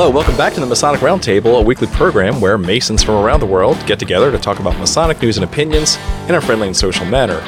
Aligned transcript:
Hello, 0.00 0.10
welcome 0.10 0.36
back 0.36 0.54
to 0.54 0.60
the 0.60 0.66
Masonic 0.66 1.00
Roundtable, 1.00 1.58
a 1.58 1.60
weekly 1.60 1.88
program 1.88 2.40
where 2.40 2.56
Masons 2.56 3.02
from 3.02 3.16
around 3.16 3.40
the 3.40 3.46
world 3.46 3.76
get 3.84 3.98
together 3.98 4.30
to 4.30 4.38
talk 4.38 4.60
about 4.60 4.78
Masonic 4.78 5.20
news 5.20 5.38
and 5.38 5.44
opinions 5.44 5.96
in 6.28 6.36
a 6.36 6.40
friendly 6.40 6.68
and 6.68 6.76
social 6.76 7.04
manner. 7.04 7.40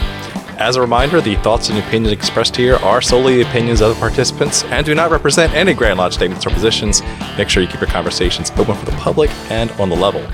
As 0.59 0.75
a 0.75 0.81
reminder, 0.81 1.21
the 1.21 1.37
thoughts 1.37 1.69
and 1.69 1.79
opinions 1.79 2.11
expressed 2.13 2.57
here 2.57 2.75
are 2.79 3.01
solely 3.01 3.37
the 3.37 3.49
opinions 3.49 3.81
of 3.81 3.95
the 3.95 4.01
participants 4.01 4.65
and 4.65 4.85
do 4.85 4.97
not 4.97 5.13
represent 5.13 5.55
any 5.55 5.75
Grand 5.75 6.01
Lodge 6.01 6.15
statements 6.15 6.45
or 6.45 6.51
positions. 6.51 7.03
Make 7.39 7.49
sure 7.49 7.63
you 7.63 7.69
keep 7.69 7.81
your 7.81 7.89
conversations 7.89 8.51
open 8.57 8.75
for 8.75 8.85
the 8.85 8.97
public 8.97 9.31
and 9.49 9.71
on 9.81 9.89
the 9.89 9.95
level. 9.95 10.29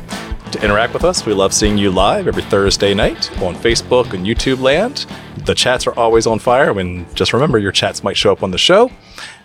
To 0.52 0.64
interact 0.64 0.94
with 0.94 1.04
us, 1.04 1.26
we 1.26 1.34
love 1.34 1.52
seeing 1.52 1.76
you 1.76 1.90
live 1.90 2.28
every 2.28 2.44
Thursday 2.44 2.94
night 2.94 3.30
on 3.42 3.54
Facebook 3.54 4.14
and 4.14 4.24
YouTube 4.24 4.60
land. 4.60 5.04
The 5.44 5.54
chats 5.54 5.86
are 5.86 5.94
always 5.98 6.26
on 6.26 6.38
fire, 6.38 6.70
and 6.78 7.14
just 7.14 7.34
remember 7.34 7.58
your 7.58 7.72
chats 7.72 8.02
might 8.02 8.16
show 8.16 8.32
up 8.32 8.42
on 8.42 8.52
the 8.52 8.58
show. 8.58 8.90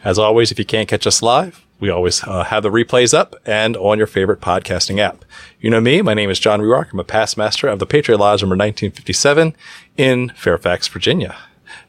As 0.05 0.17
always, 0.17 0.53
if 0.53 0.57
you 0.57 0.63
can't 0.63 0.87
catch 0.87 1.05
us 1.05 1.21
live, 1.21 1.65
we 1.81 1.89
always 1.89 2.23
uh, 2.23 2.43
have 2.45 2.63
the 2.63 2.69
replays 2.69 3.13
up 3.13 3.35
and 3.45 3.75
on 3.75 3.97
your 3.97 4.07
favorite 4.07 4.39
podcasting 4.39 4.99
app. 4.99 5.25
You 5.59 5.71
know 5.71 5.81
me, 5.81 6.01
my 6.01 6.13
name 6.13 6.29
is 6.29 6.39
John 6.39 6.61
Ruark. 6.61 6.93
I'm 6.93 6.99
a 6.99 7.03
past 7.03 7.37
master 7.37 7.67
of 7.67 7.79
the 7.79 7.87
Patriot 7.87 8.19
Lodge 8.19 8.41
number 8.41 8.53
1957 8.53 9.55
in 9.97 10.29
Fairfax, 10.29 10.87
Virginia. 10.87 11.35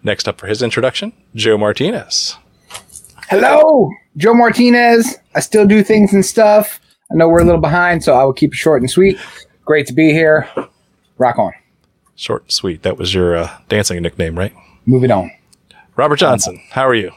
Next 0.03 0.27
up 0.27 0.41
for 0.41 0.47
his 0.47 0.63
introduction, 0.63 1.13
Joe 1.35 1.59
Martinez. 1.59 2.37
Hello, 3.29 3.91
Joe 4.17 4.35
Martinez. 4.35 5.19
I 5.35 5.41
still 5.41 5.67
do 5.67 5.85
things 5.85 6.15
and 6.15 6.25
stuff. 6.25 6.81
I 7.11 7.15
know 7.15 7.29
we're 7.29 7.43
a 7.43 7.45
little 7.45 7.61
behind, 7.61 8.03
so 8.03 8.15
I 8.15 8.25
will 8.25 8.33
keep 8.33 8.53
it 8.53 8.57
short 8.57 8.81
and 8.81 8.91
sweet. 8.91 9.19
Great 9.67 9.87
to 9.89 9.93
be 9.93 10.11
here. 10.11 10.49
Rock 11.19 11.39
on. 11.39 11.53
Short 12.15 12.45
and 12.45 12.53
sweet. 12.53 12.83
That 12.83 12.97
was 12.97 13.13
your 13.15 13.37
uh, 13.37 13.59
dancing 13.69 14.01
nickname, 14.03 14.39
right? 14.39 14.55
Moving 14.87 15.11
on. 15.11 15.31
Robert 15.97 16.17
Johnson, 16.17 16.63
how 16.71 16.89
are 16.89 16.95
you? 16.95 17.13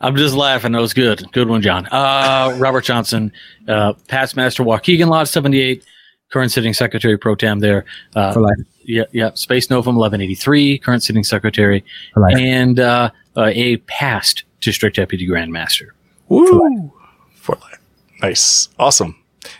I'm 0.00 0.16
just 0.16 0.34
laughing. 0.34 0.72
That 0.72 0.80
was 0.80 0.94
good. 0.94 1.24
Good 1.32 1.48
one, 1.48 1.60
John. 1.62 1.86
Uh, 1.86 2.54
Robert 2.58 2.84
Johnson, 2.84 3.32
uh, 3.66 3.94
past 4.06 4.36
master 4.36 4.62
Waukegan 4.62 5.08
Lodge 5.08 5.28
78, 5.28 5.84
current 6.32 6.52
sitting 6.52 6.72
secretary 6.72 7.18
pro 7.18 7.34
tem 7.34 7.58
there. 7.58 7.84
Uh, 8.14 8.32
For 8.32 8.40
life. 8.40 8.56
Yeah, 8.84 9.04
yeah. 9.12 9.30
Spes 9.34 9.70
Novum 9.70 9.96
1183, 9.96 10.78
current 10.78 11.02
sitting 11.02 11.24
secretary, 11.24 11.84
For 12.14 12.20
life. 12.20 12.36
and 12.38 12.78
uh, 12.80 13.10
uh, 13.36 13.50
a 13.54 13.78
past 13.78 14.44
district 14.60 14.96
deputy 14.96 15.26
grand 15.26 15.52
master. 15.52 15.94
Woo! 16.28 16.92
For 17.34 17.56
life. 17.56 17.78
Nice. 18.22 18.68
Awesome. 18.78 19.16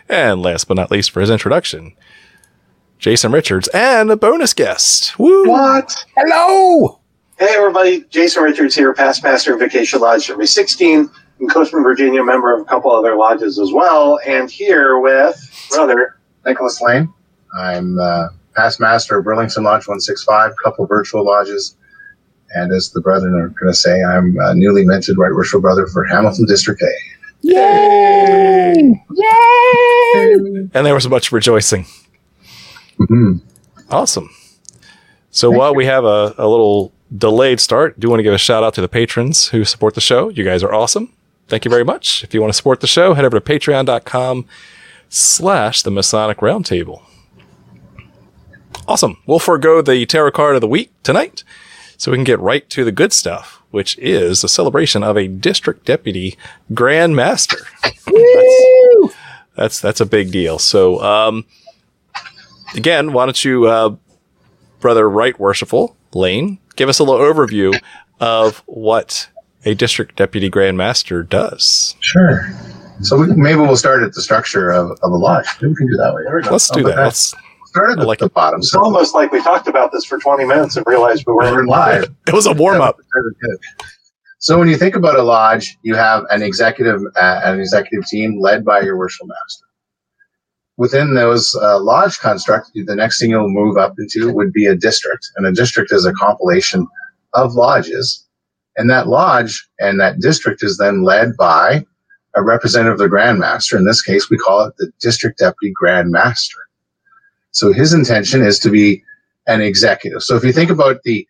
And 0.08 0.40
last 0.42 0.68
but 0.68 0.76
not 0.76 0.90
least, 0.90 1.10
for 1.10 1.20
his 1.20 1.30
introduction, 1.30 1.94
Jason 2.98 3.32
Richards 3.32 3.68
and 3.68 4.10
a 4.10 4.16
bonus 4.16 4.52
guest. 4.54 5.18
Woo! 5.18 5.48
What? 5.48 5.94
Hello. 6.16 7.00
Hey, 7.38 7.54
everybody. 7.54 8.04
Jason 8.10 8.42
Richards 8.42 8.74
here, 8.74 8.92
past 8.92 9.22
master 9.22 9.54
of 9.54 9.60
Vacation 9.60 10.00
Lodge 10.00 10.28
number 10.28 10.44
16 10.46 11.08
in 11.40 11.48
Coachman, 11.48 11.84
Virginia, 11.84 12.24
member 12.24 12.52
of 12.52 12.62
a 12.62 12.64
couple 12.64 12.90
other 12.90 13.14
lodges 13.14 13.60
as 13.60 13.72
well, 13.72 14.18
and 14.26 14.50
here 14.50 14.98
with 14.98 15.68
brother. 15.70 16.16
Nicholas 16.44 16.80
Laine. 16.80 17.12
I'm 17.56 17.98
uh, 17.98 18.28
past 18.56 18.80
master 18.80 19.18
of 19.18 19.24
Burlington 19.24 19.62
Lodge 19.62 19.86
165, 19.86 20.52
couple 20.62 20.86
virtual 20.86 21.24
lodges. 21.24 21.76
And 22.54 22.72
as 22.72 22.90
the 22.90 23.00
brethren 23.02 23.34
are 23.34 23.48
going 23.48 23.70
to 23.70 23.74
say, 23.74 24.02
I'm 24.02 24.36
a 24.40 24.54
newly 24.54 24.84
minted 24.84 25.18
Right 25.18 25.32
Worshipful 25.32 25.60
Brother 25.60 25.86
for 25.86 26.04
Hamilton 26.06 26.46
District 26.46 26.82
A. 26.82 26.92
Yay! 27.42 29.04
Yay! 29.14 30.32
And 30.74 30.86
there 30.86 30.94
was 30.94 31.08
much 31.08 31.30
rejoicing. 31.30 31.86
Mhm. 32.98 33.40
Awesome. 33.90 34.28
So 35.30 35.50
while 35.50 35.74
we 35.74 35.84
have 35.86 36.04
a, 36.04 36.34
a 36.38 36.48
little 36.48 36.92
delayed 37.16 37.60
start, 37.60 37.98
do 37.98 38.08
want 38.08 38.18
to 38.18 38.22
give 38.22 38.34
a 38.34 38.38
shout 38.38 38.62
out 38.62 38.74
to 38.74 38.80
the 38.80 38.88
patrons 38.88 39.48
who 39.48 39.64
support 39.64 39.94
the 39.94 40.00
show. 40.00 40.28
You 40.28 40.44
guys 40.44 40.62
are 40.62 40.72
awesome. 40.72 41.12
Thank 41.48 41.64
you 41.64 41.70
very 41.70 41.84
much. 41.84 42.22
If 42.24 42.34
you 42.34 42.40
want 42.40 42.52
to 42.52 42.56
support 42.56 42.80
the 42.80 42.86
show, 42.86 43.14
head 43.14 43.24
over 43.24 43.40
to 43.40 43.44
patreon.com 43.44 44.46
slash 45.08 45.82
the 45.82 45.90
Masonic 45.90 46.38
Roundtable. 46.38 47.02
Awesome. 48.86 49.18
We'll 49.26 49.38
forego 49.38 49.82
the 49.82 50.04
tarot 50.06 50.32
card 50.32 50.54
of 50.54 50.60
the 50.60 50.68
week 50.68 50.92
tonight 51.02 51.44
so 51.96 52.10
we 52.10 52.16
can 52.16 52.24
get 52.24 52.38
right 52.38 52.68
to 52.70 52.84
the 52.84 52.92
good 52.92 53.12
stuff, 53.12 53.62
which 53.70 53.98
is 53.98 54.42
the 54.42 54.48
celebration 54.48 55.02
of 55.02 55.16
a 55.16 55.28
district 55.28 55.84
deputy 55.84 56.36
grand 56.74 57.16
master. 57.16 57.58
That's, 58.04 59.14
that's, 59.56 59.80
that's 59.80 60.00
a 60.00 60.06
big 60.06 60.30
deal. 60.30 60.58
So, 60.58 61.02
um, 61.02 61.46
again, 62.74 63.12
why 63.12 63.26
don't 63.26 63.44
you, 63.44 63.66
uh, 63.66 63.96
brother 64.80 65.08
right 65.08 65.38
worshipful 65.38 65.96
Laine, 66.14 66.58
give 66.78 66.88
us 66.88 66.98
a 66.98 67.04
little 67.04 67.20
overview 67.20 67.78
of 68.20 68.62
what 68.66 69.28
a 69.64 69.74
district 69.74 70.16
deputy 70.16 70.48
grand 70.48 70.78
master 70.78 71.22
does. 71.22 71.96
Sure. 72.00 72.48
So 73.02 73.18
we, 73.18 73.26
maybe 73.36 73.60
we'll 73.60 73.76
start 73.76 74.02
at 74.02 74.12
the 74.14 74.22
structure 74.22 74.70
of, 74.70 74.92
of 75.02 75.12
a 75.12 75.16
lodge. 75.16 75.46
Maybe 75.60 75.68
we 75.72 75.76
can 75.76 75.86
do 75.88 75.96
that 75.98 76.14
way. 76.14 76.22
There 76.24 76.36
we 76.36 76.42
go. 76.42 76.50
Let's 76.50 76.70
do 76.70 76.82
How 76.84 76.88
that. 76.88 77.04
Let's, 77.04 77.34
Start 77.66 77.90
at 77.92 77.98
the, 77.98 78.06
like 78.06 78.18
the 78.18 78.26
it. 78.26 78.34
bottom. 78.34 78.60
It's 78.60 78.70
So 78.72 78.82
almost 78.82 79.14
like 79.14 79.30
we 79.30 79.42
talked 79.42 79.68
about 79.68 79.92
this 79.92 80.04
for 80.06 80.18
20 80.18 80.46
minutes 80.46 80.76
and 80.78 80.86
realized 80.86 81.24
we 81.26 81.34
weren't 81.34 81.68
live. 81.68 82.04
it 82.26 82.32
was 82.32 82.46
a 82.46 82.52
warm 82.52 82.80
up. 82.80 82.98
So 84.38 84.58
when 84.58 84.68
you 84.68 84.76
think 84.78 84.96
about 84.96 85.18
a 85.18 85.22
lodge, 85.22 85.76
you 85.82 85.94
have 85.94 86.24
an 86.30 86.42
executive, 86.42 87.02
uh, 87.16 87.40
an 87.44 87.60
executive 87.60 88.06
team 88.08 88.40
led 88.40 88.64
by 88.64 88.80
your 88.80 88.96
worshipful 88.96 89.26
master. 89.26 89.66
Within 90.78 91.14
those 91.14 91.52
uh, 91.60 91.80
lodge 91.80 92.20
construct, 92.20 92.70
the 92.72 92.94
next 92.94 93.20
thing 93.20 93.30
you'll 93.30 93.48
move 93.48 93.76
up 93.76 93.94
into 93.98 94.32
would 94.32 94.52
be 94.52 94.64
a 94.64 94.76
district, 94.76 95.28
and 95.36 95.44
a 95.44 95.52
district 95.52 95.92
is 95.92 96.06
a 96.06 96.12
compilation 96.12 96.86
of 97.34 97.54
lodges, 97.54 98.24
and 98.76 98.88
that 98.88 99.08
lodge 99.08 99.68
and 99.80 99.98
that 100.00 100.20
district 100.20 100.62
is 100.62 100.78
then 100.78 101.02
led 101.02 101.36
by 101.36 101.84
a 102.36 102.44
representative 102.44 102.92
of 102.92 102.98
the 103.00 103.08
Grand 103.08 103.40
Master. 103.40 103.76
In 103.76 103.86
this 103.86 104.00
case, 104.00 104.30
we 104.30 104.38
call 104.38 104.64
it 104.66 104.74
the 104.78 104.92
District 105.00 105.36
Deputy 105.36 105.72
Grand 105.74 106.12
Master. 106.12 106.58
So 107.50 107.72
his 107.72 107.92
intention 107.92 108.44
is 108.44 108.60
to 108.60 108.70
be 108.70 109.02
an 109.48 109.60
executive. 109.60 110.22
So 110.22 110.36
if 110.36 110.44
you 110.44 110.52
think 110.52 110.70
about 110.70 111.02
the 111.02 111.26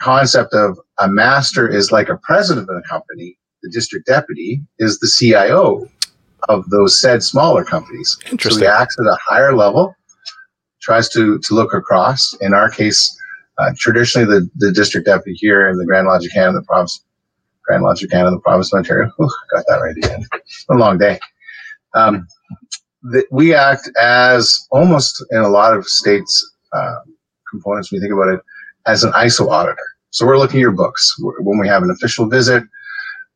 concept 0.00 0.54
of 0.54 0.78
a 1.00 1.08
master 1.08 1.68
is 1.68 1.90
like 1.90 2.08
a 2.08 2.20
president 2.22 2.70
of 2.70 2.76
a 2.76 2.88
company, 2.88 3.36
the 3.64 3.70
district 3.70 4.06
deputy 4.06 4.62
is 4.78 5.00
the 5.00 5.08
CIO 5.08 5.89
of 6.48 6.68
those 6.70 7.00
said 7.00 7.22
smaller 7.22 7.64
companies. 7.64 8.18
So 8.22 8.32
Interesting. 8.32 8.62
he 8.62 8.68
acts 8.68 8.96
at 8.98 9.06
a 9.06 9.18
higher 9.22 9.54
level, 9.54 9.94
tries 10.80 11.08
to 11.10 11.38
to 11.38 11.54
look 11.54 11.74
across. 11.74 12.34
In 12.40 12.54
our 12.54 12.70
case, 12.70 13.16
uh, 13.58 13.72
traditionally 13.78 14.26
the, 14.26 14.48
the 14.56 14.72
district 14.72 15.06
deputy 15.06 15.36
here 15.38 15.68
in 15.68 15.76
the 15.76 15.84
Grand 15.84 16.06
Lodge 16.06 16.24
of 16.24 16.32
Canada, 16.32 16.60
the 16.60 16.64
province, 16.64 17.04
Grand 17.64 17.82
Lodge 17.82 18.02
of 18.02 18.10
Canada, 18.10 18.30
the 18.30 18.40
province 18.40 18.72
of 18.72 18.78
Ontario. 18.78 19.10
Whew, 19.18 19.30
got 19.54 19.64
that 19.68 19.76
right 19.76 19.96
again. 19.96 20.24
A 20.70 20.74
long 20.74 20.98
day. 20.98 21.18
Um, 21.94 22.26
that 23.02 23.26
we 23.30 23.54
act 23.54 23.90
as 24.00 24.66
almost 24.70 25.24
in 25.30 25.38
a 25.38 25.48
lot 25.48 25.76
of 25.76 25.86
states 25.86 26.54
uh, 26.72 26.96
components. 27.50 27.90
When 27.90 28.00
you 28.00 28.02
think 28.02 28.14
about 28.14 28.34
it, 28.34 28.40
as 28.86 29.04
an 29.04 29.12
ISO 29.12 29.48
auditor. 29.50 29.76
So 30.10 30.26
we're 30.26 30.38
looking 30.38 30.58
at 30.58 30.62
your 30.62 30.72
books. 30.72 31.14
When 31.18 31.58
we 31.58 31.68
have 31.68 31.82
an 31.82 31.90
official 31.90 32.26
visit, 32.26 32.64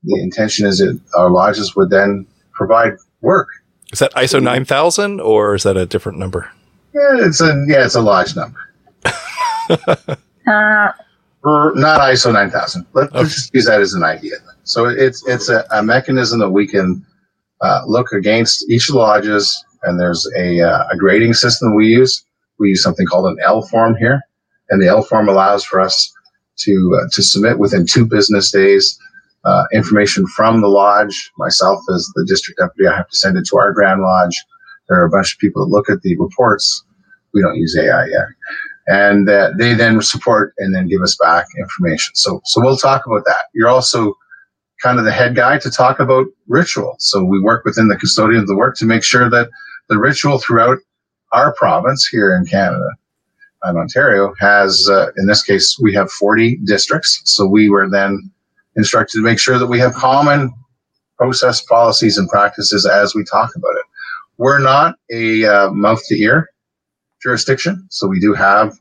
the 0.03 0.21
intention 0.23 0.67
is 0.67 0.79
that 0.79 1.01
our 1.17 1.31
lodges 1.31 1.75
would 1.77 1.91
then 1.91 2.27
provide 2.55 2.95
work. 3.21 3.49
Is 3.93 3.99
that 4.01 4.13
ISO 4.15 4.43
9000 4.43 5.21
or 5.21 5.55
is 5.55 5.63
that 5.65 5.77
a 5.77 5.87
different 5.87 6.19
number? 6.19 6.51
Yeah, 6.95 7.27
it's 7.27 7.41
a 7.41 7.65
yeah, 7.69 7.85
it's 7.85 7.95
a 7.95 8.01
lodge 8.01 8.35
number. 8.37 8.59
Or 11.47 11.73
not 11.75 12.01
ISO 12.01 12.33
9000. 12.33 12.87
Let's 12.95 13.13
Okay. 13.15 13.25
just 13.25 13.55
use 13.55 13.67
that 13.67 13.81
as 13.83 13.93
an 13.93 14.03
idea. 14.03 14.37
So 14.63 14.87
it's 14.89 15.27
it's 15.29 15.51
a, 15.51 15.65
a 15.71 15.83
mechanism 15.83 16.39
that 16.41 16.51
we 16.51 16.67
can 16.67 17.05
uh, 17.61 17.83
look 17.87 18.13
against 18.13 18.69
each 18.71 18.89
of 18.89 18.95
the 18.95 18.99
lodges, 19.01 19.63
and 19.83 20.01
there's 20.01 20.27
a, 20.39 20.61
uh, 20.63 20.85
a 20.91 20.97
grading 20.97 21.35
system 21.35 21.75
we 21.75 21.87
use. 21.89 22.25
We 22.59 22.71
use 22.71 22.83
something 22.83 23.07
called 23.07 23.27
an 23.27 23.37
L 23.45 23.61
form 23.61 23.95
here, 23.97 24.23
and 24.71 24.81
the 24.81 24.87
L 24.89 25.03
form 25.03 25.29
allows 25.29 25.65
for 25.67 25.81
us 25.81 26.11
to 26.61 26.99
uh, 26.99 27.09
to 27.13 27.23
submit 27.23 27.59
within 27.59 27.85
two 27.85 28.07
business 28.07 28.51
days 28.51 28.99
uh, 29.45 29.65
information 29.73 30.27
from 30.27 30.61
the 30.61 30.69
lodge. 30.69 31.31
Myself, 31.39 31.81
as 31.95 32.11
the 32.15 32.25
district 32.27 32.61
deputy, 32.61 32.89
I 32.89 32.97
have 32.97 33.09
to 33.09 33.17
send 33.17 33.37
it 33.37 33.47
to 33.51 33.59
our 33.59 33.73
Grand 33.73 34.03
Lodge. 34.03 34.43
There 34.89 35.01
are 35.01 35.05
a 35.05 35.11
bunch 35.11 35.35
of 35.35 35.39
people 35.39 35.65
that 35.65 35.73
look 35.73 35.89
at 35.89 36.03
the 36.03 36.17
reports. 36.19 36.85
We 37.33 37.43
don't 37.43 37.57
use 37.57 37.77
AI 37.77 38.07
yet 38.07 38.27
and 38.87 39.29
uh, 39.29 39.51
they 39.57 39.75
then 39.75 40.01
support 40.03 40.55
and 40.59 40.75
then 40.75 40.89
give 40.89 41.03
us 41.03 41.17
back 41.17 41.47
information. 41.59 42.15
So, 42.15 42.41
so 42.45 42.61
we'll 42.61 42.77
talk 42.77 43.07
about 43.07 43.25
that. 43.27 43.47
You're 43.55 43.69
also 43.69 44.15
kind 44.83 44.99
of 44.99 45.05
the 45.05 45.13
head 45.13 45.35
guy 45.35 45.59
to 45.59 45.71
talk 45.71 46.01
about 46.01 46.27
ritual. 46.49 46.97
So 46.99 47.25
we 47.25 47.41
work 47.41 47.65
within 47.65 47.89
the 47.89 47.97
custodian 47.97 48.43
of 48.43 48.47
the 48.47 48.57
work 48.57 48.77
to 48.79 48.85
make 48.85 49.03
sure 49.03 49.31
that 49.31 49.49
the 49.89 49.99
ritual 49.99 50.39
throughout 50.39 50.79
our 51.33 51.55
province 51.55 52.07
here 52.07 52.37
in 52.37 52.45
Canada 52.45 52.89
and 53.63 53.79
Ontario 53.79 54.35
has, 54.39 54.89
uh, 54.91 55.07
in 55.17 55.27
this 55.27 55.43
case, 55.43 55.79
we 55.81 55.95
have 55.95 56.11
40 56.11 56.61
districts. 56.65 57.23
So 57.25 57.47
we 57.47 57.71
were 57.71 57.89
then 57.89 58.31
instructed 58.77 59.19
to 59.19 59.23
make 59.23 59.39
sure 59.39 59.59
that 59.59 59.67
we 59.67 59.79
have 59.79 59.95
common 59.95 60.53
process 61.17 61.63
policies 61.63 62.19
and 62.19 62.29
practices 62.29 62.87
as 62.87 63.15
we 63.15 63.25
talk 63.25 63.51
about 63.57 63.75
it. 63.77 63.85
We're 64.37 64.59
not 64.59 64.97
a 65.13 65.45
uh, 65.45 65.71
mouth 65.71 66.01
to 66.07 66.19
ear 66.21 66.49
jurisdiction. 67.23 67.87
So 67.91 68.07
we 68.07 68.21
do 68.21 68.35
have, 68.35 68.77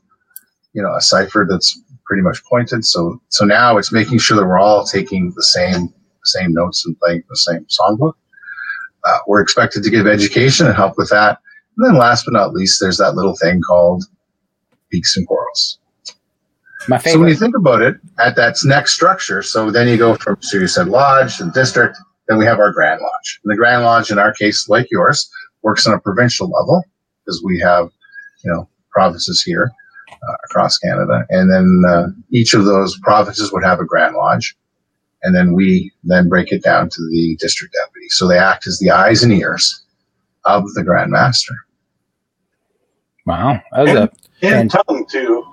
you 0.72 0.82
know, 0.82 0.94
a 0.94 1.00
cipher 1.00 1.46
that's 1.48 1.80
pretty 2.06 2.22
much 2.22 2.42
pointed. 2.44 2.84
So 2.84 3.20
so 3.30 3.44
now 3.44 3.78
it's 3.78 3.92
making 3.92 4.18
sure 4.18 4.36
that 4.36 4.46
we're 4.46 4.58
all 4.58 4.84
taking 4.84 5.32
the 5.34 5.42
same 5.42 5.92
same 6.24 6.52
notes 6.52 6.84
and 6.86 6.98
playing 6.98 7.22
the 7.28 7.36
same 7.36 7.66
songbook. 7.66 8.14
Uh, 9.04 9.18
we're 9.26 9.40
expected 9.40 9.82
to 9.82 9.90
give 9.90 10.06
education 10.06 10.66
and 10.66 10.74
help 10.74 10.96
with 10.96 11.10
that. 11.10 11.38
And 11.76 11.86
then 11.86 11.98
last 11.98 12.24
but 12.24 12.32
not 12.32 12.52
least, 12.52 12.80
there's 12.80 12.98
that 12.98 13.14
little 13.14 13.36
thing 13.36 13.60
called 13.60 14.04
peaks 14.90 15.16
and 15.16 15.26
quarrels. 15.26 15.78
My 16.88 16.98
So 16.98 17.18
when 17.18 17.28
you 17.28 17.34
think 17.36 17.56
about 17.56 17.82
it, 17.82 17.96
at 18.18 18.36
that 18.36 18.56
next 18.64 18.92
structure, 18.92 19.42
so 19.42 19.70
then 19.70 19.88
you 19.88 19.96
go 19.96 20.14
from, 20.16 20.36
so 20.40 20.58
you 20.58 20.66
said 20.66 20.88
lodge 20.88 21.40
and 21.40 21.52
district, 21.52 21.96
then 22.28 22.38
we 22.38 22.44
have 22.44 22.58
our 22.58 22.72
Grand 22.72 23.00
Lodge. 23.00 23.40
And 23.44 23.52
the 23.52 23.56
Grand 23.56 23.84
Lodge, 23.84 24.10
in 24.10 24.18
our 24.18 24.32
case, 24.32 24.68
like 24.68 24.86
yours, 24.90 25.30
works 25.62 25.86
on 25.86 25.94
a 25.94 26.00
provincial 26.00 26.48
level 26.48 26.82
because 27.24 27.42
we 27.44 27.58
have, 27.60 27.90
you 28.44 28.52
know, 28.52 28.68
provinces 28.90 29.42
here 29.42 29.70
uh, 30.12 30.34
across 30.44 30.78
Canada. 30.78 31.24
And 31.30 31.50
then 31.52 31.82
uh, 31.90 32.06
each 32.30 32.54
of 32.54 32.64
those 32.64 32.98
provinces 33.02 33.52
would 33.52 33.64
have 33.64 33.80
a 33.80 33.84
Grand 33.84 34.14
Lodge. 34.14 34.54
And 35.22 35.34
then 35.34 35.54
we 35.54 35.90
then 36.02 36.28
break 36.28 36.52
it 36.52 36.62
down 36.62 36.90
to 36.90 37.08
the 37.10 37.36
district 37.40 37.74
deputy. 37.82 38.08
So 38.10 38.28
they 38.28 38.38
act 38.38 38.66
as 38.66 38.78
the 38.78 38.90
eyes 38.90 39.22
and 39.22 39.32
ears 39.32 39.82
of 40.44 40.70
the 40.74 40.82
Grand 40.84 41.10
Master. 41.10 41.54
Wow, 43.26 43.58
that 43.72 43.82
was 43.82 43.90
a 43.94 44.10
And 44.42 44.54
And- 44.54 44.70
tongue 44.70 45.06
too. 45.10 45.46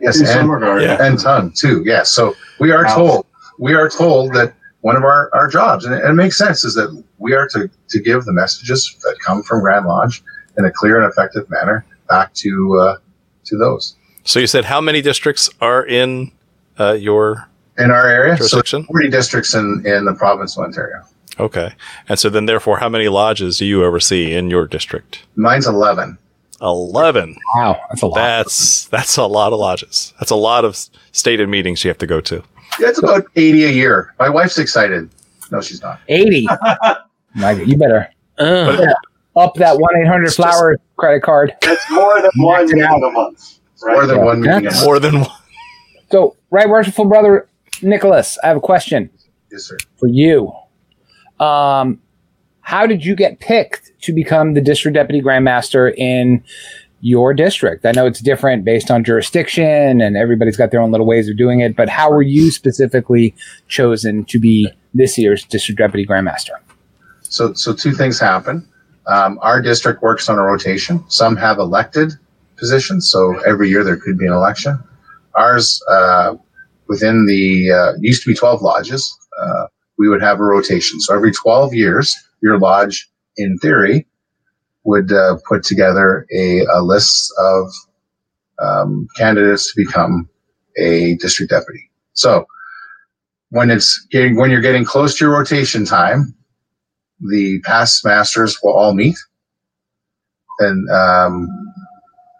Yes, 0.00 0.16
in 0.20 0.26
and- 0.26 0.34
some 0.34 0.50
regard. 0.50 0.82
Yeah. 0.82 0.96
and 1.00 1.18
tongue 1.18 1.52
too. 1.52 1.82
Yes. 1.84 2.10
So 2.10 2.34
we 2.58 2.72
are 2.72 2.84
Wow. 2.84 2.94
told 2.96 3.26
we 3.58 3.74
are 3.74 3.88
told 3.88 4.32
that 4.34 4.54
one 4.80 4.96
of 4.96 5.04
our, 5.04 5.28
our 5.34 5.46
jobs, 5.46 5.84
and 5.84 5.94
it, 5.94 6.02
it 6.02 6.14
makes 6.14 6.38
sense, 6.38 6.64
is 6.64 6.74
that 6.74 6.90
we 7.18 7.34
are 7.34 7.46
to, 7.48 7.68
to 7.90 8.00
give 8.00 8.24
the 8.24 8.32
messages 8.32 8.96
that 9.02 9.14
come 9.24 9.42
from 9.42 9.60
Grand 9.60 9.84
Lodge 9.84 10.22
in 10.56 10.64
a 10.64 10.70
clear 10.70 10.98
and 11.02 11.10
effective 11.10 11.48
manner 11.50 11.84
back 12.08 12.32
to 12.34 12.78
uh, 12.80 12.96
to 13.44 13.56
those 13.58 13.94
So 14.24 14.40
you 14.40 14.46
said 14.46 14.64
how 14.64 14.80
many 14.80 15.02
districts 15.02 15.50
are 15.60 15.84
in 15.84 16.32
uh, 16.78 16.92
your 16.92 17.46
in 17.78 17.90
our 17.90 18.06
area. 18.08 18.32
So 18.36 18.40
jurisdiction? 18.48 18.84
40 18.84 19.10
districts 19.10 19.54
in, 19.54 19.82
in 19.86 20.04
the 20.06 20.14
province 20.14 20.56
of 20.56 20.64
Ontario. 20.64 21.02
Okay. 21.38 21.72
And 22.08 22.18
so 22.18 22.28
then, 22.28 22.44
therefore, 22.46 22.78
how 22.78 22.88
many 22.90 23.08
lodges 23.08 23.58
do 23.58 23.64
you 23.64 23.82
oversee 23.84 24.34
in 24.34 24.50
your 24.50 24.66
district? 24.66 25.22
Mine's 25.36 25.66
11. 25.66 26.18
11. 26.62 27.36
wow. 27.56 27.80
That's 27.88 28.02
a 28.02 28.06
lot. 28.06 28.14
That's 28.16 28.84
that's 28.86 29.16
a 29.16 29.24
lot 29.24 29.52
of 29.52 29.58
lodges. 29.58 30.12
That's 30.18 30.30
a 30.30 30.36
lot 30.36 30.64
of 30.64 30.76
stated 31.12 31.48
meetings 31.48 31.84
you 31.84 31.88
have 31.88 31.98
to 31.98 32.06
go 32.06 32.20
to. 32.22 32.42
Yeah, 32.78 32.88
it's 32.88 32.98
about 33.02 33.24
80 33.36 33.64
a 33.64 33.68
year. 33.70 34.14
My 34.18 34.28
wife's 34.28 34.58
excited. 34.58 35.08
No, 35.50 35.60
she's 35.60 35.82
not. 35.82 36.00
Eighty. 36.08 36.46
My, 37.34 37.52
you 37.52 37.76
better 37.76 38.08
Uh, 38.38 38.86
up 39.36 39.54
that 39.56 39.78
one 39.78 39.96
eight 39.96 40.06
hundred 40.06 40.26
It's 40.26 40.36
just- 40.36 40.48
flower 40.48 40.76
credit 40.96 41.22
card. 41.22 41.54
That's 41.62 41.88
more 41.90 42.20
than 42.22 42.30
one 42.36 42.60
Max 42.62 42.72
meeting 42.72 43.04
a 43.04 43.10
month. 43.10 43.58
Right? 43.82 43.94
More 43.94 44.06
than 44.06 44.16
Yeah. 44.18 44.24
one 44.24 44.40
meeting. 44.40 44.50
a 44.56 44.60
That's- 44.60 44.74
month. 44.76 44.84
More 44.86 44.98
than 45.00 45.20
one. 45.20 45.30
So, 46.12 46.36
right, 46.50 46.68
worshipful 46.68 47.06
brother 47.06 47.48
Nicholas, 47.82 48.38
I 48.44 48.48
have 48.48 48.56
a 48.56 48.60
question 48.60 49.10
Yes, 49.50 49.64
sir. 49.64 49.76
for 49.96 50.06
you. 50.08 50.52
Um, 51.38 52.00
how 52.70 52.86
did 52.86 53.04
you 53.04 53.16
get 53.16 53.40
picked 53.40 53.90
to 54.00 54.12
become 54.12 54.54
the 54.54 54.60
district 54.60 54.94
deputy 54.94 55.20
grandmaster 55.20 55.92
in 55.96 56.40
your 57.00 57.34
district? 57.34 57.84
I 57.84 57.90
know 57.90 58.06
it's 58.06 58.20
different 58.20 58.64
based 58.64 58.92
on 58.92 59.02
jurisdiction, 59.02 60.00
and 60.00 60.16
everybody's 60.16 60.56
got 60.56 60.70
their 60.70 60.80
own 60.80 60.92
little 60.92 61.04
ways 61.04 61.28
of 61.28 61.36
doing 61.36 61.58
it. 61.58 61.74
But 61.74 61.88
how 61.88 62.12
were 62.12 62.22
you 62.22 62.52
specifically 62.52 63.34
chosen 63.66 64.24
to 64.26 64.38
be 64.38 64.70
this 64.94 65.18
year's 65.18 65.44
district 65.46 65.78
deputy 65.78 66.06
grandmaster? 66.06 66.52
So, 67.22 67.54
so 67.54 67.74
two 67.74 67.90
things 67.90 68.20
happen. 68.20 68.68
Um, 69.08 69.40
our 69.42 69.60
district 69.60 70.00
works 70.00 70.28
on 70.28 70.38
a 70.38 70.42
rotation. 70.42 71.02
Some 71.08 71.34
have 71.38 71.58
elected 71.58 72.12
positions, 72.56 73.10
so 73.10 73.36
every 73.40 73.68
year 73.68 73.82
there 73.82 73.96
could 73.96 74.16
be 74.16 74.26
an 74.26 74.32
election. 74.32 74.78
Ours, 75.34 75.82
uh, 75.90 76.36
within 76.86 77.26
the 77.26 77.72
uh, 77.72 77.98
used 77.98 78.22
to 78.22 78.28
be 78.28 78.34
twelve 78.36 78.62
lodges, 78.62 79.12
uh, 79.42 79.66
we 79.98 80.08
would 80.08 80.22
have 80.22 80.38
a 80.38 80.44
rotation. 80.44 81.00
So 81.00 81.16
every 81.16 81.32
twelve 81.32 81.74
years, 81.74 82.14
your 82.42 82.58
lodge, 82.58 83.08
in 83.36 83.56
theory, 83.58 84.06
would 84.84 85.12
uh, 85.12 85.36
put 85.48 85.62
together 85.62 86.26
a, 86.34 86.64
a 86.72 86.82
list 86.82 87.32
of 87.38 87.66
um, 88.60 89.08
candidates 89.16 89.72
to 89.72 89.84
become 89.84 90.28
a 90.78 91.16
district 91.16 91.50
deputy. 91.50 91.90
So 92.14 92.46
when 93.50 93.70
it's 93.70 94.06
getting 94.10 94.36
when 94.36 94.50
you're 94.50 94.60
getting 94.60 94.84
close 94.84 95.16
to 95.18 95.24
your 95.24 95.36
rotation 95.36 95.84
time, 95.84 96.34
the 97.20 97.60
past 97.64 98.04
masters 98.04 98.58
will 98.62 98.72
all 98.72 98.94
meet 98.94 99.16
and 100.60 100.88
um, 100.90 101.48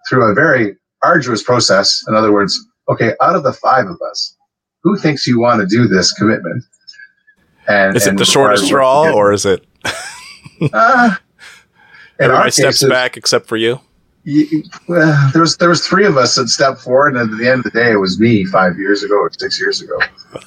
through 0.08 0.30
a 0.30 0.34
very 0.34 0.76
arduous 1.02 1.42
process 1.42 2.02
in 2.08 2.14
other 2.14 2.32
words 2.32 2.58
okay 2.88 3.14
out 3.20 3.36
of 3.36 3.42
the 3.42 3.52
five 3.52 3.86
of 3.86 3.98
us 4.10 4.36
who 4.82 4.96
thinks 4.96 5.26
you 5.26 5.40
want 5.40 5.60
to 5.60 5.66
do 5.66 5.86
this 5.86 6.12
commitment 6.12 6.62
and 7.70 7.96
Is 7.96 8.06
it 8.06 8.10
and 8.10 8.18
the 8.18 8.24
shortest 8.24 8.64
straw, 8.66 9.10
or 9.12 9.32
is 9.32 9.46
it 9.46 9.64
uh, 10.72 11.14
everybody 12.18 12.50
steps 12.50 12.78
cases, 12.78 12.88
back 12.88 13.16
except 13.16 13.46
for 13.46 13.56
you? 13.56 13.80
y- 14.26 14.44
well, 14.88 15.30
there 15.32 15.40
was 15.40 15.56
there 15.58 15.68
was 15.68 15.86
three 15.86 16.04
of 16.04 16.16
us 16.16 16.34
that 16.34 16.48
stepped 16.48 16.80
forward, 16.80 17.16
and 17.16 17.32
at 17.32 17.38
the 17.38 17.48
end 17.48 17.58
of 17.64 17.64
the 17.64 17.70
day, 17.70 17.92
it 17.92 17.96
was 17.96 18.18
me 18.18 18.44
five 18.44 18.76
years 18.76 19.04
ago 19.04 19.14
or 19.14 19.30
six 19.38 19.60
years 19.60 19.80
ago. 19.80 19.98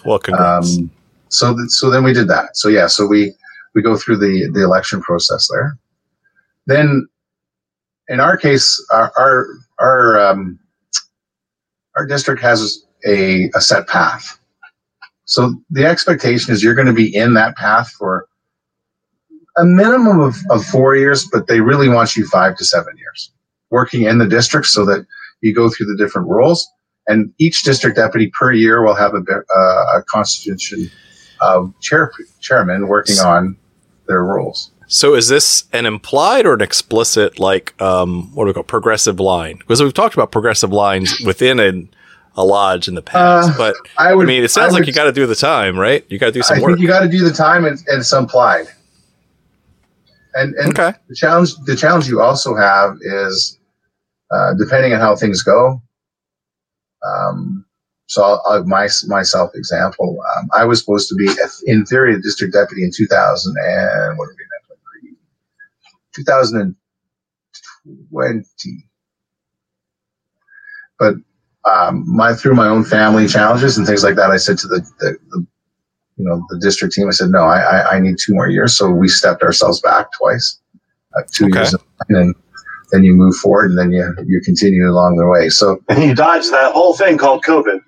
Well, 0.05 0.19
congrats. 0.19 0.77
Um, 0.77 0.91
so 1.29 1.55
th- 1.55 1.69
so 1.69 1.89
then 1.89 2.03
we 2.03 2.13
did 2.13 2.27
that. 2.27 2.57
So 2.57 2.67
yeah, 2.67 2.87
so 2.87 3.07
we 3.07 3.33
we 3.73 3.81
go 3.81 3.95
through 3.95 4.17
the 4.17 4.49
the 4.53 4.63
election 4.63 5.01
process 5.01 5.47
there. 5.51 5.77
Then, 6.65 7.07
in 8.09 8.19
our 8.19 8.35
case, 8.37 8.85
our 8.91 9.11
our 9.17 9.47
our, 9.79 10.19
um, 10.19 10.59
our 11.95 12.05
district 12.05 12.41
has 12.41 12.83
a 13.07 13.49
a 13.55 13.61
set 13.61 13.87
path. 13.87 14.39
So 15.33 15.55
the 15.71 15.83
expectation 15.83 16.53
is 16.53 16.61
you're 16.61 16.75
going 16.75 16.85
to 16.85 16.93
be 16.93 17.13
in 17.15 17.33
that 17.33 17.55
path 17.55 17.89
for 17.89 18.27
a 19.57 19.65
minimum 19.65 20.19
of, 20.19 20.35
of 20.51 20.63
four 20.63 20.95
years, 20.95 21.27
but 21.31 21.47
they 21.47 21.59
really 21.59 21.89
want 21.89 22.15
you 22.15 22.27
five 22.27 22.55
to 22.57 22.63
seven 22.63 22.95
years 22.97 23.31
working 23.71 24.03
in 24.03 24.19
the 24.19 24.27
district 24.27 24.67
so 24.67 24.85
that 24.85 25.07
you 25.41 25.55
go 25.55 25.71
through 25.71 25.87
the 25.87 25.97
different 25.97 26.27
roles 26.27 26.67
and 27.07 27.33
each 27.39 27.63
district 27.63 27.97
deputy 27.97 28.27
per 28.27 28.51
year 28.51 28.83
will 28.83 28.93
have 28.93 29.15
a, 29.15 29.17
uh, 29.17 29.97
a 29.97 30.03
constitution 30.07 30.91
of 31.41 31.73
chair 31.81 32.11
chairman 32.39 32.87
working 32.87 33.17
on 33.17 33.57
their 34.07 34.23
roles. 34.23 34.69
So 34.85 35.15
is 35.15 35.29
this 35.29 35.63
an 35.73 35.87
implied 35.87 36.45
or 36.45 36.53
an 36.53 36.61
explicit, 36.61 37.39
like, 37.39 37.73
um, 37.81 38.33
what 38.35 38.43
do 38.43 38.49
we 38.49 38.53
call 38.53 38.61
progressive 38.61 39.19
line? 39.19 39.57
Because 39.57 39.81
we've 39.81 39.95
talked 39.95 40.13
about 40.13 40.31
progressive 40.31 40.71
lines 40.71 41.19
within 41.25 41.59
a, 41.59 41.87
a 42.35 42.43
lodge 42.43 42.87
in 42.87 42.95
the 42.95 43.01
past, 43.01 43.51
Uh, 43.51 43.57
but 43.57 43.75
I 43.97 44.13
I 44.13 44.15
mean, 44.15 44.43
it 44.43 44.49
sounds 44.49 44.69
I 44.73 44.73
like 44.73 44.79
would- 44.81 44.87
you 44.87 44.93
got 44.93 45.03
to 45.05 45.11
do 45.11 45.25
the 45.27 45.35
time, 45.35 45.77
right? 45.77 46.03
You 46.09 46.17
got 46.17 46.25
to 46.27 46.31
do 46.31 46.39
I 46.39 46.43
some 46.43 46.57
think 46.57 46.67
work. 46.69 46.79
you 46.79 46.87
got 46.87 47.01
to 47.01 47.07
do 47.09 47.23
the 47.23 47.31
time, 47.33 47.65
and, 47.65 47.77
and 47.87 47.99
it's 47.99 48.11
implied. 48.13 48.67
And 50.35 50.55
and 50.55 50.69
Okay. 50.77 50.97
the 51.09 51.15
challenge 51.15 51.53
the 51.65 51.75
challenge 51.75 52.07
you 52.07 52.21
also 52.21 52.55
have 52.55 52.97
is 53.01 53.59
uh, 54.31 54.53
depending 54.57 54.93
on 54.93 54.99
how 54.99 55.15
things 55.15 55.43
go. 55.43 55.79
Um, 57.05 57.65
so 58.07 58.23
I'll, 58.23 58.41
I'll 58.47 58.63
my 58.65 58.87
myself 59.07 59.51
example. 59.53 60.19
Um, 60.37 60.49
I 60.53 60.63
was 60.65 60.79
supposed 60.79 61.07
to 61.09 61.15
be 61.15 61.29
in 61.67 61.85
theory 61.85 62.15
a 62.15 62.19
district 62.19 62.53
deputy 62.53 62.83
in 62.83 62.89
2000 62.95 63.55
and 63.59 64.17
what 64.17 64.27
did 64.29 64.37
we 64.37 64.43
have? 64.43 64.49
2020. 66.15 68.87
But 70.99 71.15
um, 71.65 72.03
my 72.07 72.33
through 72.33 72.55
my 72.55 72.67
own 72.67 72.83
family 72.83 73.27
challenges 73.27 73.77
and 73.77 73.87
things 73.87 74.03
like 74.03 74.15
that, 74.15 74.31
I 74.31 74.37
said 74.37 74.57
to 74.59 74.67
the, 74.67 74.79
the, 74.99 75.17
the 75.29 75.47
you 76.17 76.25
know 76.25 76.45
the 76.49 76.59
district 76.59 76.93
team, 76.93 77.07
I 77.07 77.11
said 77.11 77.29
no, 77.29 77.39
I, 77.43 77.59
I 77.59 77.91
I 77.95 77.99
need 77.99 78.17
two 78.19 78.33
more 78.33 78.49
years. 78.49 78.75
So 78.77 78.89
we 78.89 79.07
stepped 79.07 79.41
ourselves 79.43 79.81
back 79.81 80.07
twice, 80.19 80.59
uh, 81.17 81.21
two 81.31 81.45
Okay. 81.45 81.55
years, 81.55 81.73
and 81.73 82.17
then 82.17 82.33
then 82.91 83.03
you 83.03 83.13
move 83.13 83.35
forward, 83.37 83.71
and 83.71 83.77
then 83.79 83.91
you 83.91 84.13
you 84.25 84.41
continue 84.41 84.89
along 84.89 85.15
the 85.17 85.27
way. 85.27 85.49
So 85.49 85.79
And 85.89 86.03
you 86.03 86.13
dodged 86.13 86.51
that 86.51 86.73
whole 86.73 86.93
thing 86.95 87.17
called 87.17 87.43
COVID. 87.43 87.79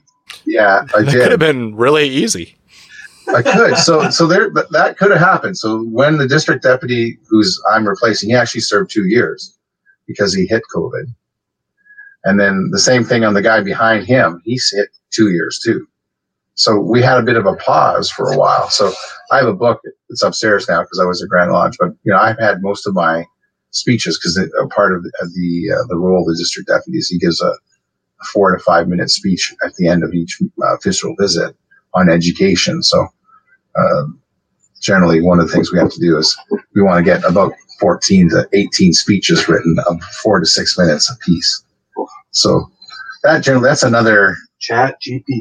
yeah, 0.45 0.85
I 0.95 1.03
that 1.03 1.11
could 1.11 1.31
have 1.31 1.39
been 1.39 1.75
really 1.75 2.07
easy. 2.07 2.55
I 3.35 3.41
could. 3.41 3.77
So 3.77 4.09
so 4.09 4.27
there, 4.27 4.49
but 4.49 4.71
that 4.71 4.97
could 4.97 5.11
have 5.11 5.19
happened. 5.19 5.57
So 5.57 5.83
when 5.85 6.17
the 6.17 6.27
district 6.27 6.63
deputy 6.63 7.17
who's 7.29 7.61
I'm 7.71 7.87
replacing, 7.87 8.29
he 8.29 8.35
actually 8.35 8.61
served 8.61 8.91
two 8.91 9.05
years 9.05 9.57
because 10.07 10.33
he 10.33 10.45
hit 10.47 10.63
COVID. 10.75 11.05
And 12.25 12.39
then 12.39 12.69
the 12.71 12.79
same 12.79 13.03
thing 13.03 13.23
on 13.23 13.35
the 13.35 13.41
guy 13.41 13.61
behind 13.61 14.05
him, 14.05 14.41
he's 14.43 14.71
hit 14.75 14.89
two 15.11 15.31
years 15.31 15.59
too. 15.63 15.87
So 16.55 16.79
we 16.79 17.01
had 17.01 17.17
a 17.17 17.23
bit 17.23 17.37
of 17.37 17.45
a 17.45 17.55
pause 17.55 18.09
for 18.09 18.31
a 18.31 18.37
while. 18.37 18.69
So 18.69 18.91
I 19.31 19.37
have 19.37 19.47
a 19.47 19.53
book. 19.53 19.79
It's 20.09 20.23
upstairs 20.23 20.67
now 20.67 20.81
because 20.81 20.99
I 20.99 21.05
was 21.05 21.21
at 21.21 21.29
Grand 21.29 21.51
Lodge. 21.51 21.77
But 21.79 21.89
you 22.03 22.11
know, 22.11 22.17
I've 22.17 22.39
had 22.39 22.61
most 22.61 22.87
of 22.87 22.95
my 22.95 23.25
speeches 23.71 24.17
because 24.17 24.37
a 24.37 24.67
part 24.67 24.95
of 24.95 25.03
the 25.03 25.11
the, 25.35 25.75
uh, 25.75 25.85
the 25.87 25.97
role 25.97 26.21
of 26.21 26.27
the 26.27 26.37
district 26.37 26.69
deputies, 26.69 27.09
he 27.09 27.19
gives 27.19 27.41
a, 27.41 27.47
a 27.47 28.25
four 28.33 28.55
to 28.55 28.63
five 28.63 28.87
minute 28.87 29.09
speech 29.09 29.53
at 29.65 29.75
the 29.75 29.87
end 29.87 30.03
of 30.03 30.13
each 30.13 30.39
uh, 30.41 30.75
official 30.75 31.13
visit 31.19 31.55
on 31.93 32.09
education. 32.09 32.81
So 32.81 33.05
uh, 33.75 34.03
generally, 34.81 35.21
one 35.21 35.39
of 35.39 35.47
the 35.47 35.53
things 35.53 35.71
we 35.71 35.79
have 35.79 35.91
to 35.91 35.99
do 35.99 36.17
is 36.17 36.37
we 36.73 36.81
want 36.81 37.05
to 37.05 37.11
get 37.11 37.23
about 37.25 37.53
14 37.81 38.29
to 38.29 38.47
18 38.53 38.93
speeches 38.93 39.49
written 39.49 39.77
of 39.87 40.01
four 40.23 40.39
to 40.39 40.45
six 40.45 40.77
minutes 40.77 41.11
a 41.11 41.17
piece. 41.17 41.64
So 42.35 42.69
that 43.23 43.43
generally, 43.43 43.67
that's 43.69 43.83
another 43.83 44.37
Chat 44.59 44.97
GPT. 45.01 45.33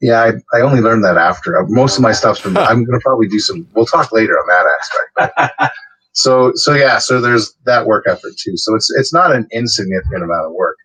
Yeah, 0.00 0.22
I, 0.52 0.56
I 0.56 0.60
only 0.60 0.80
learned 0.80 1.04
that 1.04 1.16
after. 1.16 1.58
Uh, 1.58 1.64
Most 1.68 1.96
of 1.96 2.02
my 2.02 2.12
stuff's 2.12 2.42
been. 2.42 2.56
I'm 2.56 2.84
going 2.84 2.98
to 2.98 3.02
probably 3.02 3.28
do 3.28 3.40
some. 3.40 3.66
We'll 3.74 3.86
talk 3.86 4.12
later 4.12 4.34
on 4.34 4.46
that 4.46 4.66
aspect. 4.78 5.50
But, 5.58 5.72
so 6.12 6.52
so 6.54 6.74
yeah, 6.74 6.98
so 6.98 7.20
there's 7.20 7.54
that 7.64 7.86
work 7.86 8.04
effort 8.08 8.36
too. 8.36 8.56
So 8.56 8.74
it's 8.74 8.90
it's 8.96 9.12
not 9.12 9.34
an 9.34 9.46
insignificant 9.52 10.22
amount 10.22 10.46
of 10.46 10.52
work 10.52 10.76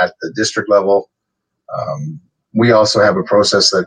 at 0.00 0.12
the 0.20 0.32
district 0.36 0.70
level. 0.70 1.10
Um, 1.76 2.20
we 2.54 2.72
also 2.72 3.00
have 3.02 3.16
a 3.16 3.22
process 3.22 3.70
that 3.70 3.86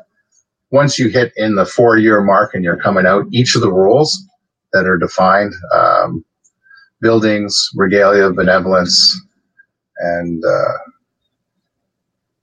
once 0.72 0.98
you 0.98 1.10
hit 1.10 1.32
in 1.36 1.56
the 1.56 1.66
four 1.66 1.98
year 1.98 2.22
mark 2.22 2.54
and 2.54 2.64
you're 2.64 2.82
coming 2.82 3.06
out, 3.06 3.26
each 3.32 3.56
of 3.56 3.62
the 3.62 3.72
roles 3.72 4.24
that 4.74 4.86
are 4.86 4.98
defined, 4.98 5.54
um, 5.74 6.24
buildings, 7.02 7.70
regalia, 7.76 8.32
benevolence, 8.32 9.20
and 10.02 10.44
uh, 10.44 10.78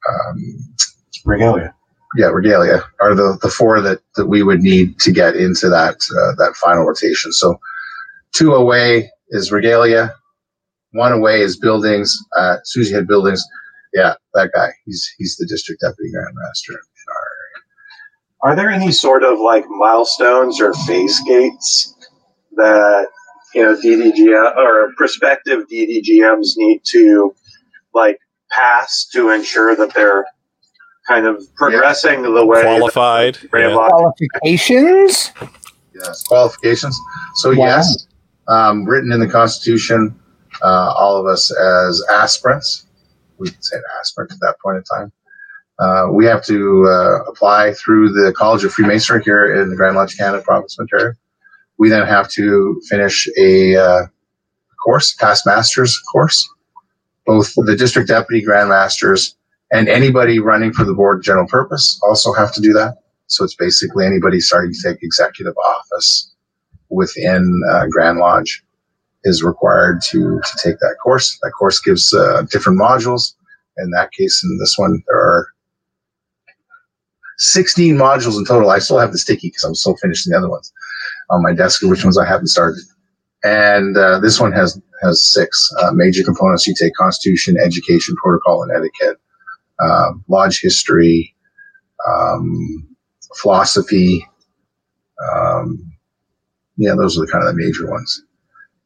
um, 0.08 0.58
Regalia. 1.24 1.74
yeah, 2.16 2.26
regalia 2.26 2.82
are 3.00 3.14
the, 3.14 3.38
the 3.42 3.50
four 3.50 3.80
that, 3.80 4.00
that 4.16 4.26
we 4.26 4.42
would 4.42 4.62
need 4.62 4.98
to 5.00 5.12
get 5.12 5.36
into 5.36 5.68
that 5.68 5.96
uh, 6.18 6.34
that 6.36 6.54
final 6.56 6.84
rotation. 6.84 7.32
So 7.32 7.58
two 8.32 8.54
away 8.54 9.10
is 9.30 9.52
regalia, 9.52 10.14
one 10.92 11.12
away 11.12 11.40
is 11.42 11.58
buildings. 11.58 12.16
Uh, 12.36 12.56
Susie 12.64 12.94
had 12.94 13.06
buildings. 13.06 13.44
Yeah, 13.94 14.14
that 14.34 14.50
guy. 14.54 14.70
He's 14.86 15.08
he's 15.18 15.36
the 15.36 15.46
district 15.46 15.80
deputy 15.82 16.10
grand 16.12 16.34
master 16.34 16.72
in 16.72 16.78
our 18.48 18.50
Are 18.52 18.56
there 18.56 18.70
any 18.70 18.92
sort 18.92 19.22
of 19.22 19.38
like 19.40 19.64
milestones 19.68 20.60
or 20.60 20.72
phase 20.86 21.20
gates 21.26 21.94
that 22.56 23.08
you 23.54 23.62
know 23.62 23.76
DDGM 23.76 24.56
or 24.56 24.92
prospective 24.96 25.68
DDGMs 25.68 26.48
need 26.56 26.80
to 26.84 27.34
like 27.98 28.18
pass 28.50 29.06
to 29.12 29.30
ensure 29.30 29.76
that 29.76 29.92
they're 29.94 30.24
kind 31.06 31.26
of 31.26 31.42
progressing 31.56 32.22
the 32.22 32.46
way 32.46 32.62
Qualified. 32.62 33.38
Yeah. 33.54 33.74
Qualifications? 33.74 35.32
yes 35.94 36.22
qualifications. 36.24 36.98
So 37.36 37.50
Wow. 37.50 37.66
yes, 37.66 38.06
um, 38.48 38.84
written 38.84 39.10
in 39.12 39.20
the 39.20 39.28
Constitution, 39.28 40.14
uh, 40.62 40.92
all 40.96 41.16
of 41.20 41.26
us 41.26 41.50
as 41.50 42.02
aspirants, 42.10 42.86
we 43.38 43.50
can 43.50 43.62
say 43.62 43.76
an 43.76 43.82
aspirant 44.00 44.32
at 44.32 44.40
that 44.40 44.56
point 44.62 44.78
in 44.78 44.84
time. 44.84 45.12
Uh, 45.78 46.08
we 46.12 46.24
have 46.26 46.44
to 46.44 46.84
uh, 46.88 47.30
apply 47.30 47.72
through 47.74 48.10
the 48.10 48.32
College 48.32 48.64
of 48.64 48.72
Freemasonry 48.72 49.22
here 49.22 49.60
in 49.60 49.70
the 49.70 49.76
Grand 49.76 49.96
Lodge 49.96 50.16
Canada, 50.16 50.42
province 50.42 50.76
of 50.78 50.82
Ontario. 50.84 51.14
We 51.78 51.88
then 51.88 52.04
have 52.06 52.28
to 52.30 52.80
finish 52.88 53.28
a 53.38 53.76
uh, 53.76 54.06
course, 54.84 55.14
past 55.14 55.46
masters 55.46 55.96
course. 56.10 56.48
Both 57.28 57.52
the 57.54 57.76
district 57.76 58.08
deputy, 58.08 58.42
grand 58.42 58.70
masters, 58.70 59.36
and 59.70 59.86
anybody 59.86 60.38
running 60.38 60.72
for 60.72 60.84
the 60.84 60.94
board 60.94 61.22
general 61.22 61.46
purpose 61.46 62.00
also 62.02 62.32
have 62.32 62.54
to 62.54 62.60
do 62.62 62.72
that. 62.72 62.96
So 63.26 63.44
it's 63.44 63.54
basically 63.54 64.06
anybody 64.06 64.40
starting 64.40 64.72
to 64.72 64.78
take 64.82 65.02
executive 65.02 65.54
office 65.58 66.34
within 66.88 67.60
uh, 67.70 67.86
Grand 67.90 68.18
Lodge 68.18 68.64
is 69.24 69.42
required 69.42 70.00
to 70.10 70.40
to 70.40 70.58
take 70.62 70.78
that 70.78 70.96
course. 71.02 71.38
That 71.42 71.52
course 71.52 71.80
gives 71.80 72.14
uh, 72.14 72.44
different 72.50 72.80
modules. 72.80 73.34
In 73.76 73.90
that 73.90 74.10
case, 74.12 74.42
in 74.42 74.56
this 74.58 74.76
one, 74.78 75.02
there 75.06 75.18
are 75.18 75.48
16 77.36 77.94
modules 77.94 78.38
in 78.38 78.46
total. 78.46 78.70
I 78.70 78.78
still 78.78 78.98
have 78.98 79.12
the 79.12 79.18
sticky 79.18 79.48
because 79.48 79.64
I'm 79.64 79.74
still 79.74 79.96
finishing 79.96 80.32
the 80.32 80.38
other 80.38 80.48
ones 80.48 80.72
on 81.30 81.42
my 81.42 81.52
desk, 81.52 81.82
which 81.82 82.04
ones 82.04 82.18
I 82.18 82.26
haven't 82.26 82.48
started. 82.48 82.80
And 83.44 83.96
uh, 83.96 84.18
this 84.20 84.40
one 84.40 84.52
has 84.52 84.80
has 85.02 85.24
six 85.32 85.72
uh, 85.80 85.92
major 85.92 86.24
components. 86.24 86.66
You 86.66 86.74
take 86.74 86.94
Constitution, 86.94 87.56
Education, 87.56 88.16
Protocol, 88.16 88.62
and 88.62 88.72
Etiquette, 88.72 89.18
uh, 89.80 90.10
Lodge 90.28 90.60
History, 90.60 91.34
um, 92.08 92.88
Philosophy. 93.36 94.26
Um, 95.32 95.92
yeah, 96.76 96.94
those 96.96 97.18
are 97.18 97.26
the 97.26 97.30
kind 97.30 97.46
of 97.46 97.54
the 97.54 97.60
major 97.62 97.90
ones. 97.90 98.22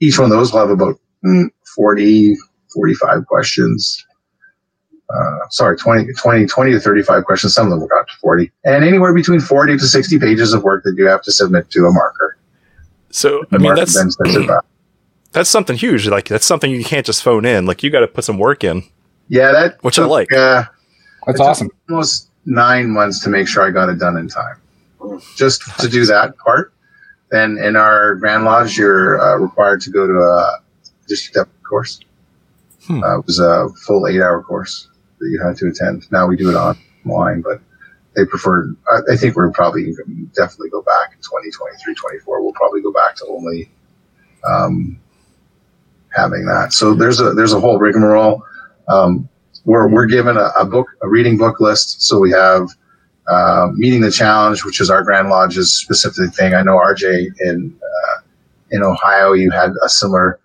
Each 0.00 0.18
one 0.18 0.30
of 0.30 0.36
those 0.36 0.52
will 0.52 0.60
have 0.60 0.70
about 0.70 0.98
mm, 1.24 1.48
40, 1.74 2.36
45 2.74 3.26
questions. 3.26 4.06
Uh, 5.14 5.48
sorry, 5.50 5.76
20, 5.76 6.12
20, 6.14 6.46
20 6.46 6.72
to 6.72 6.80
35 6.80 7.24
questions. 7.24 7.54
Some 7.54 7.66
of 7.66 7.70
them 7.70 7.80
will 7.80 7.88
go 7.88 8.00
up 8.00 8.08
to 8.08 8.14
40. 8.20 8.50
And 8.64 8.84
anywhere 8.84 9.14
between 9.14 9.40
40 9.40 9.76
to 9.76 9.86
60 9.86 10.18
pages 10.18 10.54
of 10.54 10.62
work 10.62 10.84
that 10.84 10.94
you 10.96 11.06
have 11.06 11.22
to 11.22 11.32
submit 11.32 11.70
to 11.70 11.86
a 11.86 11.92
marker. 11.92 12.38
So 13.12 13.44
I 13.52 13.58
mean 13.58 13.74
that's 13.74 13.94
then 13.94 14.10
sends 14.10 14.34
it 14.34 14.48
back. 14.48 14.64
that's 15.32 15.48
something 15.48 15.76
huge. 15.76 16.08
Like 16.08 16.26
that's 16.26 16.44
something 16.46 16.70
you 16.70 16.84
can't 16.84 17.06
just 17.06 17.22
phone 17.22 17.44
in. 17.44 17.66
Like 17.66 17.82
you 17.82 17.90
got 17.90 18.00
to 18.00 18.08
put 18.08 18.24
some 18.24 18.38
work 18.38 18.64
in. 18.64 18.82
Yeah, 19.28 19.52
that 19.52 19.82
Which 19.82 19.98
I 19.98 20.04
like. 20.04 20.32
Uh, 20.32 20.64
That's 21.26 21.40
awesome. 21.40 21.70
almost 21.88 22.28
nine 22.44 22.90
months 22.90 23.20
to 23.20 23.30
make 23.30 23.48
sure 23.48 23.62
I 23.62 23.70
got 23.70 23.88
it 23.88 23.98
done 23.98 24.16
in 24.16 24.28
time. 24.28 24.56
Just 25.36 25.62
to 25.78 25.88
do 25.88 26.04
that 26.06 26.36
part. 26.38 26.72
Then 27.30 27.56
in 27.56 27.76
our 27.76 28.16
Grand 28.16 28.44
Lodge, 28.44 28.76
you're 28.76 29.20
uh, 29.20 29.36
required 29.38 29.80
to 29.82 29.90
go 29.90 30.06
to 30.06 30.12
a 30.12 30.58
district 31.08 31.36
deputy 31.36 31.62
course. 31.66 32.00
Hmm. 32.86 33.02
Uh, 33.02 33.18
it 33.20 33.26
was 33.26 33.38
a 33.38 33.68
full 33.86 34.06
eight 34.06 34.20
hour 34.20 34.42
course 34.42 34.88
that 35.18 35.28
you 35.30 35.40
had 35.42 35.56
to 35.56 35.68
attend. 35.68 36.10
Now 36.12 36.26
we 36.26 36.36
do 36.36 36.50
it 36.50 36.54
online, 36.54 37.40
but 37.40 37.60
they 38.14 38.24
prefer. 38.24 38.74
I, 38.90 39.12
I 39.12 39.16
think 39.16 39.36
we're 39.36 39.50
probably 39.50 39.92
definitely 40.34 40.70
go 40.70 40.82
back 40.82 41.12
in 41.12 41.18
2023, 41.18 41.94
24. 41.94 42.42
We'll 42.42 42.52
probably 42.52 42.82
go 42.82 42.92
back 42.92 43.16
to 43.16 43.26
only 43.26 43.70
um, 44.48 45.00
having 46.14 46.44
that. 46.46 46.72
So 46.72 46.94
there's 46.94 47.20
a, 47.20 47.32
there's 47.32 47.52
a 47.52 47.60
whole 47.60 47.78
rigmarole. 47.78 48.42
Um, 48.88 49.28
we're, 49.64 49.88
we're 49.88 50.06
given 50.06 50.36
a, 50.36 50.50
a 50.58 50.64
book, 50.64 50.88
a 51.02 51.08
reading 51.08 51.38
book 51.38 51.60
list. 51.60 52.02
So 52.02 52.18
we 52.18 52.30
have 52.32 52.68
uh, 53.28 53.68
meeting 53.74 54.00
the 54.00 54.10
challenge, 54.10 54.64
which 54.64 54.80
is 54.80 54.90
our 54.90 55.02
Grand 55.02 55.28
Lodge's 55.28 55.72
specific 55.72 56.34
thing. 56.34 56.54
I 56.54 56.62
know 56.62 56.76
RJ 56.76 57.28
in 57.40 57.78
uh, 57.80 58.20
in 58.70 58.82
Ohio, 58.82 59.32
you 59.32 59.50
had 59.50 59.72
a 59.84 59.88
similar. 59.88 60.40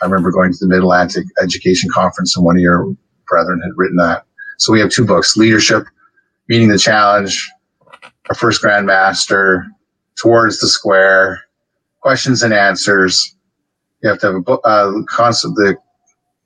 I 0.00 0.06
remember 0.06 0.30
going 0.30 0.52
to 0.52 0.58
the 0.58 0.68
Mid 0.68 0.78
Atlantic 0.78 1.26
Education 1.42 1.90
Conference, 1.90 2.36
and 2.36 2.44
one 2.44 2.56
of 2.56 2.62
your 2.62 2.94
brethren 3.26 3.60
had 3.60 3.72
written 3.76 3.96
that. 3.96 4.24
So 4.58 4.72
we 4.72 4.80
have 4.80 4.90
two 4.90 5.04
books: 5.04 5.36
Leadership, 5.36 5.84
Meeting 6.52 6.68
the 6.68 6.76
Challenge, 6.76 7.50
our 8.28 8.34
first 8.34 8.62
grandmaster, 8.62 9.64
Towards 10.20 10.60
the 10.60 10.68
Square, 10.68 11.40
Questions 12.02 12.42
and 12.42 12.52
Answers. 12.52 13.34
You 14.02 14.10
have 14.10 14.18
to 14.18 14.26
have 14.26 14.34
a 14.34 14.40
book, 14.40 14.60
uh, 14.64 14.90
the 14.90 15.78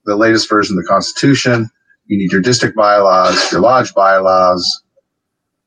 the 0.04 0.14
latest 0.14 0.48
version 0.48 0.78
of 0.78 0.84
the 0.84 0.88
Constitution. 0.88 1.68
You 2.06 2.18
need 2.18 2.30
your 2.30 2.40
district 2.40 2.76
bylaws, 2.76 3.50
your 3.50 3.60
lodge 3.60 3.94
bylaws. 3.94 4.64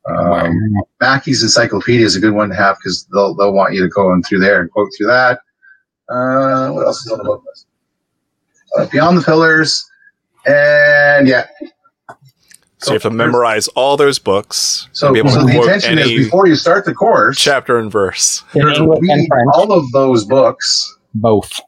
Um, 0.10 0.58
Mackey's 1.02 1.44
Encyclopedia 1.44 2.06
is 2.06 2.16
a 2.16 2.22
good 2.22 2.34
one 2.34 2.48
to 2.48 2.56
have 2.56 2.78
because 2.78 3.10
they'll 3.14 3.36
they'll 3.36 3.52
want 3.52 3.74
you 3.74 3.82
to 3.82 3.90
go 3.90 4.14
in 4.14 4.24
through 4.24 4.40
there 4.40 4.62
and 4.62 4.72
quote 4.72 4.88
through 4.98 5.08
that. 5.08 5.40
Uh, 6.08 6.70
what 6.70 6.86
else 6.86 7.06
is 7.06 7.12
on 7.12 7.18
the 7.18 7.26
book 7.26 7.44
list? 7.46 7.68
Uh, 8.78 8.86
Beyond 8.86 9.18
the 9.18 9.22
Pillars, 9.22 9.86
and 10.46 11.28
yeah. 11.28 11.46
So 12.80 12.92
you 12.92 12.94
have 12.96 13.02
to 13.04 13.10
memorize 13.10 13.68
all 13.70 13.98
those 13.98 14.20
books. 14.20 14.88
So, 14.94 15.08
and 15.08 15.14
be 15.14 15.20
able 15.20 15.32
so 15.32 15.42
to 15.42 15.46
the 15.46 15.52
quote 15.52 15.66
intention 15.66 16.00
is 16.00 16.08
before 16.08 16.48
you 16.48 16.56
start 16.56 16.86
the 16.86 16.94
course, 16.94 17.38
chapter 17.38 17.78
and 17.78 17.92
verse. 17.92 18.44
In 18.54 18.62
you're 18.62 18.74
to 18.74 18.84
English 18.84 19.10
and 19.10 19.28
read 19.30 19.48
all 19.54 19.74
of 19.74 19.92
those 19.92 20.24
books 20.26 20.98
both. 21.14 21.60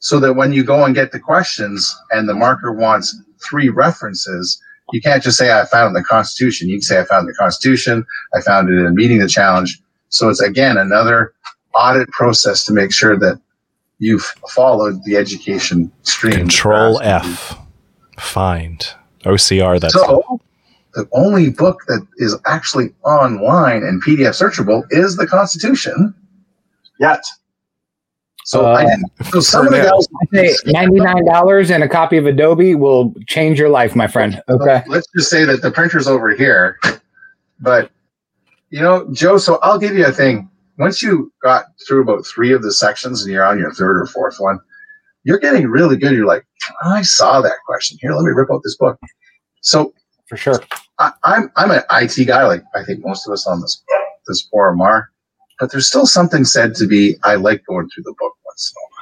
so 0.00 0.20
that 0.20 0.34
when 0.34 0.52
you 0.52 0.64
go 0.64 0.84
and 0.84 0.94
get 0.94 1.12
the 1.12 1.20
questions 1.20 1.96
and 2.10 2.28
the 2.28 2.34
marker 2.34 2.72
wants 2.72 3.16
three 3.42 3.70
references, 3.70 4.60
you 4.92 5.00
can't 5.00 5.22
just 5.22 5.38
say 5.38 5.50
I 5.50 5.64
found 5.64 5.96
the 5.96 6.04
Constitution. 6.04 6.68
You 6.68 6.76
can 6.76 6.82
say 6.82 7.00
I 7.00 7.04
found 7.04 7.26
the 7.26 7.34
Constitution, 7.34 8.04
I 8.34 8.42
found 8.42 8.68
it 8.68 8.74
in 8.78 8.94
meeting 8.94 9.18
the 9.20 9.28
challenge. 9.28 9.80
So 10.10 10.28
it's 10.28 10.40
again 10.42 10.76
another 10.76 11.32
audit 11.74 12.08
process 12.10 12.64
to 12.66 12.72
make 12.74 12.92
sure 12.92 13.18
that 13.18 13.40
you've 13.98 14.24
followed 14.50 15.02
the 15.04 15.16
education 15.16 15.90
stream. 16.02 16.34
Control 16.34 17.00
F. 17.02 17.58
Find. 18.18 18.86
OCR, 19.24 19.80
that's 19.80 19.94
So 19.94 20.40
the 20.94 21.08
only 21.12 21.50
book 21.50 21.82
that 21.88 22.06
is 22.16 22.36
actually 22.46 22.94
online 23.04 23.82
and 23.82 24.02
PDF 24.02 24.30
searchable 24.30 24.84
is 24.90 25.16
the 25.16 25.26
Constitution. 25.26 26.14
Yet. 26.98 27.24
So 28.44 28.64
Uh, 28.64 28.72
I 28.72 28.84
didn't. 28.84 29.12
So 29.30 29.40
some 29.40 29.66
of 29.66 29.72
the 29.72 29.78
guys 29.78 30.06
I 30.42 30.54
say 30.54 30.72
ninety-nine 30.72 31.26
dollars 31.26 31.70
and 31.70 31.82
a 31.82 31.88
copy 31.88 32.16
of 32.16 32.26
Adobe 32.26 32.74
will 32.74 33.14
change 33.26 33.58
your 33.58 33.68
life, 33.68 33.94
my 33.94 34.06
friend. 34.06 34.42
Okay. 34.48 34.82
Let's 34.86 35.06
just 35.14 35.28
say 35.30 35.44
that 35.44 35.60
the 35.62 35.70
printer's 35.70 36.08
over 36.08 36.30
here. 36.34 36.78
But, 37.60 37.90
you 38.70 38.80
know, 38.80 39.06
Joe, 39.12 39.36
so 39.38 39.58
I'll 39.62 39.78
give 39.78 39.94
you 39.94 40.06
a 40.06 40.12
thing. 40.12 40.48
Once 40.78 41.02
you 41.02 41.32
got 41.42 41.66
through 41.86 42.02
about 42.02 42.24
three 42.24 42.52
of 42.52 42.62
the 42.62 42.72
sections 42.72 43.22
and 43.22 43.32
you're 43.32 43.44
on 43.44 43.58
your 43.58 43.72
third 43.72 44.00
or 44.00 44.06
fourth 44.06 44.36
one, 44.38 44.60
you're 45.24 45.38
getting 45.38 45.66
really 45.66 45.96
good. 45.96 46.12
You're 46.12 46.26
like, 46.26 46.44
I 46.84 47.02
saw 47.02 47.40
that 47.40 47.56
question. 47.66 47.98
Here, 48.00 48.12
let 48.12 48.22
me 48.24 48.30
rip 48.30 48.50
out 48.52 48.60
this 48.64 48.76
book. 48.76 48.98
So 49.62 49.92
For 50.28 50.36
sure. 50.36 50.60
I, 50.98 51.12
I'm 51.24 51.50
I'm 51.56 51.70
an 51.70 51.82
IT 51.92 52.26
guy, 52.26 52.46
like 52.46 52.62
I 52.74 52.84
think 52.84 53.04
most 53.04 53.26
of 53.26 53.32
us 53.32 53.46
on 53.46 53.60
this 53.60 53.82
this 54.26 54.46
forum 54.50 54.80
are. 54.80 55.10
But 55.60 55.72
there's 55.72 55.88
still 55.88 56.06
something 56.06 56.44
said 56.44 56.74
to 56.76 56.86
be. 56.86 57.16
I 57.24 57.34
like 57.34 57.64
going 57.66 57.88
through 57.90 58.04
the 58.04 58.14
book 58.18 58.32
once 58.46 58.72
in 58.72 58.78
a 58.78 58.82
while. 58.82 58.94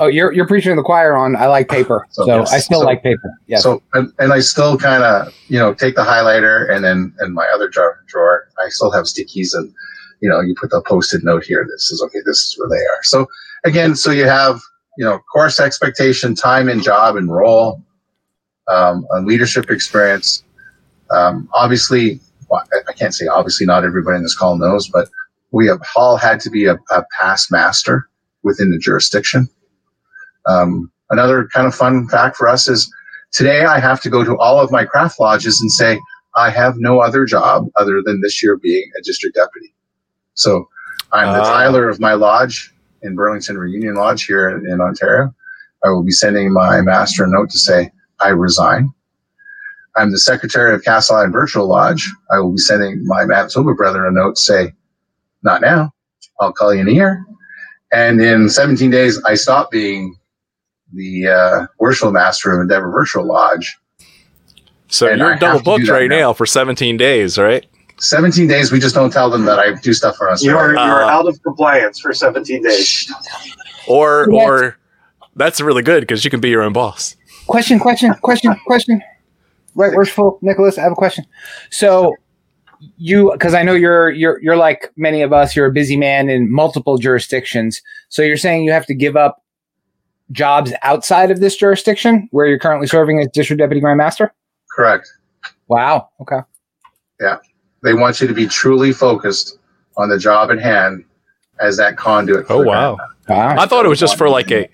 Oh, 0.00 0.06
you're 0.06 0.32
you're 0.32 0.46
preaching 0.46 0.72
to 0.72 0.76
the 0.76 0.82
choir 0.82 1.16
on 1.16 1.36
I 1.36 1.46
like 1.46 1.68
paper, 1.68 2.06
so, 2.10 2.24
So, 2.24 2.36
yes. 2.38 2.52
I 2.52 2.58
still 2.58 2.80
So- 2.80 2.86
like 2.86 3.02
paper. 3.02 3.30
Yeah. 3.46 3.58
So 3.58 3.82
and, 3.94 4.12
and 4.18 4.32
I 4.32 4.40
still 4.40 4.76
kind 4.78 5.02
of 5.04 5.32
you 5.48 5.58
know 5.58 5.74
take 5.74 5.94
the 5.94 6.02
highlighter 6.02 6.70
and 6.70 6.84
then 6.84 7.14
in 7.20 7.32
my 7.34 7.46
other 7.54 7.68
drawer, 7.68 8.02
drawer 8.08 8.48
I 8.64 8.68
still 8.70 8.90
have 8.90 9.04
stickies 9.04 9.54
and 9.54 9.72
you 10.20 10.28
know 10.28 10.40
you 10.40 10.54
put 10.58 10.70
the 10.70 10.82
post-it 10.82 11.22
note 11.24 11.44
here. 11.44 11.66
This 11.70 11.90
is 11.90 12.02
okay. 12.02 12.20
This 12.24 12.38
is 12.38 12.56
where 12.58 12.68
they 12.68 12.84
are. 12.84 13.02
So 13.02 13.26
again, 13.64 13.94
so 13.94 14.10
you 14.10 14.24
have 14.26 14.60
you 14.98 15.04
know 15.04 15.20
course 15.32 15.60
expectation, 15.60 16.34
time 16.34 16.68
and 16.68 16.82
job 16.82 17.16
and 17.16 17.32
role, 17.32 17.80
um, 18.66 19.06
and 19.12 19.26
leadership 19.26 19.70
experience. 19.70 20.42
Um, 21.10 21.48
obviously, 21.54 22.20
well, 22.50 22.62
I- 22.88 22.92
can't 22.94 23.14
say 23.14 23.28
obviously 23.28 23.64
not 23.64 23.84
everybody 23.84 24.16
in 24.16 24.24
this 24.24 24.36
call 24.36 24.58
knows, 24.58 24.88
but 24.88 25.08
we 25.52 25.68
have 25.68 25.80
all 25.94 26.16
had 26.16 26.40
to 26.40 26.50
be 26.50 26.66
a, 26.66 26.74
a 26.90 27.04
past 27.20 27.52
master 27.52 28.08
within 28.42 28.70
the 28.72 28.78
jurisdiction. 28.78 29.48
Um, 30.46 30.90
another 31.10 31.48
kind 31.54 31.66
of 31.68 31.74
fun 31.76 32.08
fact 32.08 32.36
for 32.36 32.48
us 32.48 32.68
is 32.68 32.92
today 33.30 33.64
I 33.64 33.78
have 33.78 34.00
to 34.02 34.10
go 34.10 34.24
to 34.24 34.36
all 34.38 34.58
of 34.60 34.72
my 34.72 34.84
craft 34.84 35.20
lodges 35.20 35.60
and 35.60 35.70
say, 35.70 36.00
I 36.34 36.50
have 36.50 36.74
no 36.78 36.98
other 37.00 37.24
job 37.24 37.68
other 37.76 38.02
than 38.04 38.20
this 38.20 38.42
year 38.42 38.56
being 38.56 38.90
a 38.98 39.02
district 39.02 39.36
deputy. 39.36 39.72
So 40.34 40.68
I'm 41.12 41.32
the 41.34 41.40
Ah. 41.40 41.52
Tyler 41.52 41.88
of 41.88 42.00
my 42.00 42.14
lodge 42.14 42.74
in 43.02 43.14
Burlington 43.14 43.58
Reunion 43.58 43.94
Lodge 43.94 44.24
here 44.24 44.48
in, 44.48 44.80
Ontario. 44.80 45.34
I 45.84 45.90
will 45.90 46.02
be 46.02 46.10
sending 46.10 46.52
my 46.52 46.80
master 46.80 47.24
a 47.24 47.28
note 47.28 47.50
to 47.50 47.58
say, 47.58 47.90
I 48.20 48.28
resign. 48.30 48.92
I'm 49.96 50.10
the 50.10 50.18
secretary 50.18 50.74
of 50.74 50.82
Castle 50.82 51.16
Island 51.16 51.32
Virtual 51.32 51.68
Lodge. 51.68 52.10
I 52.30 52.38
will 52.40 52.52
be 52.52 52.58
sending 52.58 53.04
my 53.06 53.24
Manitoba 53.24 53.74
brother 53.74 54.06
a 54.06 54.12
note 54.12 54.36
to 54.36 54.40
say, 54.40 54.72
not 55.42 55.60
now. 55.60 55.92
I'll 56.40 56.52
call 56.52 56.74
you 56.74 56.80
in 56.80 56.88
a 56.88 56.92
year. 56.92 57.24
And 57.92 58.20
in 58.20 58.48
17 58.48 58.90
days, 58.90 59.22
I 59.24 59.34
stop 59.34 59.70
being 59.70 60.16
the 60.92 61.28
uh, 61.28 62.10
master 62.10 62.52
of 62.52 62.60
Endeavor 62.60 62.90
Virtual 62.90 63.26
Lodge. 63.26 63.76
So 64.88 65.06
And 65.08 65.18
you're 65.18 65.36
double 65.36 65.60
booked 65.60 65.88
right 65.88 66.08
now. 66.08 66.18
now 66.18 66.32
for 66.32 66.46
17 66.46 66.96
days, 66.96 67.38
right? 67.38 67.66
17 67.98 68.46
days, 68.48 68.70
we 68.72 68.78
just 68.80 68.94
don't 68.94 69.12
tell 69.12 69.30
them 69.30 69.44
that 69.44 69.58
I 69.58 69.74
do 69.74 69.92
stuff 69.92 70.16
for 70.16 70.30
us. 70.30 70.42
You 70.42 70.56
are 70.56 70.72
you 70.72 70.78
are 70.78 71.02
Uh, 71.02 71.08
out 71.08 71.26
of 71.26 71.42
compliance 71.42 71.98
for 72.00 72.12
17 72.12 72.62
days. 72.62 73.12
Or 73.86 74.28
Yes. 74.30 74.46
or 74.46 74.76
that's 75.36 75.60
really 75.60 75.82
good 75.82 76.00
because 76.02 76.24
you 76.24 76.30
can 76.30 76.40
be 76.40 76.48
your 76.50 76.62
own 76.62 76.72
boss. 76.72 77.16
question, 77.46 77.78
question, 77.78 78.12
question, 78.22 78.54
question. 78.66 79.02
Right, 79.74 79.94
worshipful 79.94 80.38
Nicholas, 80.42 80.76
I 80.78 80.82
have 80.82 80.92
a 80.92 80.96
question. 80.96 81.24
So 81.70 82.14
you 82.96 83.30
because 83.32 83.54
I 83.54 83.62
know 83.62 83.72
you're 83.74 84.10
you're 84.10 84.40
you're 84.42 84.56
like 84.56 84.92
many 84.96 85.22
of 85.22 85.32
us, 85.32 85.56
you're 85.56 85.66
a 85.66 85.72
busy 85.72 85.96
man 85.96 86.28
in 86.28 86.52
multiple 86.52 86.98
jurisdictions. 86.98 87.80
So 88.08 88.22
you're 88.22 88.36
saying 88.36 88.64
you 88.64 88.72
have 88.72 88.86
to 88.86 88.94
give 88.94 89.16
up 89.16 89.42
jobs 90.30 90.72
outside 90.82 91.30
of 91.30 91.40
this 91.40 91.56
jurisdiction 91.56 92.28
where 92.32 92.46
you're 92.46 92.58
currently 92.58 92.86
serving 92.86 93.18
as 93.20 93.28
district 93.32 93.58
deputy 93.58 93.80
grand 93.80 93.96
master? 93.98 94.32
Correct. 94.70 95.08
Wow. 95.68 96.08
Okay. 96.20 96.40
They 97.82 97.94
want 97.94 98.20
you 98.20 98.26
to 98.26 98.34
be 98.34 98.46
truly 98.46 98.92
focused 98.92 99.58
on 99.96 100.08
the 100.08 100.18
job 100.18 100.50
at 100.50 100.58
hand 100.60 101.04
as 101.60 101.76
that 101.76 101.96
conduit. 101.96 102.46
Oh 102.48 102.62
wow. 102.62 102.96
Wow. 103.28 103.56
I 103.58 103.66
thought 103.66 103.84
it 103.84 103.88
was 103.88 104.00
just 104.00 104.16
for 104.16 104.28
like 104.28 104.50
a 104.50 104.68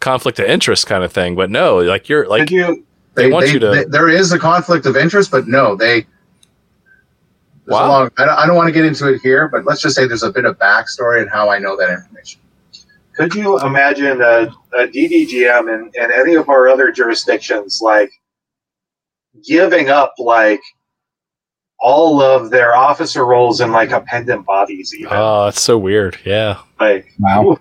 conflict 0.00 0.38
of 0.38 0.46
interest 0.46 0.86
kind 0.86 1.04
of 1.04 1.12
thing, 1.12 1.36
but 1.36 1.50
no, 1.50 1.78
like 1.78 2.08
you're 2.08 2.26
like 2.26 2.40
Could 2.42 2.50
you 2.50 2.84
They 3.14 3.30
want 3.30 3.52
you 3.52 3.58
to- 3.58 3.70
they- 3.70 3.84
there 3.84 4.08
is 4.08 4.32
a 4.32 4.38
conflict 4.38 4.86
of 4.86 4.96
interest, 4.96 5.30
but 5.30 5.46
no, 5.46 5.76
they. 5.76 6.06
Wow. 7.66 7.88
long- 7.88 8.10
I 8.18 8.24
don't, 8.24 8.38
I 8.38 8.46
don't 8.46 8.56
want 8.56 8.66
to 8.68 8.72
get 8.72 8.84
into 8.84 9.12
it 9.12 9.20
here, 9.20 9.46
but 9.48 9.64
let's 9.64 9.80
just 9.80 9.94
say 9.94 10.06
there's 10.06 10.22
a 10.24 10.32
bit 10.32 10.44
of 10.44 10.58
backstory 10.58 11.20
and 11.22 11.30
how 11.30 11.50
I 11.50 11.58
know 11.58 11.76
that 11.76 11.90
information. 11.90 12.40
could 13.14 13.34
you 13.34 13.58
imagine 13.60 14.20
a, 14.22 14.50
a 14.74 14.86
DDGM 14.88 15.72
in, 15.72 15.90
in 15.94 16.10
any 16.12 16.34
of 16.34 16.48
our 16.48 16.68
other 16.68 16.90
jurisdictions 16.90 17.80
like 17.82 18.10
giving 19.46 19.88
up 19.88 20.14
like 20.18 20.60
all 21.80 22.20
of 22.20 22.50
their 22.50 22.76
officer 22.76 23.24
roles 23.24 23.60
in 23.60 23.72
like 23.72 23.90
appendant 23.90 24.44
bodies 24.44 24.94
even 24.94 25.12
oh, 25.12 25.46
it's 25.48 25.62
so 25.62 25.78
weird. 25.78 26.18
Yeah. 26.24 26.60
like 26.78 27.12
Wow. 27.18 27.58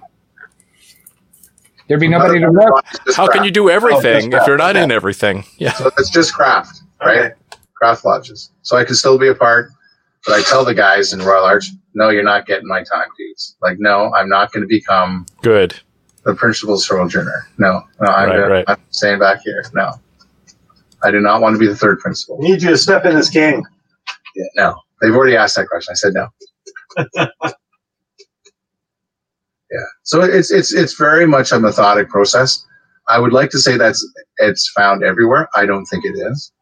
There'd 1.88 2.00
be 2.00 2.08
nobody 2.08 2.40
to 2.40 2.52
work. 2.52 2.86
It's 2.92 3.00
just 3.06 3.18
How 3.18 3.28
can 3.28 3.44
you 3.44 3.50
do 3.50 3.66
oh, 3.66 3.74
everything 3.74 4.30
just 4.30 4.44
if 4.44 4.48
you're 4.48 4.58
not 4.58 4.74
that. 4.74 4.84
in 4.84 4.92
everything? 4.92 5.44
Yeah. 5.58 5.74
So 5.74 5.90
it's 5.98 6.10
just 6.12 6.34
craft, 6.34 6.84
right? 7.04 7.18
okay. 7.32 7.34
Craft 7.76 8.06
lodges. 8.06 8.52
So 8.62 8.78
I 8.78 8.84
can 8.84 8.94
still 8.94 9.18
be 9.18 9.28
a 9.30 9.34
part, 9.34 9.72
but 10.26 10.36
I 10.36 10.44
tell 10.44 10.64
the 10.64 10.76
guys 10.76 11.14
in 11.14 11.22
Royal 11.22 11.46
Arch, 11.46 11.70
no, 11.96 12.10
you're 12.10 12.24
not 12.24 12.46
getting 12.46 12.68
my 12.68 12.84
time, 12.84 13.08
dudes. 13.18 13.56
Like, 13.62 13.78
no, 13.80 14.14
I'm 14.14 14.30
not 14.30 14.52
going 14.52 14.62
to 14.62 14.68
become 14.68 15.26
Good. 15.42 15.80
the 16.26 16.36
principal 16.36 16.78
sojourner. 16.78 17.48
No, 17.58 17.82
no, 18.02 18.08
I'm, 18.12 18.30
Right, 18.30 18.36
gonna, 18.36 18.50
right. 18.50 18.66
I'm 18.68 18.78
staying 18.92 19.18
back 19.20 19.40
here. 19.44 19.64
No, 19.74 19.94
I 21.02 21.10
do 21.10 21.22
not 21.22 21.42
want 21.42 21.56
to 21.56 21.60
be 21.60 21.68
the 21.68 21.76
third 21.76 22.00
principal. 22.00 22.38
I 22.40 22.50
need 22.50 22.62
you 22.62 22.70
to 22.70 22.78
step 22.78 23.06
in 23.06 23.16
this 23.16 23.30
king 23.32 23.64
Yeah, 24.40 24.46
no, 24.56 24.76
they've 25.02 25.14
already 25.14 25.36
asked 25.36 25.58
that 25.58 25.68
question. 25.68 25.92
I 25.92 25.96
said 25.96 26.14
no. 26.14 26.30
yeah, 29.70 29.86
so 30.04 30.22
it's 30.22 30.50
it's 30.50 30.74
it's 30.74 30.94
very 30.94 31.28
much 31.28 31.52
a 31.52 31.60
methodic 31.60 32.08
process. 32.08 32.66
I 33.10 33.20
would 33.20 33.34
like 33.34 33.50
to 33.50 33.60
say 33.60 33.76
that's 33.76 34.08
it's 34.38 34.72
found 34.72 35.04
everywhere. 35.04 35.50
I 35.58 35.66
don't 35.66 35.86
think 35.86 36.06
it 36.06 36.14
is. 36.16 36.54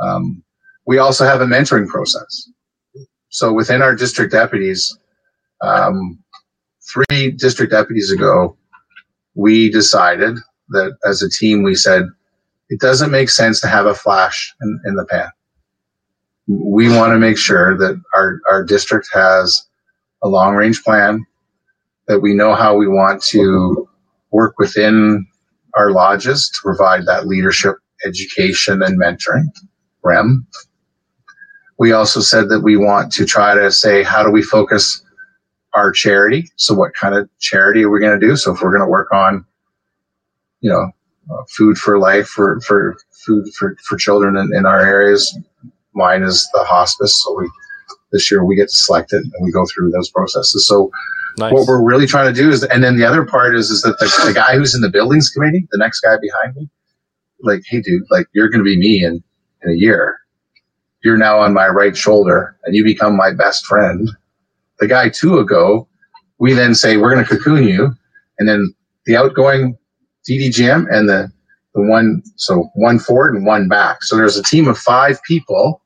Um, 0.00 0.42
we 0.86 0.96
also 0.96 1.26
have 1.26 1.42
a 1.42 1.46
mentoring 1.46 1.86
process. 1.86 2.48
So 3.28 3.52
within 3.52 3.82
our 3.82 3.94
district 3.94 4.32
deputies, 4.32 4.98
um, 5.60 6.18
three 6.90 7.32
district 7.32 7.72
deputies 7.72 8.10
ago, 8.10 8.56
we 9.34 9.68
decided 9.70 10.38
that 10.70 10.96
as 11.04 11.20
a 11.20 11.28
team, 11.28 11.62
we 11.62 11.74
said 11.74 12.04
it 12.70 12.80
doesn't 12.80 13.10
make 13.10 13.28
sense 13.28 13.60
to 13.60 13.68
have 13.68 13.84
a 13.84 13.94
flash 13.94 14.54
in, 14.62 14.80
in 14.86 14.94
the 14.94 15.04
pan 15.04 15.28
we 16.48 16.88
want 16.88 17.12
to 17.12 17.18
make 17.18 17.36
sure 17.36 17.76
that 17.76 18.00
our, 18.14 18.40
our 18.50 18.64
district 18.64 19.08
has 19.12 19.62
a 20.22 20.28
long 20.28 20.54
range 20.54 20.82
plan, 20.82 21.24
that 22.06 22.20
we 22.20 22.34
know 22.34 22.54
how 22.54 22.74
we 22.74 22.88
want 22.88 23.22
to 23.22 23.88
work 24.30 24.54
within 24.58 25.26
our 25.76 25.90
lodges 25.90 26.48
to 26.48 26.58
provide 26.62 27.06
that 27.06 27.26
leadership, 27.26 27.76
education, 28.04 28.82
and 28.82 29.00
mentoring. 29.00 29.44
REM. 30.02 30.46
We 31.78 31.92
also 31.92 32.20
said 32.20 32.48
that 32.48 32.60
we 32.60 32.76
want 32.76 33.12
to 33.12 33.26
try 33.26 33.54
to 33.54 33.70
say, 33.70 34.02
how 34.02 34.22
do 34.22 34.30
we 34.30 34.42
focus 34.42 35.02
our 35.74 35.92
charity? 35.92 36.48
So, 36.56 36.74
what 36.74 36.94
kind 36.94 37.14
of 37.14 37.28
charity 37.40 37.84
are 37.84 37.90
we 37.90 38.00
going 38.00 38.18
to 38.18 38.26
do? 38.26 38.36
So, 38.36 38.54
if 38.54 38.62
we're 38.62 38.70
going 38.70 38.86
to 38.86 38.90
work 38.90 39.12
on, 39.12 39.44
you 40.60 40.70
know, 40.70 40.90
uh, 41.30 41.42
food 41.50 41.76
for 41.76 41.98
life 41.98 42.26
for, 42.26 42.60
for 42.62 42.96
food 43.12 43.46
for, 43.54 43.76
for 43.84 43.96
children 43.96 44.36
in, 44.36 44.54
in 44.54 44.66
our 44.66 44.80
areas, 44.80 45.36
mine 45.98 46.22
is 46.22 46.48
the 46.54 46.64
hospice. 46.64 47.22
So 47.22 47.38
we 47.38 47.50
this 48.12 48.30
year 48.30 48.44
we 48.44 48.56
get 48.56 48.68
to 48.68 48.74
select 48.74 49.12
it 49.12 49.22
and 49.22 49.32
we 49.42 49.52
go 49.52 49.66
through 49.66 49.90
those 49.90 50.10
processes. 50.10 50.66
So 50.66 50.90
Nice. 51.38 51.52
what 51.52 51.66
we're 51.68 51.84
really 51.84 52.06
trying 52.06 52.32
to 52.32 52.40
do 52.40 52.50
is, 52.50 52.64
and 52.64 52.82
then 52.82 52.96
the 52.96 53.04
other 53.04 53.24
part 53.24 53.54
is, 53.54 53.70
is 53.70 53.82
that 53.82 53.98
the, 54.00 54.06
the 54.26 54.32
guy 54.32 54.56
who's 54.56 54.74
in 54.74 54.80
the 54.80 54.90
buildings 54.90 55.28
committee, 55.28 55.68
the 55.70 55.78
next 55.78 56.00
guy 56.00 56.16
behind 56.20 56.56
me, 56.56 56.68
like, 57.40 57.62
hey, 57.66 57.80
dude, 57.80 58.02
like 58.10 58.26
you're 58.32 58.48
going 58.48 58.58
to 58.58 58.64
be 58.64 58.78
me 58.78 59.04
in 59.04 59.22
in 59.62 59.70
a 59.70 59.74
year. 59.74 60.18
You're 61.04 61.16
now 61.16 61.38
on 61.38 61.54
my 61.54 61.68
right 61.68 61.96
shoulder, 61.96 62.56
and 62.64 62.74
you 62.74 62.82
become 62.82 63.16
my 63.16 63.32
best 63.32 63.66
friend. 63.66 64.10
The 64.80 64.88
guy 64.88 65.10
two 65.10 65.38
ago, 65.38 65.86
we 66.38 66.54
then 66.54 66.74
say 66.74 66.96
we're 66.96 67.14
going 67.14 67.24
to 67.24 67.36
cocoon 67.36 67.64
you, 67.68 67.92
and 68.38 68.48
then 68.48 68.74
the 69.06 69.16
outgoing 69.16 69.78
DDGM 70.28 70.86
and 70.90 71.08
the 71.08 71.30
the 71.74 71.82
one 71.82 72.22
so 72.34 72.68
one 72.74 72.98
forward 72.98 73.36
and 73.36 73.46
one 73.46 73.68
back. 73.68 74.02
So 74.02 74.16
there's 74.16 74.36
a 74.36 74.42
team 74.42 74.66
of 74.66 74.76
five 74.76 75.22
people 75.22 75.80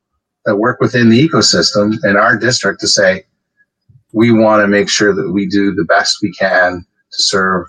that 0.45 0.57
work 0.57 0.79
within 0.79 1.09
the 1.09 1.27
ecosystem 1.27 1.93
in 2.03 2.17
our 2.17 2.37
district 2.37 2.81
to 2.81 2.87
say 2.87 3.23
we 4.13 4.31
want 4.31 4.61
to 4.61 4.67
make 4.67 4.89
sure 4.89 5.13
that 5.13 5.31
we 5.31 5.47
do 5.47 5.73
the 5.73 5.85
best 5.85 6.17
we 6.21 6.31
can 6.33 6.85
to 7.11 7.23
serve 7.23 7.65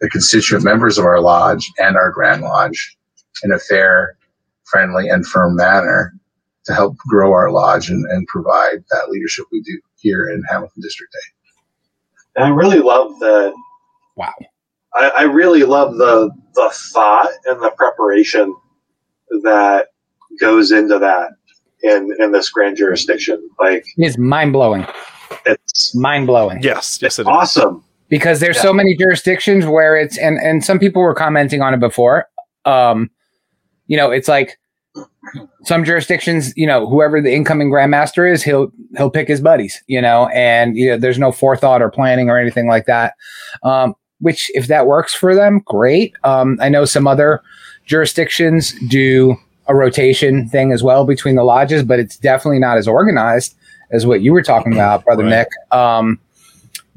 the 0.00 0.08
constituent 0.10 0.64
members 0.64 0.98
of 0.98 1.04
our 1.04 1.20
lodge 1.20 1.70
and 1.78 1.96
our 1.96 2.10
grand 2.10 2.42
lodge 2.42 2.96
in 3.42 3.52
a 3.52 3.58
fair, 3.58 4.16
friendly, 4.64 5.08
and 5.08 5.26
firm 5.26 5.56
manner 5.56 6.12
to 6.64 6.74
help 6.74 6.96
grow 6.98 7.32
our 7.32 7.50
lodge 7.50 7.88
and, 7.88 8.04
and 8.10 8.26
provide 8.26 8.84
that 8.90 9.08
leadership 9.08 9.46
we 9.50 9.60
do 9.62 9.80
here 9.96 10.28
in 10.28 10.42
Hamilton 10.48 10.82
District 10.82 11.14
A. 11.14 12.40
And 12.40 12.52
I 12.52 12.56
really 12.56 12.80
love 12.80 13.18
the. 13.18 13.52
Wow. 14.16 14.34
I, 14.94 15.08
I 15.18 15.22
really 15.22 15.64
love 15.64 15.96
the 15.96 16.30
the 16.54 16.70
thought 16.92 17.30
and 17.46 17.62
the 17.62 17.70
preparation 17.70 18.54
that 19.42 19.88
goes 20.40 20.70
into 20.72 20.98
that 20.98 21.32
in 21.82 22.10
in 22.18 22.32
this 22.32 22.48
grand 22.50 22.76
jurisdiction. 22.76 23.48
Like 23.60 23.84
It's 23.96 24.18
mind 24.18 24.52
blowing. 24.52 24.86
it's 25.46 25.94
Mind 25.94 26.26
blowing. 26.26 26.62
yes. 26.62 26.98
Yes. 27.02 27.18
It 27.18 27.22
is. 27.22 27.26
awesome. 27.28 27.84
because 28.08 28.40
there's 28.40 28.56
Yeah. 28.56 28.62
so 28.62 28.72
many 28.72 28.96
jurisdictions 28.96 29.66
where 29.66 29.96
it's 29.96 30.16
and 30.18 30.38
and 30.38 30.64
some 30.64 30.78
people 30.78 31.02
were 31.02 31.14
commenting 31.14 31.60
on 31.62 31.74
it 31.74 31.80
before 31.80 32.26
um 32.64 33.10
you 33.86 33.96
know 33.96 34.10
it's 34.10 34.28
like 34.28 34.58
some 35.64 35.84
jurisdictions 35.84 36.52
you 36.56 36.66
know 36.66 36.86
whoever 36.88 37.20
the 37.20 37.32
incoming 37.34 37.70
grandmaster 37.70 38.30
is 38.30 38.42
he'll 38.42 38.72
he'll 38.96 39.10
pick 39.10 39.28
his 39.28 39.40
buddies 39.40 39.82
you 39.86 40.00
know 40.00 40.26
and 40.28 40.76
you 40.76 40.88
know 40.90 40.96
there's 40.96 41.18
no 41.18 41.30
forethought 41.30 41.82
or 41.82 41.90
planning 41.90 42.30
or 42.30 42.38
anything 42.38 42.66
like 42.66 42.86
that 42.86 43.12
um 43.62 43.94
which 44.20 44.50
if 44.54 44.66
that 44.66 44.86
works 44.88 45.14
for 45.14 45.32
them, 45.32 45.62
great. 45.64 46.12
Um, 46.24 46.58
I 46.60 46.68
know 46.68 46.84
some 46.84 47.06
other 47.06 47.40
jurisdictions 47.86 48.72
do 48.88 49.36
a 49.68 49.74
rotation 49.74 50.48
thing 50.48 50.72
as 50.72 50.82
well 50.82 51.04
between 51.04 51.34
the 51.36 51.44
lodges, 51.44 51.82
but 51.82 51.98
it's 52.00 52.16
definitely 52.16 52.58
not 52.58 52.78
as 52.78 52.88
organized 52.88 53.54
as 53.90 54.06
what 54.06 54.20
you 54.22 54.32
were 54.32 54.42
talking 54.42 54.72
about, 54.72 55.04
brother 55.04 55.22
Right. 55.24 55.30
Nick. 55.30 55.48
Um, 55.70 56.18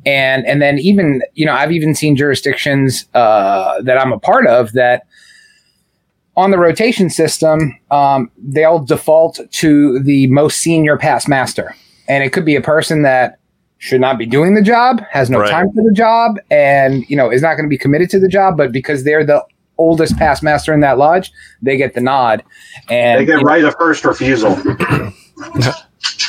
and 0.05 0.45
and 0.47 0.61
then 0.61 0.79
even 0.79 1.21
you 1.35 1.45
know 1.45 1.53
I've 1.53 1.71
even 1.71 1.93
seen 1.93 2.15
jurisdictions 2.15 3.05
uh, 3.13 3.81
that 3.83 3.99
I'm 3.99 4.11
a 4.11 4.19
part 4.19 4.47
of 4.47 4.71
that 4.73 5.05
on 6.35 6.49
the 6.51 6.57
rotation 6.57 7.09
system 7.09 7.77
um, 7.91 8.31
they'll 8.37 8.79
default 8.79 9.39
to 9.51 9.99
the 9.99 10.27
most 10.27 10.57
senior 10.59 10.97
past 10.97 11.27
master, 11.27 11.75
and 12.07 12.23
it 12.23 12.31
could 12.33 12.45
be 12.45 12.55
a 12.55 12.61
person 12.61 13.03
that 13.03 13.37
should 13.77 14.01
not 14.01 14.17
be 14.17 14.25
doing 14.25 14.53
the 14.55 14.61
job, 14.61 15.01
has 15.09 15.29
no 15.29 15.39
Right. 15.39 15.49
time 15.51 15.71
for 15.71 15.83
the 15.83 15.93
job, 15.93 16.37
and 16.49 17.07
you 17.09 17.15
know 17.15 17.29
is 17.29 17.41
not 17.41 17.55
going 17.55 17.65
to 17.65 17.69
be 17.69 17.77
committed 17.77 18.09
to 18.11 18.19
the 18.19 18.27
job, 18.29 18.57
but 18.57 18.71
because 18.71 19.03
they're 19.03 19.25
the 19.25 19.43
oldest 19.81 20.17
past 20.17 20.43
master 20.43 20.73
in 20.73 20.79
that 20.81 20.97
lodge, 20.97 21.31
they 21.61 21.77
get 21.77 21.93
the 21.93 22.01
nod, 22.01 22.43
and 22.89 23.19
They 23.19 23.25
get 23.25 23.39
you 23.39 23.43
know, 23.43 23.43
right 23.43 23.63
of 23.63 23.75
first 23.77 24.05
refusal. 24.05 24.55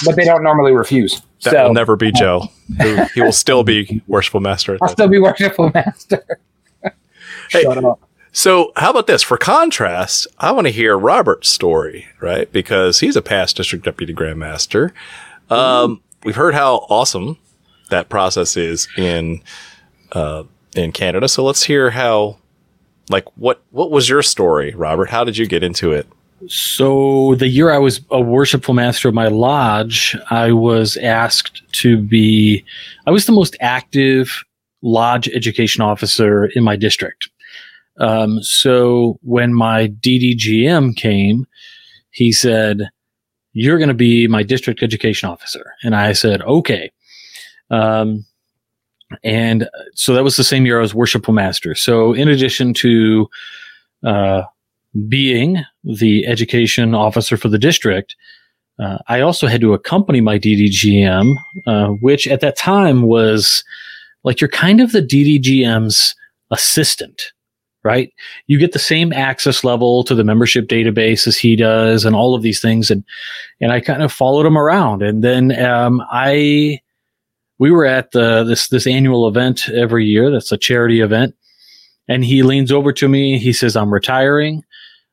but 0.05 0.17
they 0.17 0.25
don't 0.25 0.43
normally 0.43 0.73
refuse. 0.73 1.23
That 1.43 1.53
so 1.53 1.67
will 1.67 1.75
never 1.75 1.97
be 1.97 2.13
Joe. 2.13 2.49
He, 2.81 3.05
he 3.15 3.21
will 3.21 3.33
still 3.33 3.65
be 3.65 4.03
worshipful 4.07 4.41
master. 4.41 4.75
At 4.75 4.83
I'll 4.83 4.89
that. 4.89 4.93
still 4.93 5.09
be 5.09 5.19
worshipful 5.19 5.71
master. 5.75 6.25
Hey, 7.51 7.63
Shut 7.63 7.85
up. 7.85 8.01
So, 8.35 8.73
how 8.77 8.91
about 8.91 9.07
this? 9.07 9.23
For 9.23 9.37
contrast, 9.37 10.27
I 10.39 10.53
want 10.53 10.67
to 10.67 10.73
hear 10.73 10.97
Robert's 10.97 11.51
story, 11.51 12.07
right? 12.19 12.51
Because 12.51 13.01
he's 13.01 13.15
a 13.15 13.21
past 13.21 13.59
district 13.59 13.85
deputy 13.85 14.15
grandmaster. 14.15 14.93
Um, 15.51 16.01
we've 16.25 16.37
heard 16.37 16.55
how 16.55 16.87
awesome 16.89 17.37
that 17.91 18.09
process 18.09 18.57
is 18.57 18.89
in 18.97 19.43
uh, 20.13 20.45
in 20.75 20.93
Canada. 20.93 21.29
So 21.29 21.45
let's 21.45 21.65
hear 21.65 21.91
how, 21.91 22.39
like, 23.13 23.27
what 23.37 23.63
what 23.71 23.91
was 23.91 24.09
your 24.09 24.23
story, 24.23 24.75
Robert? 24.75 25.11
How 25.11 25.25
did 25.25 25.37
you 25.37 25.47
get 25.47 25.63
into 25.63 25.93
it? 25.93 26.07
So 26.49 27.35
the 27.37 27.49
year 27.49 27.71
I 27.71 27.79
was 27.79 28.01
a 28.11 28.21
worshipful 28.21 28.75
master 28.75 29.09
of 29.09 29.15
my 29.15 29.29
lodge, 29.29 30.17
I 30.31 30.53
was 30.53 30.97
asked 30.97 31.63
to 31.73 31.97
be, 31.97 32.65
I 33.07 33.13
was 33.13 33.27
the 33.27 33.33
most 33.33 33.57
active 33.61 34.43
lodge 34.83 35.29
education 35.29 35.83
officer 35.83 36.47
in 36.47 36.65
my 36.65 36.75
district. 36.75 37.31
Um, 37.99 38.43
so 38.43 39.19
when 39.23 39.55
my 39.55 39.89
DDGM 39.89 40.97
came, 40.97 41.47
he 42.11 42.33
said, 42.33 42.89
you're 43.53 43.79
going 43.79 43.89
to 43.89 43.95
be 43.95 44.27
my 44.27 44.43
district 44.43 44.83
education 44.83 45.29
officer. 45.29 45.75
And 45.83 45.95
I 45.95 46.13
said, 46.13 46.43
okay. 46.43 46.91
Um, 47.71 48.25
and 49.23 49.69
so 49.95 50.15
that 50.15 50.25
was 50.25 50.37
the 50.37 50.45
same 50.45 50.67
year 50.67 50.79
I 50.79 50.83
was 50.83 50.95
worshipful 50.95 51.35
master. 51.35 51.75
So 51.75 52.13
in 52.13 52.29
addition 52.29 52.75
to, 52.75 53.29
uh, 54.05 54.43
being 55.09 55.63
the 55.85 56.27
education 56.27 56.95
officer 56.95 57.37
for 57.37 57.49
the 57.49 57.59
district, 57.59 58.15
uh, 58.79 58.99
I 59.09 59.21
also 59.21 59.47
had 59.47 59.61
to 59.61 59.75
accompany 59.75 60.21
my 60.21 60.39
DDGM, 60.39 61.37
uh, 61.67 61.89
which 62.01 62.27
at 62.27 62.41
that 62.41 62.57
time 62.57 63.03
was 63.03 63.65
like 64.25 64.41
you're 64.41 64.49
kind 64.49 64.81
of 64.81 64.93
the 64.93 65.03
DDGM's 65.03 66.15
assistant, 66.51 67.33
right? 67.85 68.13
You 68.47 68.59
get 68.59 68.73
the 68.73 68.79
same 68.79 69.13
access 69.13 69.65
level 69.65 70.05
to 70.05 70.15
the 70.15 70.25
membership 70.25 70.69
database 70.69 71.27
as 71.27 71.37
he 71.37 71.57
does, 71.57 72.05
and 72.05 72.17
all 72.17 72.35
of 72.35 72.43
these 72.43 72.61
things, 72.61 72.91
and 72.91 73.05
and 73.61 73.73
I 73.73 73.81
kind 73.81 74.03
of 74.03 74.13
followed 74.13 74.47
him 74.47 74.59
around, 74.59 75.03
and 75.03 75.23
then 75.23 75.59
um, 75.65 76.03
I 76.11 76.81
we 77.63 77.71
were 77.71 77.87
at 77.87 78.11
the 78.11 78.43
this 78.43 78.69
this 78.69 78.87
annual 78.87 79.29
event 79.29 79.69
every 79.69 80.05
year. 80.05 80.31
That's 80.31 80.51
a 80.51 80.59
charity 80.59 81.01
event, 81.01 81.35
and 82.09 82.25
he 82.25 82.43
leans 82.43 82.73
over 82.73 82.93
to 82.95 83.09
me. 83.09 83.39
He 83.39 83.53
says, 83.53 83.77
"I'm 83.77 83.95
retiring." 83.95 84.65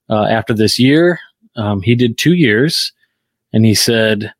uh, 0.09 0.25
after 0.25 0.53
this 0.53 0.79
year. 0.79 1.19
Um, 1.55 1.81
he 1.81 1.95
did 1.95 2.17
two 2.17 2.33
years, 2.33 2.91
and 3.53 3.65
he 3.65 3.75
said, 3.75 4.33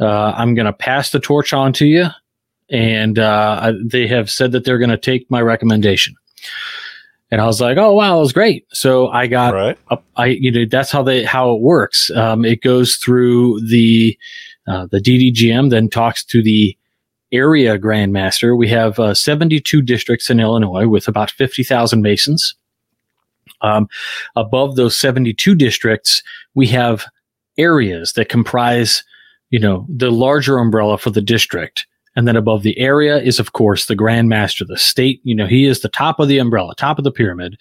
uh, 0.00 0.32
"I'm 0.36 0.54
going 0.54 0.66
to 0.66 0.72
pass 0.72 1.10
the 1.10 1.20
torch 1.20 1.52
on 1.52 1.72
to 1.74 1.86
you." 1.86 2.06
And 2.70 3.18
uh, 3.18 3.60
I, 3.62 3.72
they 3.84 4.06
have 4.06 4.30
said 4.30 4.52
that 4.52 4.64
they're 4.64 4.78
going 4.78 4.90
to 4.90 4.96
take 4.96 5.30
my 5.30 5.42
recommendation. 5.42 6.14
And 7.30 7.40
I 7.40 7.46
was 7.46 7.60
like, 7.60 7.78
"Oh 7.78 7.94
wow, 7.94 8.14
that 8.14 8.20
was 8.20 8.32
great!" 8.32 8.66
So 8.72 9.08
I 9.08 9.26
got 9.26 9.54
right? 9.54 9.78
up, 9.90 10.04
I 10.16 10.26
you 10.26 10.50
know 10.50 10.64
that's 10.70 10.90
how 10.90 11.02
they 11.02 11.24
how 11.24 11.54
it 11.54 11.60
works. 11.60 12.10
Um, 12.10 12.44
it 12.44 12.62
goes 12.62 12.96
through 12.96 13.60
the 13.68 14.18
uh, 14.68 14.86
the 14.90 15.00
DDGM, 15.00 15.70
then 15.70 15.88
talks 15.88 16.24
to 16.26 16.42
the 16.42 16.76
area 17.32 17.78
grandmaster. 17.78 18.56
We 18.56 18.68
have 18.68 18.98
uh, 18.98 19.14
72 19.14 19.82
districts 19.82 20.30
in 20.30 20.40
Illinois 20.40 20.86
with 20.86 21.08
about 21.08 21.30
50,000 21.30 22.02
masons. 22.02 22.54
Um, 23.60 23.88
above 24.36 24.76
those 24.76 24.96
72 24.96 25.54
districts, 25.54 26.22
we 26.54 26.66
have 26.68 27.06
areas 27.58 28.12
that 28.14 28.28
comprise, 28.28 29.04
you 29.50 29.58
know, 29.58 29.86
the 29.88 30.10
larger 30.10 30.58
umbrella 30.58 30.98
for 30.98 31.10
the 31.10 31.20
district. 31.20 31.86
And 32.14 32.28
then 32.28 32.36
above 32.36 32.62
the 32.62 32.78
area 32.78 33.18
is, 33.18 33.38
of 33.38 33.52
course, 33.52 33.86
the 33.86 33.94
Grand 33.94 34.28
Master, 34.28 34.64
the 34.64 34.76
state. 34.76 35.20
You 35.24 35.34
know, 35.34 35.46
he 35.46 35.66
is 35.66 35.80
the 35.80 35.88
top 35.88 36.20
of 36.20 36.28
the 36.28 36.38
umbrella, 36.38 36.74
top 36.74 36.98
of 36.98 37.04
the 37.04 37.12
pyramid. 37.12 37.56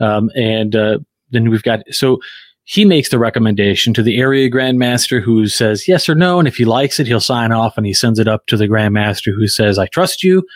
Um, 0.00 0.30
and 0.34 0.76
uh, 0.76 0.98
then 1.30 1.50
we've 1.50 1.62
got 1.62 1.80
so 1.90 2.20
he 2.68 2.84
makes 2.84 3.08
the 3.08 3.18
recommendation 3.18 3.94
to 3.94 4.02
the 4.02 4.18
area 4.18 4.50
Grand 4.50 4.78
Master, 4.78 5.22
who 5.22 5.46
says 5.46 5.88
yes 5.88 6.06
or 6.06 6.14
no, 6.14 6.38
and 6.38 6.46
if 6.46 6.56
he 6.56 6.66
likes 6.66 7.00
it, 7.00 7.06
he'll 7.06 7.18
sign 7.18 7.50
off, 7.50 7.78
and 7.78 7.86
he 7.86 7.94
sends 7.94 8.18
it 8.18 8.28
up 8.28 8.46
to 8.46 8.58
the 8.58 8.68
Grand 8.68 8.92
Master, 8.92 9.32
who 9.32 9.48
says, 9.48 9.78
"I 9.78 9.86
trust 9.86 10.22
you," 10.22 10.46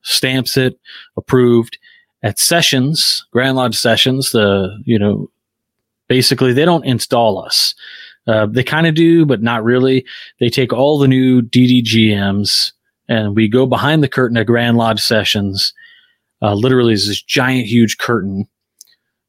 stamps 0.00 0.56
it, 0.56 0.80
approved. 1.18 1.76
At 2.22 2.38
sessions, 2.38 3.26
Grand 3.32 3.56
Lodge 3.56 3.76
sessions, 3.76 4.30
the 4.30 4.80
you 4.84 4.98
know, 4.98 5.28
basically 6.08 6.54
they 6.54 6.64
don't 6.64 6.86
install 6.86 7.44
us. 7.44 7.74
Uh, 8.26 8.46
they 8.46 8.62
kind 8.62 8.86
of 8.86 8.94
do, 8.94 9.26
but 9.26 9.42
not 9.42 9.62
really. 9.62 10.06
They 10.40 10.48
take 10.48 10.72
all 10.72 10.98
the 10.98 11.08
new 11.08 11.42
DDGMs 11.42 12.72
and 13.08 13.36
we 13.36 13.46
go 13.46 13.66
behind 13.66 14.02
the 14.02 14.08
curtain 14.08 14.38
at 14.38 14.46
Grand 14.46 14.78
Lodge 14.78 15.00
sessions. 15.00 15.74
Uh, 16.40 16.54
literally, 16.54 16.94
is 16.94 17.08
this 17.08 17.20
giant, 17.20 17.66
huge 17.66 17.98
curtain, 17.98 18.48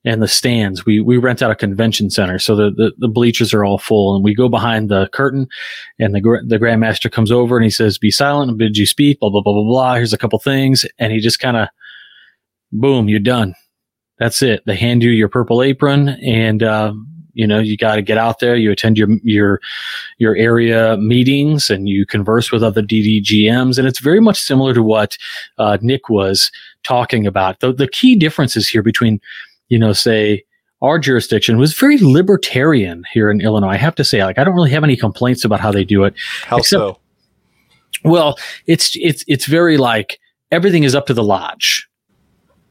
and 0.06 0.22
the 0.22 0.28
stands. 0.28 0.86
We 0.86 1.00
we 1.00 1.18
rent 1.18 1.42
out 1.42 1.52
a 1.52 1.56
convention 1.56 2.10
center, 2.10 2.40
so 2.40 2.56
the, 2.56 2.72
the 2.72 2.92
the 2.98 3.08
bleachers 3.08 3.54
are 3.54 3.64
all 3.64 3.78
full, 3.78 4.16
and 4.16 4.24
we 4.24 4.36
go 4.36 4.50
behind 4.50 4.90
the 4.90 5.08
curtain, 5.14 5.48
and 6.00 6.14
the 6.14 6.22
the 6.48 6.60
grandmaster 6.60 7.12
comes 7.12 7.32
over 7.32 7.58
and 7.58 7.64
he 7.64 7.70
says, 7.70 7.98
"Be 7.98 8.12
silent 8.12 8.50
and 8.50 8.58
bid 8.58 8.78
you 8.78 8.86
speak." 8.86 9.20
Blah 9.20 9.30
blah 9.30 9.42
blah 9.42 9.54
blah 9.54 9.64
blah. 9.64 9.96
Here's 9.96 10.14
a 10.14 10.18
couple 10.18 10.40
things, 10.40 10.86
and 11.00 11.14
he 11.14 11.20
just 11.20 11.40
kind 11.40 11.58
of, 11.58 11.68
boom, 12.72 13.08
you're 13.08 13.20
done. 13.20 13.56
That's 14.20 14.42
it. 14.42 14.64
They 14.66 14.76
hand 14.76 15.04
you 15.04 15.10
your 15.10 15.30
purple 15.30 15.64
apron, 15.64 16.10
and 16.10 16.62
uh, 16.62 16.94
you 17.34 17.48
know 17.48 17.60
you 17.60 17.78
got 17.78 17.96
to 17.96 18.02
get 18.02 18.18
out 18.18 18.40
there. 18.40 18.56
You 18.56 18.72
attend 18.72 18.98
your 18.98 19.10
your 19.24 19.60
your 20.18 20.36
area 20.36 20.98
meetings, 20.98 21.70
and 21.70 21.88
you 21.88 22.06
converse 22.06 22.52
with 22.52 22.64
other 22.64 22.82
DDGMs, 22.82 23.78
and 23.78 23.88
it's 23.88 24.00
very 24.00 24.20
much 24.20 24.40
similar 24.40 24.74
to 24.74 24.84
what 24.84 25.18
uh, 25.58 25.78
Nick 25.82 26.10
was 26.10 26.52
talking 26.84 27.26
about. 27.26 27.60
The 27.60 27.74
the 27.74 27.88
key 27.88 28.16
differences 28.16 28.68
here 28.68 28.84
between, 28.84 29.20
you 29.70 29.80
know, 29.80 29.94
say 29.94 30.44
our 30.82 31.00
jurisdiction 31.00 31.58
was 31.58 31.74
very 31.74 31.98
libertarian 32.00 33.04
here 33.14 33.32
in 33.32 33.40
Illinois. 33.42 33.70
I 33.70 33.78
have 33.78 33.96
to 33.96 34.04
say, 34.04 34.24
like, 34.24 34.38
I 34.38 34.44
don't 34.44 34.54
really 34.56 34.72
have 34.72 34.84
any 34.84 34.98
complaints 34.98 35.46
about 35.46 35.60
how 35.62 35.72
they 35.72 35.84
do 35.86 36.04
it. 36.04 36.14
How 36.46 36.58
Except- 36.58 36.80
so? 36.80 37.00
Well, 38.04 38.38
it's 38.68 38.92
it's 38.96 39.24
it's 39.28 39.46
very 39.46 39.78
like 39.78 40.20
everything 40.52 40.84
is 40.84 40.94
up 40.94 41.06
to 41.06 41.14
the 41.14 41.24
lodge. 41.24 41.88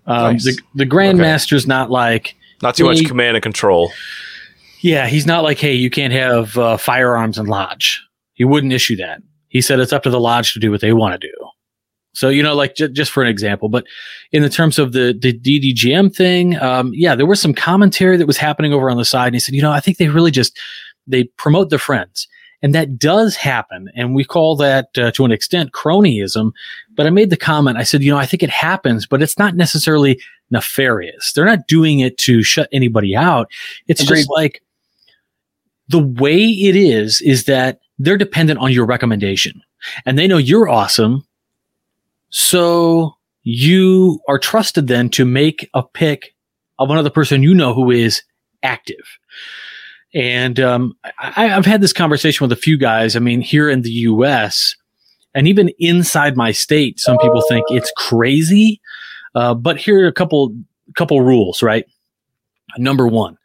Um, 0.06 0.32
Nice. 0.34 0.44
The 0.44 0.58
the 0.74 0.84
grandmaster's 0.86 1.66
not 1.66 1.90
like 1.90 2.34
Not 2.62 2.74
too 2.74 2.84
much 2.84 3.04
command 3.06 3.36
and 3.36 3.42
control. 3.42 3.92
yeah, 4.82 5.06
he's 5.06 5.24
not 5.26 5.42
like 5.42 5.58
hey, 5.58 5.72
you 5.72 5.88
can't 5.88 6.12
have 6.12 6.58
uh, 6.58 6.76
firearms 6.76 7.38
in 7.38 7.46
lodge. 7.46 8.02
He 8.34 8.44
wouldn't 8.44 8.72
issue 8.74 8.96
that. 8.96 9.22
He 9.48 9.60
said 9.62 9.80
it's 9.80 9.92
up 9.92 10.02
to 10.02 10.10
the 10.10 10.20
lodge 10.20 10.52
to 10.52 10.58
do 10.58 10.70
what 10.70 10.80
they 10.82 10.92
want 10.92 11.18
to 11.18 11.26
do. 11.28 11.41
So 12.14 12.28
you 12.28 12.42
know, 12.42 12.54
like 12.54 12.74
j- 12.74 12.88
just 12.88 13.10
for 13.10 13.22
an 13.22 13.28
example, 13.28 13.68
but 13.68 13.86
in 14.32 14.42
the 14.42 14.50
terms 14.50 14.78
of 14.78 14.92
the 14.92 15.16
the 15.18 15.32
DDGM 15.32 16.14
thing, 16.14 16.58
um, 16.60 16.92
yeah, 16.94 17.14
there 17.14 17.26
was 17.26 17.40
some 17.40 17.54
commentary 17.54 18.16
that 18.16 18.26
was 18.26 18.36
happening 18.36 18.72
over 18.72 18.90
on 18.90 18.96
the 18.96 19.04
side, 19.04 19.28
and 19.28 19.34
he 19.34 19.40
said, 19.40 19.54
you 19.54 19.62
know, 19.62 19.72
I 19.72 19.80
think 19.80 19.98
they 19.98 20.08
really 20.08 20.30
just 20.30 20.58
they 21.06 21.24
promote 21.24 21.70
their 21.70 21.78
friends, 21.78 22.28
and 22.60 22.74
that 22.74 22.98
does 22.98 23.36
happen, 23.36 23.90
and 23.96 24.14
we 24.14 24.24
call 24.24 24.56
that 24.56 24.88
uh, 24.98 25.10
to 25.12 25.24
an 25.24 25.32
extent 25.32 25.72
cronyism. 25.72 26.52
But 26.94 27.06
I 27.06 27.10
made 27.10 27.30
the 27.30 27.36
comment, 27.36 27.78
I 27.78 27.82
said, 27.84 28.02
you 28.02 28.10
know, 28.10 28.18
I 28.18 28.26
think 28.26 28.42
it 28.42 28.50
happens, 28.50 29.06
but 29.06 29.22
it's 29.22 29.38
not 29.38 29.56
necessarily 29.56 30.20
nefarious. 30.50 31.32
They're 31.32 31.46
not 31.46 31.66
doing 31.66 32.00
it 32.00 32.18
to 32.18 32.42
shut 32.42 32.68
anybody 32.72 33.16
out. 33.16 33.50
It's 33.88 34.02
Agreed. 34.02 34.18
just 34.18 34.30
like 34.30 34.62
the 35.88 35.98
way 35.98 36.38
it 36.38 36.76
is 36.76 37.20
is 37.20 37.44
that 37.44 37.80
they're 37.98 38.16
dependent 38.16 38.60
on 38.60 38.72
your 38.72 38.86
recommendation 38.86 39.60
and 40.06 40.18
they 40.18 40.26
know 40.26 40.38
you're 40.38 40.68
awesome. 40.68 41.24
So 42.32 43.14
you 43.42 44.20
are 44.26 44.38
trusted 44.38 44.88
then 44.88 45.10
to 45.10 45.24
make 45.24 45.68
a 45.74 45.82
pick 45.82 46.34
of 46.78 46.90
another 46.90 47.10
person 47.10 47.42
you 47.42 47.54
know 47.54 47.74
who 47.74 47.90
is 47.90 48.22
active. 48.62 49.18
And 50.14 50.58
um, 50.58 50.94
I, 51.18 51.54
I've 51.54 51.66
had 51.66 51.80
this 51.80 51.92
conversation 51.92 52.44
with 52.44 52.52
a 52.52 52.60
few 52.60 52.78
guys. 52.78 53.16
I 53.16 53.18
mean, 53.18 53.40
here 53.40 53.68
in 53.68 53.82
the 53.82 53.90
US 53.90 54.74
and 55.34 55.46
even 55.46 55.70
inside 55.78 56.36
my 56.36 56.52
state, 56.52 57.00
some 57.00 57.18
people 57.18 57.42
think 57.48 57.64
it's 57.68 57.92
crazy. 57.96 58.80
Uh, 59.34 59.54
but 59.54 59.76
here 59.76 60.04
are 60.04 60.08
a 60.08 60.12
couple 60.12 60.54
couple 60.96 61.20
rules, 61.20 61.62
right? 61.62 61.86
Number 62.78 63.06
one, 63.06 63.38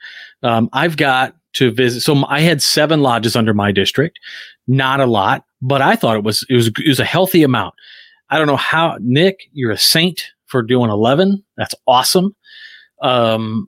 um, 0.43 0.69
I've 0.73 0.97
got 0.97 1.35
to 1.53 1.71
visit. 1.71 2.01
So 2.01 2.25
I 2.27 2.41
had 2.41 2.61
seven 2.61 3.01
lodges 3.01 3.35
under 3.35 3.53
my 3.53 3.71
district, 3.71 4.19
not 4.67 4.99
a 4.99 5.05
lot, 5.05 5.43
but 5.61 5.81
I 5.81 5.95
thought 5.95 6.17
it 6.17 6.23
was 6.23 6.45
it 6.49 6.55
was 6.55 6.67
it 6.67 6.87
was 6.87 6.99
a 6.99 7.05
healthy 7.05 7.43
amount. 7.43 7.73
I 8.29 8.37
don't 8.37 8.47
know 8.47 8.57
how 8.57 8.97
Nick, 9.01 9.49
you're 9.53 9.71
a 9.71 9.77
saint 9.77 10.31
for 10.45 10.61
doing 10.61 10.89
eleven. 10.89 11.43
That's 11.57 11.75
awesome. 11.87 12.35
Um, 13.01 13.67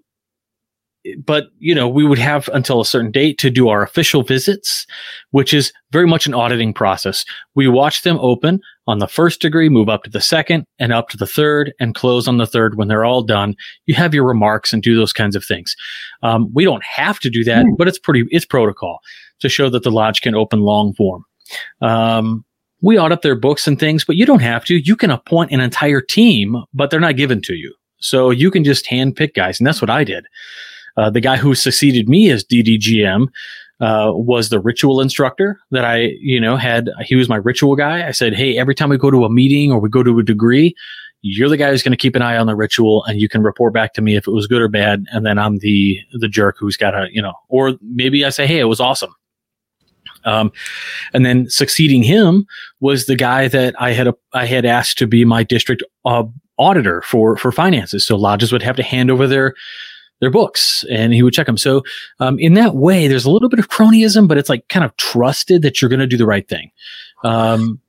but 1.25 1.47
you 1.59 1.73
know 1.73 1.87
we 1.87 2.05
would 2.05 2.19
have 2.19 2.49
until 2.53 2.81
a 2.81 2.85
certain 2.85 3.11
date 3.11 3.37
to 3.37 3.49
do 3.49 3.69
our 3.69 3.81
official 3.81 4.21
visits 4.21 4.85
which 5.31 5.53
is 5.53 5.71
very 5.91 6.05
much 6.05 6.27
an 6.27 6.33
auditing 6.33 6.73
process 6.73 7.23
we 7.55 7.67
watch 7.67 8.01
them 8.01 8.17
open 8.19 8.59
on 8.87 8.99
the 8.99 9.07
first 9.07 9.41
degree 9.41 9.69
move 9.69 9.87
up 9.87 10.03
to 10.03 10.09
the 10.09 10.21
second 10.21 10.65
and 10.77 10.91
up 10.91 11.09
to 11.09 11.17
the 11.17 11.27
third 11.27 11.73
and 11.79 11.95
close 11.95 12.27
on 12.27 12.37
the 12.37 12.45
third 12.45 12.75
when 12.75 12.87
they're 12.87 13.05
all 13.05 13.23
done 13.23 13.55
you 13.85 13.95
have 13.95 14.13
your 14.13 14.25
remarks 14.25 14.73
and 14.73 14.83
do 14.83 14.95
those 14.95 15.13
kinds 15.13 15.35
of 15.35 15.43
things 15.43 15.75
um, 16.21 16.49
we 16.53 16.65
don't 16.65 16.83
have 16.83 17.19
to 17.19 17.29
do 17.29 17.43
that 17.43 17.65
mm. 17.65 17.77
but 17.77 17.87
it's 17.87 17.99
pretty 17.99 18.25
it's 18.29 18.45
protocol 18.45 18.99
to 19.39 19.47
show 19.47 19.69
that 19.69 19.83
the 19.83 19.91
lodge 19.91 20.21
can 20.21 20.35
open 20.35 20.59
long 20.59 20.93
form 20.93 21.23
um, 21.81 22.43
we 22.81 22.97
audit 22.97 23.21
their 23.21 23.35
books 23.35 23.67
and 23.67 23.79
things 23.79 24.03
but 24.05 24.15
you 24.15 24.25
don't 24.25 24.41
have 24.41 24.65
to 24.65 24.75
you 24.75 24.95
can 24.95 25.11
appoint 25.11 25.51
an 25.51 25.59
entire 25.59 26.01
team 26.01 26.55
but 26.73 26.89
they're 26.89 26.99
not 26.99 27.17
given 27.17 27.41
to 27.41 27.53
you 27.53 27.73
so 27.99 28.29
you 28.29 28.49
can 28.49 28.63
just 28.63 28.87
hand 28.87 29.15
pick 29.15 29.33
guys 29.33 29.59
and 29.59 29.67
that's 29.67 29.81
what 29.81 29.89
i 29.89 30.03
did 30.03 30.25
uh, 30.99 31.09
the 31.09 31.21
guy 31.21 31.37
who 31.37 31.55
succeeded 31.55 32.09
me 32.09 32.29
as 32.29 32.43
DDGM 32.43 33.27
uh, 33.79 34.11
was 34.13 34.49
the 34.49 34.59
ritual 34.59 34.99
instructor 34.99 35.57
that 35.71 35.85
I, 35.85 36.11
you 36.19 36.41
know, 36.41 36.57
had. 36.57 36.89
He 37.01 37.15
was 37.15 37.29
my 37.29 37.37
ritual 37.37 37.77
guy. 37.77 38.05
I 38.05 38.11
said, 38.11 38.33
hey, 38.33 38.57
every 38.57 38.75
time 38.75 38.89
we 38.89 38.97
go 38.97 39.09
to 39.09 39.23
a 39.23 39.29
meeting 39.29 39.71
or 39.71 39.79
we 39.79 39.89
go 39.89 40.03
to 40.03 40.19
a 40.19 40.23
degree, 40.23 40.75
you're 41.21 41.47
the 41.47 41.55
guy 41.55 41.69
who's 41.69 41.83
going 41.83 41.93
to 41.93 41.97
keep 41.97 42.15
an 42.15 42.21
eye 42.21 42.37
on 42.37 42.47
the 42.47 42.55
ritual, 42.55 43.03
and 43.05 43.19
you 43.19 43.29
can 43.29 43.43
report 43.43 43.73
back 43.73 43.93
to 43.93 44.01
me 44.01 44.15
if 44.15 44.27
it 44.27 44.31
was 44.31 44.47
good 44.47 44.61
or 44.61 44.67
bad. 44.67 45.05
And 45.11 45.25
then 45.25 45.37
I'm 45.37 45.59
the 45.59 45.99
the 46.13 46.27
jerk 46.27 46.55
who's 46.59 46.77
got 46.77 46.91
to, 46.91 47.07
you 47.11 47.21
know, 47.21 47.33
or 47.49 47.73
maybe 47.81 48.23
I 48.23 48.29
say, 48.29 48.47
hey, 48.47 48.59
it 48.59 48.65
was 48.65 48.79
awesome. 48.79 49.13
Um, 50.25 50.51
and 51.13 51.25
then 51.25 51.49
succeeding 51.49 52.03
him 52.03 52.45
was 52.79 53.05
the 53.05 53.15
guy 53.15 53.47
that 53.47 53.75
I 53.79 53.91
had 53.91 54.07
a, 54.07 54.15
I 54.33 54.45
had 54.45 54.65
asked 54.65 54.97
to 54.99 55.07
be 55.07 55.25
my 55.25 55.43
district 55.43 55.83
uh, 56.05 56.23
auditor 56.57 57.01
for 57.01 57.37
for 57.37 57.51
finances. 57.51 58.05
So 58.05 58.15
lodges 58.15 58.51
would 58.51 58.63
have 58.63 58.75
to 58.75 58.83
hand 58.83 59.09
over 59.09 59.27
their 59.27 59.55
their 60.19 60.29
books 60.29 60.83
and 60.89 61.13
he 61.13 61.23
would 61.23 61.33
check 61.33 61.45
them. 61.45 61.57
So 61.57 61.83
um, 62.19 62.37
in 62.39 62.53
that 62.55 62.75
way, 62.75 63.07
there's 63.07 63.25
a 63.25 63.31
little 63.31 63.49
bit 63.49 63.59
of 63.59 63.69
cronyism, 63.69 64.27
but 64.27 64.37
it's 64.37 64.49
like 64.49 64.67
kind 64.67 64.83
of 64.83 64.95
trusted 64.97 65.61
that 65.61 65.81
you're 65.81 65.89
going 65.89 65.99
to 66.01 66.07
do 66.07 66.17
the 66.17 66.25
right 66.25 66.47
thing. 66.47 66.71
Um, 67.23 67.79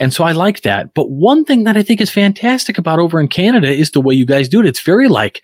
and 0.00 0.12
so 0.12 0.24
I 0.24 0.32
like 0.32 0.62
that. 0.62 0.94
But 0.94 1.10
one 1.10 1.44
thing 1.44 1.64
that 1.64 1.76
I 1.76 1.82
think 1.82 2.00
is 2.00 2.10
fantastic 2.10 2.78
about 2.78 2.98
over 2.98 3.20
in 3.20 3.28
Canada 3.28 3.68
is 3.68 3.90
the 3.90 4.00
way 4.00 4.14
you 4.14 4.26
guys 4.26 4.48
do 4.48 4.60
it. 4.60 4.66
It's 4.66 4.80
very 4.80 5.08
like 5.08 5.42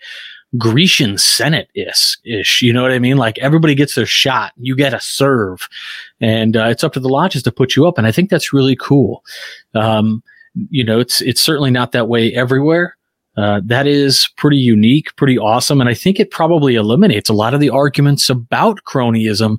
Grecian 0.57 1.17
Senate 1.17 1.69
ish. 1.75 2.61
You 2.61 2.73
know 2.73 2.81
what 2.81 2.91
I 2.91 2.99
mean? 2.99 3.17
Like 3.17 3.37
everybody 3.39 3.75
gets 3.75 3.95
their 3.95 4.05
shot. 4.05 4.53
You 4.57 4.75
get 4.75 4.93
a 4.93 4.99
serve, 4.99 5.67
and 6.21 6.55
uh, 6.55 6.65
it's 6.65 6.83
up 6.83 6.93
to 6.93 6.99
the 6.99 7.09
lodges 7.09 7.43
to 7.43 7.51
put 7.51 7.75
you 7.75 7.87
up. 7.87 7.97
And 7.97 8.05
I 8.05 8.11
think 8.11 8.29
that's 8.29 8.53
really 8.53 8.75
cool. 8.75 9.23
Um, 9.73 10.23
you 10.69 10.83
know, 10.83 10.99
it's 10.99 11.21
it's 11.21 11.41
certainly 11.41 11.71
not 11.71 11.91
that 11.91 12.07
way 12.07 12.33
everywhere. 12.33 12.97
Uh, 13.37 13.59
that 13.65 13.85
is 13.85 14.29
pretty 14.37 14.57
unique, 14.57 15.13
pretty 15.17 15.37
awesome, 15.37 15.81
and 15.81 15.89
I 15.89 15.93
think 15.93 16.19
it 16.19 16.31
probably 16.31 16.75
eliminates 16.75 17.29
a 17.29 17.33
lot 17.33 17.53
of 17.53 17.59
the 17.59 17.69
arguments 17.69 18.29
about 18.29 18.83
cronyism, 18.87 19.57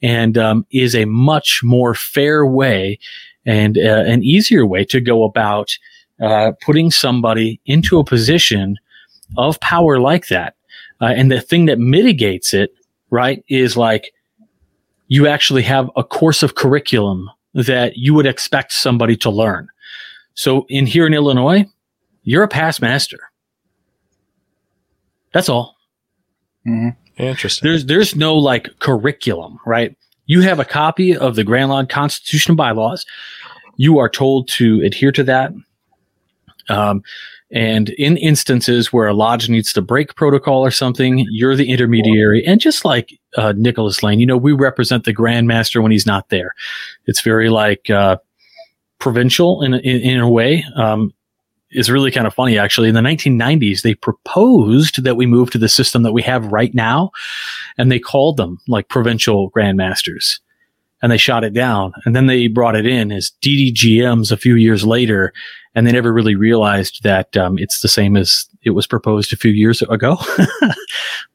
and 0.00 0.38
um, 0.38 0.66
is 0.70 0.94
a 0.94 1.04
much 1.04 1.60
more 1.62 1.94
fair 1.94 2.46
way 2.46 2.98
and 3.44 3.76
uh, 3.76 4.04
an 4.06 4.22
easier 4.22 4.64
way 4.64 4.84
to 4.86 5.00
go 5.00 5.24
about 5.24 5.76
uh, 6.22 6.52
putting 6.62 6.90
somebody 6.90 7.60
into 7.66 7.98
a 7.98 8.04
position 8.04 8.76
of 9.36 9.60
power 9.60 10.00
like 10.00 10.28
that. 10.28 10.54
Uh, 11.00 11.12
and 11.16 11.30
the 11.30 11.40
thing 11.40 11.66
that 11.66 11.78
mitigates 11.78 12.54
it, 12.54 12.74
right, 13.10 13.44
is 13.48 13.76
like 13.76 14.12
you 15.08 15.26
actually 15.26 15.62
have 15.62 15.90
a 15.96 16.04
course 16.04 16.42
of 16.42 16.54
curriculum 16.54 17.30
that 17.54 17.96
you 17.96 18.14
would 18.14 18.26
expect 18.26 18.72
somebody 18.72 19.16
to 19.16 19.30
learn. 19.30 19.68
So 20.34 20.66
in 20.68 20.86
here 20.86 21.06
in 21.06 21.14
Illinois, 21.14 21.66
you're 22.22 22.42
a 22.42 22.48
past 22.48 22.80
master. 22.80 23.18
That's 25.32 25.48
all. 25.48 25.76
Mm-hmm. 26.66 27.22
Interesting. 27.22 27.68
There's 27.68 27.86
there's 27.86 28.16
no 28.16 28.36
like 28.36 28.78
curriculum, 28.78 29.58
right? 29.66 29.96
You 30.26 30.42
have 30.42 30.60
a 30.60 30.64
copy 30.64 31.16
of 31.16 31.34
the 31.34 31.44
Grand 31.44 31.70
Lodge 31.70 31.88
Constitution 31.88 32.54
bylaws. 32.54 33.06
You 33.76 33.98
are 33.98 34.08
told 34.08 34.48
to 34.48 34.80
adhere 34.82 35.12
to 35.12 35.24
that. 35.24 35.52
Um, 36.68 37.02
and 37.50 37.90
in 37.90 38.16
instances 38.18 38.92
where 38.92 39.08
a 39.08 39.14
lodge 39.14 39.48
needs 39.48 39.72
to 39.72 39.82
break 39.82 40.14
protocol 40.16 40.64
or 40.64 40.70
something, 40.70 41.24
you're 41.30 41.56
the 41.56 41.70
intermediary. 41.70 42.44
And 42.44 42.60
just 42.60 42.84
like 42.84 43.18
uh, 43.36 43.54
Nicholas 43.56 44.02
Laine, 44.02 44.20
you 44.20 44.26
know, 44.26 44.36
we 44.36 44.52
represent 44.52 45.04
the 45.04 45.12
Grand 45.12 45.46
Master 45.46 45.80
when 45.80 45.92
he's 45.92 46.06
not 46.06 46.28
there. 46.28 46.54
It's 47.06 47.22
very 47.22 47.48
like 47.48 47.88
uh, 47.88 48.18
provincial 48.98 49.62
in, 49.62 49.74
in, 49.74 50.00
in 50.00 50.20
a 50.20 50.28
way. 50.28 50.64
Um, 50.76 51.12
is 51.70 51.90
really 51.90 52.10
kind 52.10 52.26
of 52.26 52.32
funny 52.32 52.56
actually 52.56 52.88
in 52.88 52.94
the 52.94 53.00
1990s 53.02 53.82
they 53.82 53.94
proposed 53.94 55.04
that 55.04 55.16
we 55.16 55.26
move 55.26 55.50
to 55.50 55.58
the 55.58 55.68
system 55.68 56.02
that 56.02 56.12
we 56.12 56.22
have 56.22 56.50
right 56.50 56.74
now 56.74 57.10
and 57.76 57.92
they 57.92 57.98
called 57.98 58.38
them 58.38 58.58
like 58.68 58.88
provincial 58.88 59.50
grandmasters 59.50 60.40
and 61.02 61.12
they 61.12 61.16
shot 61.16 61.44
it 61.44 61.52
down. 61.52 61.92
And 62.04 62.14
then 62.14 62.26
they 62.26 62.48
brought 62.48 62.76
it 62.76 62.86
in 62.86 63.12
as 63.12 63.32
ddgms 63.42 64.32
a 64.32 64.36
few 64.36 64.56
years 64.56 64.84
later 64.84 65.32
and 65.74 65.86
they 65.86 65.92
never 65.92 66.12
really 66.12 66.34
realized 66.34 67.02
that 67.04 67.36
um, 67.36 67.58
it's 67.58 67.80
the 67.80 67.88
same 67.88 68.16
as 68.16 68.46
it 68.62 68.70
was 68.70 68.86
proposed 68.86 69.32
a 69.32 69.36
few 69.36 69.52
years 69.52 69.82
ago. 69.82 70.16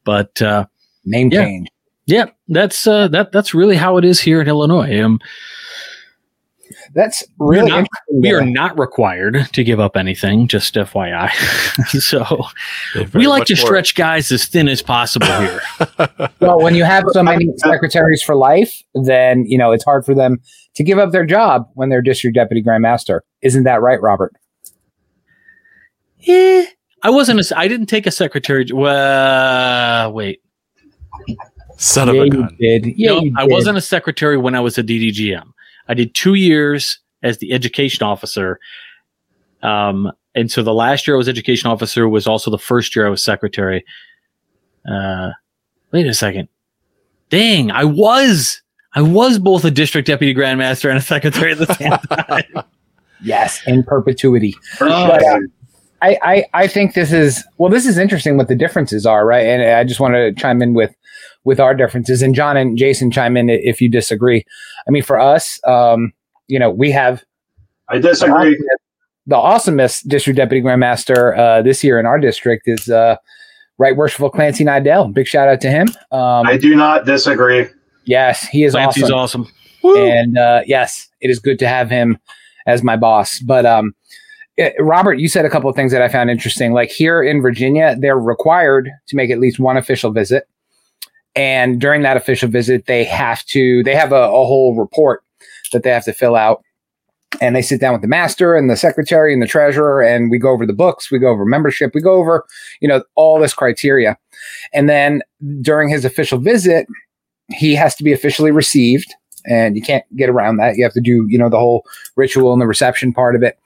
But 0.04 0.42
uh, 0.42 0.66
name 1.06 1.30
yeah. 1.32 1.44
change. 1.44 1.68
Yeah 2.04 2.26
that's 2.48 2.86
uh, 2.86 3.08
that 3.08 3.32
that's 3.32 3.54
really 3.54 3.76
how 3.76 3.96
it 3.96 4.04
is 4.04 4.20
here 4.20 4.40
in 4.40 4.48
illinois. 4.48 5.00
Um, 5.00 5.20
that's 6.94 7.24
really 7.38 7.70
not, 7.70 7.88
we 8.12 8.32
are 8.32 8.44
not 8.44 8.78
required 8.78 9.48
to 9.52 9.64
give 9.64 9.80
up 9.80 9.96
anything, 9.96 10.46
just 10.46 10.74
FYI. 10.74 11.30
so 12.00 12.46
we 13.12 13.26
like 13.26 13.46
to 13.46 13.56
stretch 13.56 13.94
guys 13.94 14.30
as 14.30 14.46
thin 14.46 14.68
as 14.68 14.80
possible 14.80 15.26
here. 15.26 15.60
well, 16.40 16.60
when 16.60 16.74
you 16.74 16.84
have 16.84 17.04
so 17.10 17.22
many 17.22 17.48
secretaries 17.56 18.22
for 18.22 18.36
life, 18.36 18.82
then 18.94 19.44
you 19.46 19.58
know 19.58 19.72
it's 19.72 19.84
hard 19.84 20.04
for 20.04 20.14
them 20.14 20.38
to 20.76 20.84
give 20.84 20.98
up 20.98 21.10
their 21.10 21.26
job 21.26 21.68
when 21.74 21.88
they're 21.88 22.02
district 22.02 22.36
deputy 22.36 22.62
grandmaster. 22.62 23.20
Isn't 23.42 23.64
that 23.64 23.82
right, 23.82 24.00
Robert? 24.00 24.32
Yeah, 26.20 26.64
I 27.02 27.10
wasn't. 27.10 27.40
A, 27.40 27.58
I 27.58 27.66
didn't 27.66 27.86
take 27.86 28.06
a 28.06 28.12
secretary. 28.12 28.66
Well, 28.72 30.12
wait. 30.12 30.40
Son 31.76 32.06
yeah, 32.06 32.14
of 32.14 32.26
a 32.26 32.30
gun. 32.30 32.56
did. 32.60 32.86
Yeah, 32.96 33.18
no, 33.20 33.30
I 33.36 33.46
wasn't 33.46 33.78
a 33.78 33.80
secretary 33.80 34.38
when 34.38 34.54
I 34.54 34.60
was 34.60 34.78
a 34.78 34.82
DDGM. 34.82 35.44
I 35.88 35.94
did 35.94 36.14
two 36.14 36.34
years 36.34 36.98
as 37.22 37.38
the 37.38 37.52
education 37.52 38.04
officer. 38.04 38.58
Um, 39.62 40.12
and 40.34 40.50
so 40.50 40.62
the 40.62 40.74
last 40.74 41.06
year 41.06 41.16
I 41.16 41.18
was 41.18 41.28
education 41.28 41.70
officer 41.70 42.08
was 42.08 42.26
also 42.26 42.50
the 42.50 42.58
first 42.58 42.94
year 42.94 43.06
I 43.06 43.10
was 43.10 43.22
secretary. 43.22 43.84
Uh, 44.88 45.30
wait 45.92 46.06
a 46.06 46.14
second. 46.14 46.48
Dang, 47.30 47.70
I 47.70 47.84
was, 47.84 48.60
I 48.94 49.02
was 49.02 49.38
both 49.38 49.64
a 49.64 49.70
district 49.70 50.06
deputy 50.06 50.34
grandmaster 50.34 50.88
and 50.88 50.98
a 50.98 51.02
secretary 51.02 51.52
at 51.52 51.58
the 51.58 51.74
same 51.74 51.92
time. 52.52 52.64
yes, 53.22 53.66
in 53.66 53.82
perpetuity. 53.82 54.54
Oh. 54.80 55.08
But, 55.08 55.24
uh, 55.24 55.38
I, 56.02 56.18
I, 56.22 56.44
I 56.52 56.66
think 56.66 56.92
this 56.92 57.12
is 57.12 57.42
well. 57.56 57.70
This 57.70 57.86
is 57.86 57.96
interesting 57.96 58.36
what 58.36 58.48
the 58.48 58.54
differences 58.54 59.06
are, 59.06 59.24
right? 59.24 59.46
And 59.46 59.62
I 59.62 59.84
just 59.84 60.00
want 60.00 60.12
to 60.12 60.34
chime 60.34 60.60
in 60.60 60.74
with 60.74 60.94
with 61.44 61.60
our 61.60 61.74
differences. 61.74 62.22
And 62.22 62.34
John 62.34 62.56
and 62.56 62.76
Jason 62.76 63.10
chime 63.10 63.36
in 63.36 63.48
if 63.48 63.80
you 63.80 63.90
disagree. 63.90 64.44
I 64.88 64.90
mean, 64.90 65.02
for 65.02 65.18
us, 65.18 65.60
um, 65.66 66.12
you 66.48 66.58
know, 66.58 66.70
we 66.70 66.90
have. 66.90 67.24
I 67.88 67.98
disagree. 67.98 68.58
The 69.26 69.36
awesomest 69.36 70.06
district 70.08 70.36
deputy 70.36 70.62
grandmaster 70.62 71.38
uh, 71.38 71.62
this 71.62 71.82
year 71.82 71.98
in 71.98 72.04
our 72.04 72.18
district 72.18 72.64
is 72.66 72.90
uh, 72.90 73.16
Right 73.78 73.96
Worshipful 73.96 74.30
Clancy 74.30 74.64
Nidell. 74.64 75.12
Big 75.12 75.26
shout 75.26 75.48
out 75.48 75.60
to 75.62 75.70
him. 75.70 75.88
Um, 76.12 76.46
I 76.46 76.58
do 76.58 76.74
not 76.74 77.06
disagree. 77.06 77.66
Yes, 78.04 78.46
he 78.46 78.64
is 78.64 78.74
awesome. 78.74 79.00
Clancy's 79.00 79.10
awesome. 79.10 79.46
awesome. 79.82 79.96
And 79.96 80.38
uh, 80.38 80.60
yes, 80.66 81.08
it 81.20 81.30
is 81.30 81.38
good 81.38 81.58
to 81.60 81.68
have 81.68 81.90
him 81.90 82.18
as 82.66 82.82
my 82.82 82.96
boss. 82.96 83.38
But 83.40 83.64
um, 83.66 83.94
it, 84.56 84.74
Robert, 84.78 85.14
you 85.14 85.28
said 85.28 85.44
a 85.44 85.50
couple 85.50 85.68
of 85.68 85.76
things 85.76 85.92
that 85.92 86.02
I 86.02 86.08
found 86.08 86.30
interesting. 86.30 86.72
Like 86.72 86.90
here 86.90 87.22
in 87.22 87.42
Virginia, 87.42 87.96
they're 87.98 88.18
required 88.18 88.90
to 89.08 89.16
make 89.16 89.30
at 89.30 89.38
least 89.38 89.58
one 89.58 89.76
official 89.76 90.10
visit. 90.10 90.48
And 91.36 91.80
during 91.80 92.02
that 92.02 92.16
official 92.16 92.48
visit, 92.48 92.86
they 92.86 93.04
have 93.04 93.44
to, 93.46 93.82
they 93.82 93.94
have 93.94 94.12
a, 94.12 94.22
a 94.24 94.28
whole 94.28 94.76
report 94.76 95.22
that 95.72 95.82
they 95.82 95.90
have 95.90 96.04
to 96.04 96.12
fill 96.12 96.36
out. 96.36 96.62
And 97.40 97.56
they 97.56 97.62
sit 97.62 97.80
down 97.80 97.92
with 97.92 98.02
the 98.02 98.08
master 98.08 98.54
and 98.54 98.70
the 98.70 98.76
secretary 98.76 99.32
and 99.32 99.42
the 99.42 99.48
treasurer, 99.48 100.00
and 100.00 100.30
we 100.30 100.38
go 100.38 100.50
over 100.50 100.64
the 100.64 100.72
books, 100.72 101.10
we 101.10 101.18
go 101.18 101.28
over 101.28 101.44
membership, 101.44 101.90
we 101.92 102.00
go 102.00 102.12
over, 102.12 102.44
you 102.80 102.86
know, 102.86 103.02
all 103.16 103.40
this 103.40 103.52
criteria. 103.52 104.16
And 104.72 104.88
then 104.88 105.20
during 105.60 105.88
his 105.88 106.04
official 106.04 106.38
visit, 106.38 106.86
he 107.50 107.74
has 107.74 107.96
to 107.96 108.04
be 108.04 108.12
officially 108.12 108.52
received 108.52 109.12
and 109.44 109.76
you 109.76 109.82
can't 109.82 110.04
get 110.16 110.30
around 110.30 110.56
that. 110.56 110.76
You 110.76 110.84
have 110.84 110.92
to 110.94 111.00
do, 111.00 111.26
you 111.28 111.38
know, 111.38 111.48
the 111.48 111.58
whole 111.58 111.84
ritual 112.16 112.52
and 112.52 112.62
the 112.62 112.66
reception 112.66 113.12
part 113.12 113.36
of 113.36 113.42
it. 113.42 113.58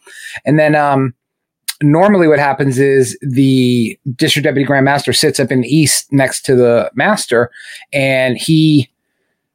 And 0.44 0.58
then 0.58 0.74
um, 0.74 1.14
normally 1.82 2.26
what 2.26 2.38
happens 2.38 2.78
is 2.78 3.16
the 3.20 3.98
district 4.16 4.44
deputy 4.44 4.64
grand 4.64 4.84
master 4.84 5.12
sits 5.12 5.38
up 5.38 5.52
in 5.52 5.60
the 5.60 5.68
east 5.68 6.12
next 6.12 6.44
to 6.44 6.54
the 6.54 6.90
master 6.94 7.50
and 7.92 8.36
he 8.36 8.90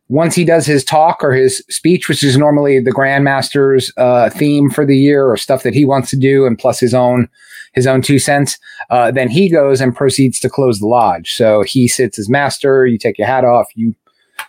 once 0.10 0.36
he 0.36 0.46
does 0.46 0.66
his 0.66 0.84
talk 0.84 1.24
or 1.24 1.32
his 1.32 1.64
speech 1.70 2.08
which 2.08 2.24
is 2.24 2.38
normally 2.38 2.80
the 2.80 2.92
grandmaster's 2.92 3.92
uh, 3.98 4.30
theme 4.30 4.70
for 4.70 4.86
the 4.86 4.98
year 4.98 5.28
or 5.28 5.38
stuff 5.38 5.64
that 5.64 5.74
he 5.74 5.86
wants 5.86 6.10
to 6.10 6.18
do 6.18 6.46
and 6.46 6.58
plus 6.60 6.80
his 6.80 6.94
own 6.94 7.28
his 7.74 7.88
own 7.88 8.02
two 8.02 8.20
cents 8.20 8.58
uh, 8.90 9.12
then 9.12 9.30
he 9.30 9.50
goes 9.50 9.82
and 9.82 9.96
proceeds 9.96 10.40
to 10.40 10.50
close 10.50 10.80
the 10.80 10.88
lodge. 10.88 11.34
So 11.34 11.64
he 11.64 11.88
sits 11.88 12.20
as 12.20 12.30
master 12.30 12.86
you 12.86 12.98
take 12.98 13.18
your 13.18 13.28
hat 13.28 13.44
off 13.44 13.68
you 13.76 13.96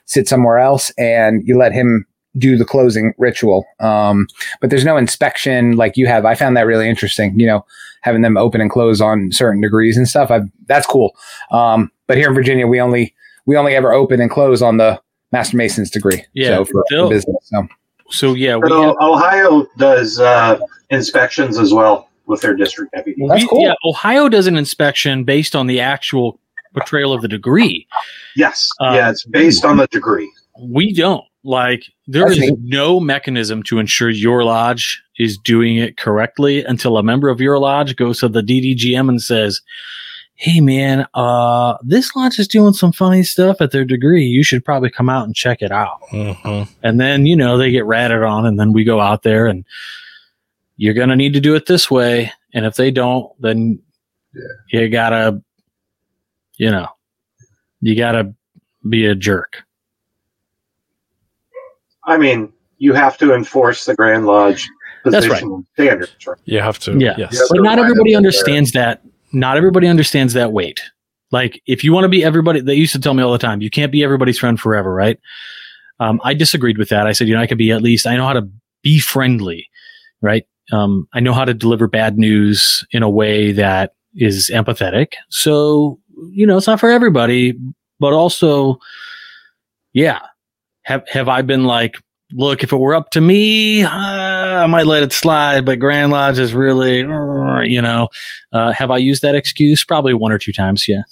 sit 0.06 0.28
somewhere 0.28 0.58
else 0.58 0.90
and 0.98 1.42
you 1.46 1.58
let 1.58 1.72
him 1.72 2.06
do 2.36 2.56
the 2.56 2.64
closing 2.64 3.14
ritual. 3.18 3.64
Um, 3.80 4.26
but 4.60 4.70
there's 4.70 4.84
no 4.84 4.96
inspection 4.96 5.76
like 5.76 5.96
you 5.96 6.06
have. 6.06 6.24
I 6.24 6.34
found 6.34 6.56
that 6.56 6.62
really 6.66 6.88
interesting, 6.88 7.38
you 7.38 7.46
know, 7.46 7.64
having 8.02 8.22
them 8.22 8.36
open 8.36 8.60
and 8.60 8.70
close 8.70 9.00
on 9.00 9.30
certain 9.32 9.60
degrees 9.60 9.96
and 9.96 10.08
stuff. 10.08 10.30
I, 10.30 10.40
that's 10.66 10.86
cool. 10.86 11.16
Um, 11.50 11.90
but 12.06 12.16
here 12.16 12.28
in 12.28 12.34
Virginia, 12.34 12.66
we 12.66 12.80
only, 12.80 13.14
we 13.46 13.56
only 13.56 13.74
ever 13.74 13.92
open 13.92 14.20
and 14.20 14.30
close 14.30 14.62
on 14.62 14.76
the 14.78 15.00
master 15.32 15.56
mason's 15.56 15.90
degree. 15.90 16.24
Yeah, 16.32 16.56
So 16.58 16.64
for 16.64 16.84
they'll- 16.90 17.08
business. 17.08 17.36
So 17.44 17.68
So 18.10 18.34
yeah, 18.34 18.56
we 18.56 18.62
But 18.62 18.72
O- 18.72 18.96
Ohio 19.00 19.66
does 19.78 20.18
uh, 20.20 20.58
inspections 20.90 21.58
as 21.58 21.72
well 21.72 22.08
with 22.26 22.40
their 22.40 22.54
district 22.56 22.92
deputy. 22.92 23.20
Well, 23.20 23.28
that's 23.30 23.42
we- 23.42 23.48
cool. 23.48 23.62
Yeah, 23.62 23.74
Ohio 23.84 24.28
does 24.28 24.46
an 24.46 24.56
inspection 24.56 25.24
based 25.24 25.54
on 25.54 25.66
the 25.66 25.80
actual 25.80 26.38
portrayal 26.74 27.12
of 27.12 27.22
the 27.22 27.28
degree. 27.28 27.86
Yes, 28.36 28.68
Uh, 28.80 28.92
yeah, 28.94 29.10
it's 29.10 29.24
based 29.24 29.64
on 29.64 29.76
the 29.76 29.86
degree. 29.88 30.30
We 30.60 30.92
don't. 30.92 31.24
Like 31.44 31.84
there 32.06 32.24
That's 32.26 32.34
is 32.38 32.50
neat. 32.50 32.58
no 32.60 33.00
mechanism 33.00 33.62
to 33.64 33.78
ensure 33.78 34.10
your 34.10 34.44
lodge 34.44 35.02
is 35.18 35.38
doing 35.38 35.76
it 35.76 35.96
correctly 35.96 36.64
until 36.64 36.96
a 36.98 37.02
member 37.02 37.28
of 37.28 37.40
your 37.40 37.58
lodge 37.58 37.96
goes 37.96 38.20
to 38.20 38.28
the 38.28 38.42
DDGM 38.42 39.08
and 39.08 39.22
says, 39.22 39.60
"Hey 40.34 40.60
man, 40.60 41.06
uh 41.14 41.76
this 41.82 42.14
lodge 42.14 42.38
is 42.38 42.48
doing 42.48 42.72
some 42.74 42.92
funny 42.92 43.22
stuff 43.22 43.60
at 43.60 43.70
their 43.70 43.84
degree. 43.84 44.24
You 44.24 44.44
should 44.44 44.64
probably 44.64 44.90
come 44.90 45.08
out 45.08 45.24
and 45.26 45.34
check 45.34 45.62
it 45.62 45.72
out." 45.72 46.00
Mhm. 46.12 46.68
And 46.82 47.00
then, 47.00 47.26
you 47.26 47.36
know, 47.36 47.56
they 47.58 47.70
get 47.70 47.86
ratted 47.86 48.22
on 48.22 48.44
and 48.46 48.58
then 48.60 48.72
we 48.72 48.84
go 48.84 49.00
out 49.00 49.22
there 49.22 49.46
and 49.46 49.64
you're 50.76 50.94
going 50.94 51.08
to 51.08 51.16
need 51.16 51.32
to 51.34 51.40
do 51.40 51.54
it 51.54 51.66
this 51.66 51.90
way. 51.90 52.32
And 52.52 52.66
if 52.66 52.74
they 52.76 52.90
don't, 52.90 53.30
then 53.40 53.78
you 54.72 54.88
gotta, 54.88 55.40
you 56.56 56.70
know, 56.70 56.88
you 57.80 57.96
gotta 57.96 58.34
be 58.88 59.06
a 59.06 59.14
jerk. 59.14 59.63
I 62.06 62.18
mean, 62.18 62.52
you 62.78 62.92
have 62.92 63.16
to 63.18 63.34
enforce 63.34 63.84
the 63.84 63.94
Grand 63.94 64.26
Lodge 64.26 64.68
That's 65.04 65.26
position 65.26 65.52
and 65.52 65.66
standards, 65.74 66.26
right? 66.26 66.38
You 66.44 66.60
have 66.60 66.78
to. 66.80 66.98
Yeah. 66.98 67.14
Yes. 67.16 67.32
Yeah. 67.32 67.40
But 67.50 67.62
not 67.62 67.78
everybody 67.78 68.10
with 68.10 68.18
understands 68.18 68.72
that. 68.72 69.02
Not 69.32 69.56
everybody 69.56 69.88
understands 69.88 70.34
that 70.34 70.52
weight. 70.52 70.80
Like 71.30 71.60
if 71.66 71.82
you 71.82 71.92
want 71.92 72.04
to 72.04 72.08
be 72.08 72.22
everybody, 72.22 72.60
they 72.60 72.74
used 72.74 72.92
to 72.92 73.00
tell 73.00 73.14
me 73.14 73.22
all 73.22 73.32
the 73.32 73.38
time, 73.38 73.60
you 73.60 73.70
can't 73.70 73.90
be 73.90 74.04
everybody's 74.04 74.38
friend 74.38 74.60
forever, 74.60 74.92
right? 74.94 75.18
Um, 75.98 76.20
I 76.24 76.34
disagreed 76.34 76.78
with 76.78 76.88
that. 76.90 77.06
I 77.06 77.12
said, 77.12 77.28
you 77.28 77.34
know, 77.34 77.40
I 77.40 77.46
could 77.46 77.58
be 77.58 77.70
at 77.70 77.82
least, 77.82 78.06
I 78.06 78.16
know 78.16 78.26
how 78.26 78.34
to 78.34 78.48
be 78.82 78.98
friendly, 78.98 79.68
right? 80.20 80.46
Um, 80.72 81.08
I 81.12 81.20
know 81.20 81.32
how 81.32 81.44
to 81.44 81.54
deliver 81.54 81.88
bad 81.88 82.18
news 82.18 82.86
in 82.90 83.02
a 83.02 83.10
way 83.10 83.52
that 83.52 83.94
is 84.14 84.50
empathetic. 84.52 85.14
So, 85.28 85.98
you 86.30 86.46
know, 86.46 86.56
it's 86.56 86.66
not 86.66 86.80
for 86.80 86.90
everybody, 86.90 87.58
but 87.98 88.12
also, 88.12 88.78
yeah. 89.92 90.20
Have, 90.84 91.06
have 91.08 91.28
I 91.28 91.42
been 91.42 91.64
like, 91.64 91.96
look, 92.32 92.62
if 92.62 92.72
it 92.72 92.76
were 92.76 92.94
up 92.94 93.10
to 93.10 93.20
me, 93.20 93.82
uh, 93.82 93.90
I 93.90 94.66
might 94.66 94.86
let 94.86 95.02
it 95.02 95.12
slide, 95.12 95.64
but 95.64 95.78
Grand 95.78 96.12
Lodge 96.12 96.38
is 96.38 96.54
really, 96.54 97.04
uh, 97.04 97.60
you 97.60 97.80
know, 97.80 98.08
uh, 98.52 98.72
have 98.72 98.90
I 98.90 98.98
used 98.98 99.22
that 99.22 99.34
excuse? 99.34 99.84
Probably 99.84 100.14
one 100.14 100.32
or 100.32 100.38
two 100.38 100.52
times. 100.52 100.86
Yeah. 100.88 101.02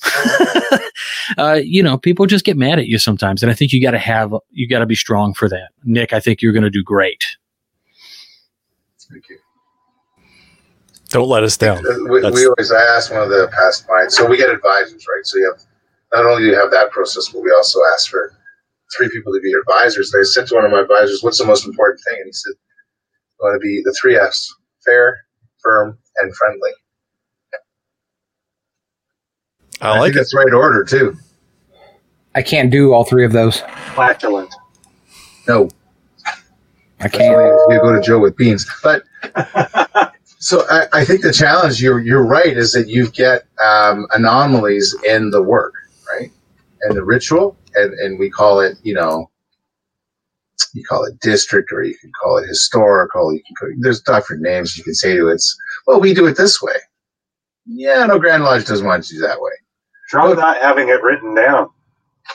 uh, 1.38 1.60
you 1.62 1.82
know, 1.82 1.96
people 1.96 2.26
just 2.26 2.44
get 2.44 2.56
mad 2.56 2.78
at 2.78 2.86
you 2.86 2.98
sometimes. 2.98 3.42
And 3.42 3.50
I 3.50 3.54
think 3.54 3.72
you 3.72 3.82
got 3.82 3.92
to 3.92 3.98
have, 3.98 4.34
you 4.50 4.68
got 4.68 4.80
to 4.80 4.86
be 4.86 4.94
strong 4.94 5.34
for 5.34 5.48
that. 5.48 5.68
Nick, 5.84 6.12
I 6.12 6.20
think 6.20 6.42
you're 6.42 6.52
going 6.52 6.64
to 6.64 6.70
do 6.70 6.82
great. 6.82 7.24
Thank 9.10 9.28
you. 9.28 9.38
Don't 11.10 11.28
let 11.28 11.44
us 11.44 11.56
down. 11.58 11.82
We, 12.10 12.20
That's- 12.20 12.34
we 12.34 12.46
always 12.46 12.72
ask 12.72 13.12
one 13.12 13.22
of 13.22 13.28
the 13.28 13.48
past 13.52 13.86
clients. 13.86 14.16
So 14.16 14.26
we 14.26 14.38
get 14.38 14.48
advisors, 14.48 15.06
right? 15.06 15.24
So 15.24 15.38
you 15.38 15.52
have 15.52 15.62
not 16.12 16.30
only 16.30 16.42
do 16.42 16.48
you 16.48 16.58
have 16.58 16.70
that 16.70 16.90
process, 16.90 17.28
but 17.28 17.42
we 17.42 17.50
also 17.52 17.80
ask 17.94 18.10
for 18.10 18.32
three 18.96 19.08
people 19.10 19.32
to 19.32 19.40
be 19.40 19.50
your 19.50 19.60
advisors. 19.62 20.12
And 20.12 20.20
I 20.20 20.24
said 20.24 20.46
to 20.48 20.54
one 20.54 20.64
of 20.64 20.70
my 20.70 20.80
advisors, 20.80 21.22
"What's 21.22 21.38
the 21.38 21.46
most 21.46 21.66
important 21.66 22.00
thing?" 22.08 22.18
And 22.18 22.26
he 22.26 22.32
said, 22.32 22.52
"I 23.40 23.44
want 23.44 23.56
to 23.56 23.66
be 23.66 23.82
the 23.84 23.96
three 24.00 24.16
F's: 24.16 24.54
fair, 24.84 25.20
firm, 25.62 25.98
and 26.20 26.34
friendly." 26.36 26.72
I 29.80 29.98
like 29.98 30.02
think 30.06 30.16
it. 30.16 30.18
that's 30.18 30.34
right 30.34 30.52
order 30.52 30.84
too. 30.84 31.16
I 32.34 32.42
can't 32.42 32.70
do 32.70 32.92
all 32.92 33.04
three 33.04 33.24
of 33.24 33.32
those. 33.32 33.62
Flatulent. 33.94 34.54
No, 35.48 35.68
I 37.00 37.08
can't. 37.08 37.34
why 37.34 37.74
you 37.74 37.80
go 37.80 37.92
to 37.94 38.00
Joe 38.00 38.20
with 38.20 38.36
beans. 38.36 38.66
But 38.82 39.02
so 40.38 40.64
I, 40.70 40.86
I 40.92 41.04
think 41.04 41.22
the 41.22 41.32
challenge 41.32 41.82
you're 41.82 42.00
you're 42.00 42.24
right 42.24 42.56
is 42.56 42.72
that 42.72 42.88
you 42.88 43.10
get 43.10 43.44
um, 43.64 44.06
anomalies 44.14 44.94
in 45.06 45.30
the 45.30 45.42
work, 45.42 45.74
right? 46.12 46.30
And 46.82 46.96
the 46.96 47.04
ritual, 47.04 47.56
and 47.74 47.92
and 47.94 48.18
we 48.18 48.30
call 48.30 48.60
it, 48.60 48.76
you 48.82 48.94
know, 48.94 49.30
you 50.74 50.84
call 50.84 51.04
it 51.04 51.20
district, 51.20 51.72
or 51.72 51.82
you 51.82 51.96
can 51.98 52.10
call 52.22 52.38
it 52.38 52.46
historical. 52.46 53.32
You 53.32 53.42
can 53.46 53.56
call, 53.56 53.68
there's 53.80 54.02
different 54.02 54.42
names 54.42 54.76
you 54.76 54.84
can 54.84 54.94
say 54.94 55.16
to 55.16 55.28
it. 55.28 55.34
It's 55.34 55.56
well, 55.86 56.00
we 56.00 56.14
do 56.14 56.26
it 56.26 56.36
this 56.36 56.60
way. 56.62 56.76
Yeah, 57.66 58.06
no, 58.06 58.18
Grand 58.18 58.44
Lodge 58.44 58.66
doesn't 58.66 58.86
want 58.86 59.04
to 59.04 59.14
do 59.14 59.20
that 59.20 59.40
way. 59.40 59.52
Try 60.10 60.32
not 60.32 60.60
having 60.60 60.88
it 60.88 61.02
written 61.02 61.34
down. 61.34 61.68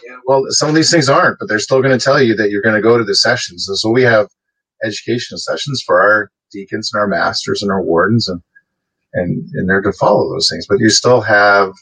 Yeah, 0.06 0.18
well, 0.26 0.46
some 0.50 0.70
of 0.70 0.76
these 0.76 0.92
things 0.92 1.10
aren't, 1.10 1.40
but 1.40 1.48
they're 1.48 1.60
still 1.60 1.82
going 1.82 1.98
to 1.98 2.04
tell 2.04 2.22
you 2.22 2.36
that 2.36 2.50
you're 2.50 2.62
going 2.62 2.76
to 2.76 2.82
go 2.82 2.98
to 2.98 3.04
the 3.04 3.16
sessions. 3.16 3.68
And 3.68 3.78
so 3.78 3.90
we 3.90 4.04
have 4.04 4.28
educational 4.84 5.38
sessions 5.38 5.84
for 5.86 6.02
our 6.02 6.32
deacons 6.52 6.92
and 6.94 7.00
our 7.00 7.08
masters 7.08 7.62
and 7.62 7.72
our 7.72 7.82
wardens, 7.82 8.28
and 8.28 8.42
and 9.14 9.50
and 9.54 9.70
they're 9.70 9.82
to 9.82 9.94
follow 9.94 10.30
those 10.30 10.50
things. 10.50 10.66
But 10.68 10.80
you 10.80 10.90
still 10.90 11.22
have, 11.22 11.74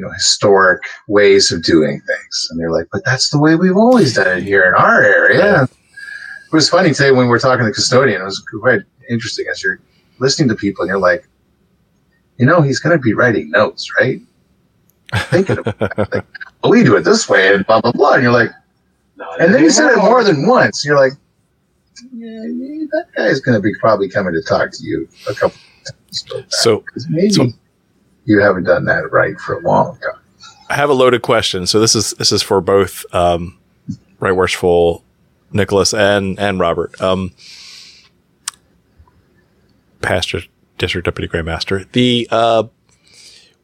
you 0.00 0.06
know, 0.06 0.12
historic 0.14 0.80
ways 1.08 1.52
of 1.52 1.62
doing 1.62 2.00
things, 2.00 2.48
and 2.50 2.58
they're 2.58 2.72
like, 2.72 2.86
but 2.90 3.02
that's 3.04 3.28
the 3.28 3.38
way 3.38 3.54
we've 3.54 3.76
always 3.76 4.14
done 4.14 4.38
it 4.38 4.42
here 4.42 4.64
in 4.64 4.72
our 4.74 5.02
area. 5.02 5.64
It 5.64 6.52
was 6.54 6.70
funny 6.70 6.94
today 6.94 7.10
when 7.10 7.26
we 7.26 7.28
were 7.28 7.38
talking 7.38 7.64
to 7.66 7.70
the 7.70 7.74
custodian. 7.74 8.22
It 8.22 8.24
was 8.24 8.42
quite 8.60 8.80
interesting 9.10 9.44
as 9.52 9.62
you're 9.62 9.78
listening 10.18 10.48
to 10.48 10.54
people, 10.54 10.82
and 10.84 10.88
you're 10.88 10.98
like, 10.98 11.28
you 12.38 12.46
know, 12.46 12.62
he's 12.62 12.80
going 12.80 12.96
to 12.96 13.02
be 13.02 13.12
writing 13.12 13.50
notes, 13.50 13.90
right? 14.00 14.20
Thinking 15.26 15.58
about 15.58 15.76
it. 15.82 15.98
Like, 16.14 16.24
well, 16.62 16.72
we 16.72 16.82
do 16.82 16.96
it 16.96 17.02
this 17.04 17.28
way, 17.28 17.54
and 17.54 17.66
blah 17.66 17.82
blah 17.82 17.92
blah. 17.92 18.14
And 18.14 18.22
you're 18.22 18.32
like, 18.32 18.50
Not 19.16 19.38
and 19.40 19.52
then 19.54 19.62
he 19.62 19.68
said 19.68 19.90
it 19.92 19.98
more 19.98 20.24
than 20.24 20.46
once. 20.46 20.82
You're 20.82 20.96
like, 20.96 21.12
yeah, 22.14 22.28
that 22.92 23.06
guy's 23.14 23.40
going 23.40 23.56
to 23.58 23.62
be 23.62 23.74
probably 23.80 24.08
coming 24.08 24.32
to 24.32 24.42
talk 24.42 24.70
to 24.72 24.82
you 24.82 25.06
a 25.28 25.34
couple 25.34 25.58
times. 25.84 26.24
about 26.30 26.36
that, 26.48 26.52
So 26.52 26.78
'cause 26.80 27.06
maybe 27.10 27.30
so- 27.30 27.48
you 28.24 28.40
haven't 28.40 28.64
done 28.64 28.84
that 28.86 29.10
right 29.12 29.38
for 29.40 29.54
a 29.58 29.60
long 29.60 29.98
time. 29.98 30.20
I 30.68 30.74
have 30.76 30.90
a 30.90 30.94
loaded 30.94 31.22
question. 31.22 31.66
So 31.66 31.80
this 31.80 31.94
is 31.94 32.12
this 32.12 32.30
is 32.32 32.42
for 32.42 32.60
both 32.60 33.04
um, 33.14 33.58
Right 34.20 34.32
Worshipful 34.34 35.04
Nicholas 35.52 35.92
and 35.92 36.38
and 36.38 36.60
Robert. 36.60 37.00
Um, 37.00 37.32
Pastor, 40.02 40.40
District 40.78 41.04
Deputy 41.04 41.28
Grandmaster. 41.28 41.90
The 41.92 42.26
uh, 42.30 42.64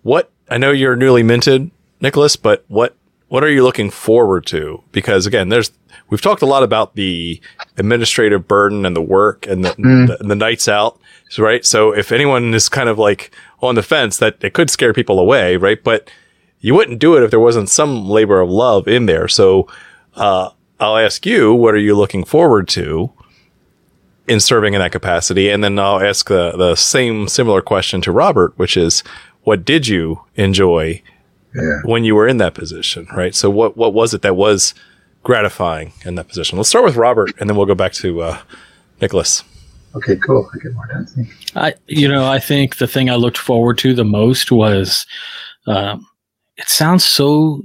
what 0.02 0.30
I 0.50 0.58
know 0.58 0.70
you're 0.70 0.96
newly 0.96 1.22
minted, 1.22 1.70
Nicholas, 2.00 2.36
but 2.36 2.64
what 2.68 2.96
what 3.28 3.42
are 3.42 3.50
you 3.50 3.62
looking 3.64 3.90
forward 3.90 4.46
to? 4.46 4.82
Because 4.92 5.26
again, 5.26 5.48
there's 5.48 5.70
we've 6.10 6.20
talked 6.20 6.42
a 6.42 6.46
lot 6.46 6.62
about 6.62 6.94
the 6.94 7.40
administrative 7.78 8.46
burden 8.46 8.84
and 8.86 8.94
the 8.94 9.02
work 9.02 9.46
and 9.46 9.64
the, 9.64 9.70
Mm. 9.70 10.06
the, 10.18 10.24
the 10.24 10.34
nights 10.34 10.68
out, 10.68 11.00
right? 11.38 11.64
So 11.64 11.92
if 11.92 12.12
anyone 12.12 12.52
is 12.54 12.68
kind 12.68 12.88
of 12.88 12.98
like 12.98 13.34
on 13.60 13.74
the 13.74 13.82
fence, 13.82 14.18
that 14.18 14.36
it 14.42 14.52
could 14.52 14.70
scare 14.70 14.92
people 14.92 15.18
away, 15.18 15.56
right? 15.56 15.82
But 15.82 16.10
you 16.60 16.74
wouldn't 16.74 16.98
do 16.98 17.16
it 17.16 17.22
if 17.22 17.30
there 17.30 17.40
wasn't 17.40 17.68
some 17.68 18.08
labor 18.08 18.40
of 18.40 18.50
love 18.50 18.86
in 18.88 19.06
there. 19.06 19.28
So 19.28 19.68
uh, 20.14 20.50
I'll 20.80 20.96
ask 20.98 21.24
you, 21.26 21.54
what 21.54 21.74
are 21.74 21.78
you 21.78 21.94
looking 21.96 22.24
forward 22.24 22.68
to 22.68 23.12
in 24.28 24.40
serving 24.40 24.74
in 24.74 24.80
that 24.80 24.92
capacity? 24.92 25.48
And 25.50 25.62
then 25.62 25.78
I'll 25.78 26.00
ask 26.02 26.28
the, 26.28 26.52
the 26.56 26.74
same 26.74 27.28
similar 27.28 27.62
question 27.62 28.00
to 28.02 28.12
Robert, 28.12 28.52
which 28.58 28.76
is, 28.76 29.02
what 29.42 29.64
did 29.64 29.86
you 29.86 30.22
enjoy 30.34 31.02
Yeah. 31.54 31.80
when 31.84 32.04
you 32.04 32.14
were 32.14 32.26
in 32.28 32.38
that 32.38 32.54
position, 32.54 33.06
right? 33.16 33.34
So 33.34 33.48
what 33.48 33.76
what 33.76 33.94
was 33.94 34.12
it 34.12 34.22
that 34.22 34.34
was 34.36 34.74
gratifying 35.22 35.92
in 36.04 36.16
that 36.16 36.28
position? 36.28 36.58
Let's 36.58 36.68
start 36.68 36.84
with 36.84 36.96
Robert, 36.96 37.32
and 37.38 37.48
then 37.48 37.56
we'll 37.56 37.66
go 37.66 37.74
back 37.74 37.92
to 37.94 38.20
uh, 38.22 38.38
Nicholas. 39.00 39.44
Okay, 39.96 40.16
cool. 40.16 40.48
I 40.54 40.58
get 40.58 40.74
more 40.74 40.88
you. 41.16 41.26
I, 41.54 41.74
you 41.86 42.06
know, 42.06 42.30
I 42.30 42.38
think 42.38 42.76
the 42.76 42.86
thing 42.86 43.08
I 43.08 43.14
looked 43.14 43.38
forward 43.38 43.78
to 43.78 43.94
the 43.94 44.04
most 44.04 44.52
was, 44.52 45.06
um, 45.66 46.06
it 46.58 46.68
sounds 46.68 47.02
so 47.04 47.62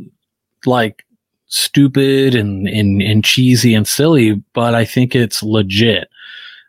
like 0.65 1.03
stupid 1.47 2.33
and, 2.33 2.67
and, 2.67 3.01
and 3.01 3.25
cheesy 3.25 3.73
and 3.73 3.85
silly, 3.85 4.41
but 4.53 4.73
I 4.73 4.85
think 4.85 5.13
it's 5.13 5.43
legit. 5.43 6.07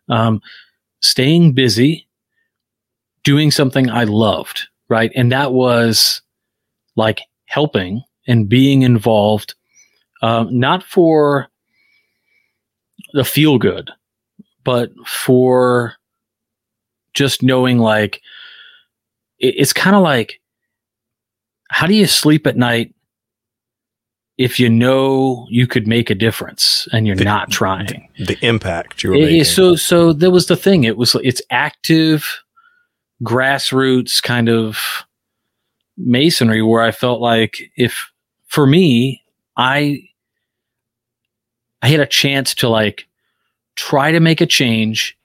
Um, 0.09 0.43
staying 1.01 1.53
busy 1.53 2.09
doing 3.23 3.53
something 3.53 3.89
I 3.89 4.05
loved, 4.05 4.67
right? 4.89 5.13
And 5.15 5.31
that 5.31 5.53
was 5.53 6.23
like 6.97 7.21
helping 7.47 8.03
and 8.27 8.49
being 8.49 8.83
involved, 8.83 9.55
um, 10.23 10.59
not 10.59 10.83
for 10.83 11.49
the 13.13 13.25
feel 13.25 13.59
good, 13.59 13.91
but 14.65 14.91
for 15.07 15.95
just 17.15 17.43
knowing 17.43 17.79
like 17.79 18.21
it, 19.39 19.55
it's 19.59 19.73
kind 19.73 19.95
of 19.97 20.03
like 20.03 20.41
how 21.71 21.87
do 21.87 21.95
you 21.95 22.07
sleep 22.07 22.47
at 22.47 22.57
night 22.57 22.95
if 24.39 24.59
you 24.59 24.69
know 24.69 25.47
you 25.51 25.67
could 25.67 25.87
make 25.87 26.09
a 26.11 26.15
difference 26.15 26.89
and 26.93 27.07
you're 27.07 27.17
The- 27.17 27.25
not 27.25 27.51
trying 27.51 28.09
The 28.19 28.39
impact 28.43 29.03
you're 29.03 29.15
it- 29.15 29.21
making. 29.21 29.45
so 29.45 29.77
so 29.77 30.13
that 30.15 30.31
was 30.31 30.47
the 30.47 30.57
thing 30.57 30.85
it 30.85 30.97
was 30.97 31.15
it's 31.23 31.43
active 31.51 32.27
grassroots 33.23 34.23
kind 34.23 34.49
of 34.49 35.05
masonry 35.97 36.63
where 36.63 36.83
i 36.83 36.91
felt 36.91 37.21
like 37.21 37.71
if 37.77 38.11
for 38.49 38.67
me 38.67 39.23
i 39.57 40.03
i 41.83 41.89
had 41.89 42.01
a 42.01 42.07
chance 42.07 42.55
to 42.55 42.69
like 42.69 43.07
try 43.77 44.13
to 44.13 44.21
make 44.21 44.41
a 44.41 44.47
change 44.47 45.17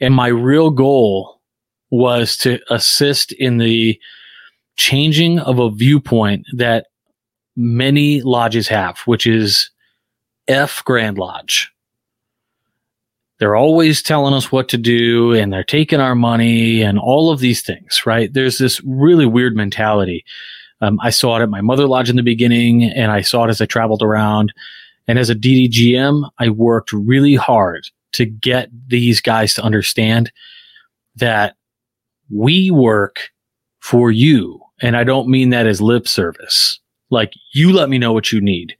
and 0.00 0.14
my 0.14 0.28
real 0.28 0.70
goal 0.70 1.40
was 1.90 2.36
to 2.36 2.60
assist 2.72 3.32
in 3.32 3.58
the 3.58 3.98
changing 4.76 5.38
of 5.40 5.58
a 5.58 5.70
viewpoint 5.70 6.46
that 6.56 6.86
many 7.56 8.22
lodges 8.22 8.68
have 8.68 8.98
which 9.00 9.26
is 9.26 9.70
f 10.48 10.82
grand 10.84 11.18
lodge 11.18 11.70
they're 13.40 13.56
always 13.56 14.02
telling 14.02 14.34
us 14.34 14.52
what 14.52 14.68
to 14.68 14.76
do 14.76 15.32
and 15.32 15.50
they're 15.50 15.64
taking 15.64 15.98
our 15.98 16.14
money 16.14 16.82
and 16.82 16.98
all 16.98 17.30
of 17.30 17.40
these 17.40 17.62
things, 17.62 18.02
right? 18.04 18.32
There's 18.32 18.58
this 18.58 18.82
really 18.84 19.24
weird 19.24 19.56
mentality. 19.56 20.26
Um, 20.82 21.00
I 21.02 21.08
saw 21.08 21.38
it 21.38 21.42
at 21.42 21.48
my 21.48 21.62
mother 21.62 21.86
lodge 21.86 22.10
in 22.10 22.16
the 22.16 22.22
beginning 22.22 22.84
and 22.84 23.10
I 23.10 23.22
saw 23.22 23.44
it 23.44 23.48
as 23.48 23.62
I 23.62 23.66
traveled 23.66 24.02
around. 24.02 24.52
And 25.10 25.18
as 25.18 25.28
a 25.28 25.34
DDGM, 25.34 26.30
I 26.38 26.50
worked 26.50 26.92
really 26.92 27.34
hard 27.34 27.90
to 28.12 28.26
get 28.26 28.70
these 28.86 29.20
guys 29.20 29.54
to 29.54 29.62
understand 29.62 30.30
that 31.16 31.56
we 32.32 32.70
work 32.70 33.30
for 33.80 34.12
you. 34.12 34.60
And 34.80 34.96
I 34.96 35.02
don't 35.02 35.28
mean 35.28 35.50
that 35.50 35.66
as 35.66 35.82
lip 35.82 36.06
service. 36.06 36.78
Like 37.10 37.32
you 37.52 37.72
let 37.72 37.88
me 37.88 37.98
know 37.98 38.12
what 38.12 38.30
you 38.30 38.40
need. 38.40 38.76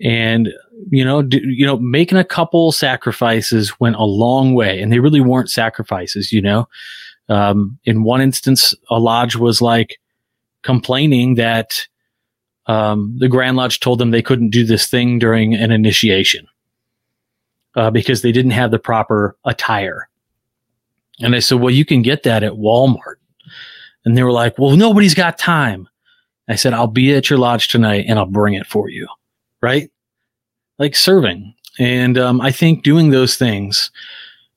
And 0.00 0.54
you 0.88 1.04
know, 1.04 1.20
do, 1.20 1.38
you 1.44 1.66
know, 1.66 1.76
making 1.76 2.16
a 2.16 2.24
couple 2.24 2.72
sacrifices 2.72 3.78
went 3.78 3.96
a 3.96 4.04
long 4.04 4.54
way, 4.54 4.80
and 4.80 4.90
they 4.90 5.00
really 5.00 5.20
weren't 5.20 5.50
sacrifices. 5.50 6.32
You 6.32 6.40
know, 6.40 6.66
um, 7.28 7.78
in 7.84 8.04
one 8.04 8.22
instance, 8.22 8.74
a 8.88 8.98
lodge 8.98 9.36
was 9.36 9.60
like 9.60 9.98
complaining 10.62 11.34
that 11.34 11.86
um, 12.66 13.16
the 13.18 13.28
Grand 13.28 13.56
Lodge 13.56 13.80
told 13.80 13.98
them 13.98 14.10
they 14.10 14.22
couldn't 14.22 14.50
do 14.50 14.64
this 14.64 14.88
thing 14.88 15.18
during 15.18 15.54
an 15.54 15.70
initiation 15.70 16.46
uh, 17.76 17.90
because 17.90 18.22
they 18.22 18.32
didn't 18.32 18.52
have 18.52 18.70
the 18.70 18.78
proper 18.78 19.36
attire. 19.44 20.08
And 21.20 21.34
I 21.34 21.38
said, 21.38 21.60
"Well, 21.60 21.72
you 21.72 21.84
can 21.84 22.02
get 22.02 22.24
that 22.24 22.42
at 22.42 22.52
Walmart." 22.52 23.16
And 24.04 24.16
they 24.16 24.22
were 24.22 24.32
like, 24.32 24.58
"Well, 24.58 24.76
nobody's 24.76 25.14
got 25.14 25.38
time." 25.38 25.88
I 26.48 26.56
said, 26.56 26.74
"I'll 26.74 26.86
be 26.86 27.14
at 27.14 27.30
your 27.30 27.38
lodge 27.38 27.68
tonight, 27.68 28.04
and 28.08 28.18
I'll 28.18 28.26
bring 28.26 28.54
it 28.54 28.66
for 28.66 28.90
you." 28.90 29.06
Right? 29.62 29.90
like 30.78 30.94
serving. 30.94 31.54
And 31.78 32.18
um, 32.18 32.40
I 32.40 32.50
think 32.50 32.82
doing 32.82 33.10
those 33.10 33.36
things 33.36 33.90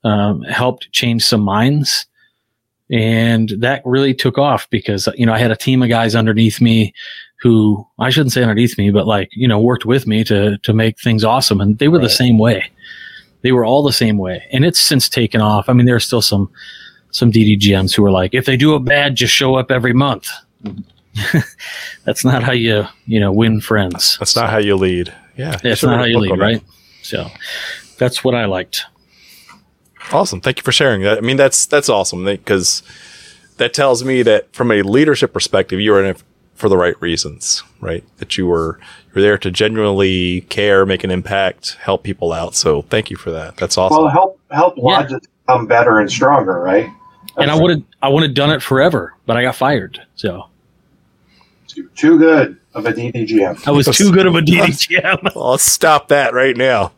um, 0.03 0.41
helped 0.43 0.91
change 0.91 1.23
some 1.23 1.41
minds. 1.41 2.05
And 2.91 3.49
that 3.59 3.83
really 3.85 4.13
took 4.13 4.37
off 4.37 4.69
because, 4.69 5.07
you 5.15 5.25
know, 5.25 5.33
I 5.33 5.37
had 5.37 5.51
a 5.51 5.55
team 5.55 5.83
of 5.83 5.89
guys 5.89 6.15
underneath 6.15 6.59
me 6.59 6.93
who 7.41 7.87
I 7.99 8.09
shouldn't 8.09 8.33
say 8.33 8.41
underneath 8.41 8.77
me, 8.77 8.91
but 8.91 9.07
like, 9.07 9.29
you 9.31 9.47
know, 9.47 9.59
worked 9.59 9.85
with 9.85 10.05
me 10.05 10.23
to, 10.25 10.57
to 10.57 10.73
make 10.73 10.99
things 10.99 11.23
awesome. 11.23 11.61
And 11.61 11.77
they 11.77 11.87
were 11.87 11.99
the 11.99 12.09
same 12.09 12.37
way. 12.37 12.69
They 13.41 13.53
were 13.53 13.63
all 13.63 13.83
the 13.83 13.93
same 13.93 14.17
way. 14.17 14.45
And 14.51 14.65
it's 14.65 14.79
since 14.79 15.07
taken 15.07 15.39
off. 15.39 15.69
I 15.69 15.73
mean, 15.73 15.85
there 15.85 15.95
are 15.95 16.01
still 16.01 16.21
some, 16.21 16.51
some 17.11 17.31
DDGMs 17.31 17.95
who 17.95 18.03
are 18.05 18.11
like, 18.11 18.33
if 18.33 18.45
they 18.45 18.57
do 18.57 18.73
a 18.73 18.79
bad, 18.79 19.15
just 19.15 19.33
show 19.33 19.55
up 19.55 19.71
every 19.71 19.93
month. 19.93 20.27
That's 22.03 22.25
not 22.25 22.43
how 22.43 22.51
you, 22.51 22.85
you 23.05 23.19
know, 23.19 23.31
win 23.31 23.61
friends. 23.61 24.17
That's 24.19 24.35
not 24.35 24.49
how 24.49 24.57
you 24.57 24.75
lead. 24.75 25.13
Yeah. 25.37 25.57
That's 25.63 25.83
not 25.83 25.99
how 25.99 26.05
you 26.05 26.19
lead, 26.19 26.31
on 26.31 26.39
that. 26.39 26.45
right? 26.45 26.63
So 27.01 27.27
that's 27.97 28.23
what 28.23 28.35
I 28.35 28.45
liked. 28.45 28.85
Awesome. 30.11 30.41
Thank 30.41 30.57
you 30.57 30.63
for 30.63 30.71
sharing 30.71 31.01
that. 31.03 31.17
I 31.17 31.21
mean, 31.21 31.37
that's 31.37 31.65
that's 31.65 31.89
awesome 31.89 32.25
because 32.25 32.83
that 33.57 33.73
tells 33.73 34.03
me 34.03 34.21
that 34.23 34.53
from 34.53 34.71
a 34.71 34.81
leadership 34.81 35.33
perspective, 35.33 35.79
you 35.79 35.93
are 35.93 36.03
in 36.03 36.15
it 36.15 36.23
for 36.59 36.67
the 36.67 36.77
right 36.77 37.01
reasons, 37.01 37.63
right? 37.79 38.03
That 38.17 38.37
you 38.37 38.45
were 38.45 38.79
you're 39.13 39.23
there 39.23 39.37
to 39.37 39.49
genuinely 39.49 40.41
care, 40.41 40.85
make 40.85 41.03
an 41.03 41.09
impact, 41.09 41.77
help 41.81 42.03
people 42.03 42.33
out. 42.33 42.53
So 42.53 42.83
thank 42.83 43.09
you 43.09 43.15
for 43.15 43.31
that. 43.31 43.57
That's 43.57 43.77
awesome. 43.77 44.03
Well, 44.03 44.07
help 44.09 44.39
help 44.51 44.77
lodges 44.77 45.21
become 45.45 45.67
better 45.67 45.99
and 45.99 46.11
stronger, 46.11 46.59
right? 46.59 46.89
And 47.37 47.49
I 47.49 47.55
would 47.55 47.71
have 47.71 47.83
I 48.01 48.09
would 48.09 48.23
have 48.23 48.33
done 48.33 48.51
it 48.51 48.61
forever, 48.61 49.15
but 49.25 49.37
I 49.37 49.43
got 49.43 49.55
fired. 49.55 50.05
So 50.15 50.49
too, 51.67 51.89
too 51.95 52.19
good 52.19 52.59
of 52.73 52.85
a 52.85 52.91
DDGM. 52.91 53.65
I 53.65 53.71
was 53.71 53.85
too 53.87 54.11
good 54.11 54.27
of 54.27 54.35
a 54.35 54.41
DDGM. 54.41 55.23
well, 55.35 55.51
let's 55.51 55.63
stop 55.63 56.09
that 56.09 56.33
right 56.33 56.57
now. 56.57 56.91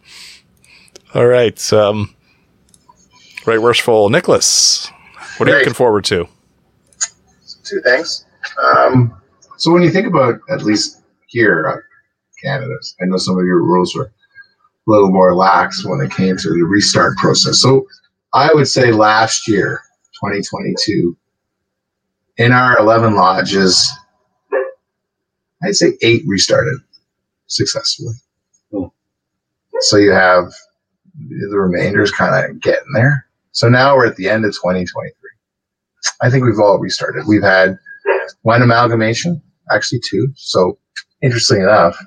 All 1.13 1.27
right. 1.27 1.71
Um, 1.71 2.15
right, 3.45 3.61
worshipful 3.61 4.09
Nicholas. 4.09 4.89
What 5.37 5.47
are 5.47 5.51
you 5.51 5.57
looking 5.59 5.73
forward 5.73 6.05
to? 6.05 6.27
two 7.63 7.81
things. 7.81 8.25
Um, 8.61 9.20
so 9.61 9.71
when 9.71 9.83
you 9.83 9.91
think 9.91 10.07
about 10.07 10.39
at 10.49 10.63
least 10.63 11.03
here, 11.27 11.67
uh, 11.67 11.77
Canada, 12.43 12.73
I 12.99 13.05
know 13.05 13.17
some 13.17 13.37
of 13.37 13.45
your 13.45 13.61
rules 13.61 13.93
were 13.93 14.05
a 14.05 14.11
little 14.87 15.11
more 15.11 15.35
lax 15.35 15.85
when 15.85 16.01
it 16.01 16.09
came 16.09 16.35
to 16.35 16.49
the 16.49 16.63
restart 16.63 17.15
process. 17.17 17.61
So 17.61 17.85
I 18.33 18.51
would 18.55 18.67
say 18.67 18.91
last 18.91 19.47
year, 19.47 19.81
2022, 20.15 21.15
in 22.37 22.51
our 22.51 22.75
11 22.79 23.13
lodges, 23.13 23.87
I'd 25.63 25.75
say 25.75 25.93
eight 26.01 26.23
restarted 26.25 26.79
successfully. 27.45 28.15
Hmm. 28.71 28.85
So 29.81 29.97
you 29.97 30.09
have 30.09 30.51
the 31.13 31.59
remainders 31.59 32.09
kind 32.09 32.49
of 32.49 32.59
getting 32.61 32.93
there. 32.95 33.27
So 33.51 33.69
now 33.69 33.95
we're 33.95 34.07
at 34.07 34.15
the 34.15 34.27
end 34.27 34.43
of 34.43 34.53
2023. 34.53 35.13
I 36.19 36.31
think 36.31 36.45
we've 36.45 36.57
all 36.57 36.79
restarted. 36.79 37.27
We've 37.27 37.43
had 37.43 37.77
one 38.41 38.61
amalgamation, 38.61 39.41
actually 39.69 40.01
two. 40.07 40.31
So 40.35 40.77
interestingly 41.21 41.63
enough, 41.63 41.97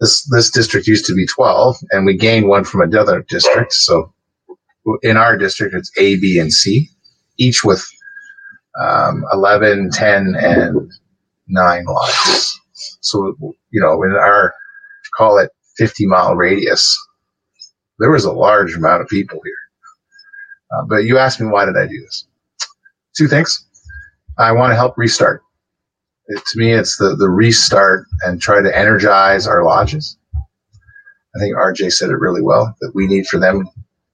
this 0.00 0.24
this 0.30 0.50
district 0.50 0.86
used 0.86 1.06
to 1.06 1.14
be 1.14 1.26
12, 1.26 1.76
and 1.90 2.04
we 2.04 2.16
gained 2.16 2.48
one 2.48 2.64
from 2.64 2.82
another 2.82 3.24
district. 3.28 3.72
So 3.72 4.12
in 5.02 5.16
our 5.16 5.36
district, 5.36 5.74
it's 5.74 5.90
A, 5.96 6.16
B, 6.16 6.38
and 6.38 6.52
C, 6.52 6.88
each 7.38 7.64
with 7.64 7.84
um, 8.80 9.24
11, 9.32 9.90
10, 9.90 10.34
and 10.38 10.92
9 11.48 11.84
lodges. 11.86 12.60
So, 13.00 13.36
you 13.70 13.80
know, 13.80 14.02
in 14.02 14.12
our, 14.12 14.54
call 15.16 15.38
it 15.38 15.50
50 15.76 16.06
mile 16.06 16.34
radius, 16.34 16.98
there 17.98 18.10
was 18.10 18.24
a 18.24 18.32
large 18.32 18.74
amount 18.74 19.02
of 19.02 19.08
people 19.08 19.40
here. 19.44 19.54
Uh, 20.72 20.84
but 20.86 21.04
you 21.04 21.18
asked 21.18 21.40
me, 21.40 21.46
why 21.46 21.64
did 21.64 21.76
I 21.76 21.86
do 21.86 22.00
this? 22.00 22.26
Two 23.16 23.28
things. 23.28 23.64
I 24.38 24.52
want 24.52 24.72
to 24.72 24.76
help 24.76 24.98
restart. 24.98 25.42
It, 26.28 26.42
to 26.46 26.58
me, 26.58 26.72
it's 26.72 26.96
the, 26.96 27.14
the 27.16 27.28
restart 27.28 28.06
and 28.22 28.40
try 28.40 28.62
to 28.62 28.76
energize 28.76 29.46
our 29.46 29.64
lodges. 29.64 30.16
I 30.34 31.38
think 31.38 31.56
RJ 31.56 31.92
said 31.92 32.10
it 32.10 32.16
really 32.16 32.42
well 32.42 32.74
that 32.80 32.92
we 32.94 33.06
need 33.06 33.26
for 33.26 33.38
them, 33.38 33.68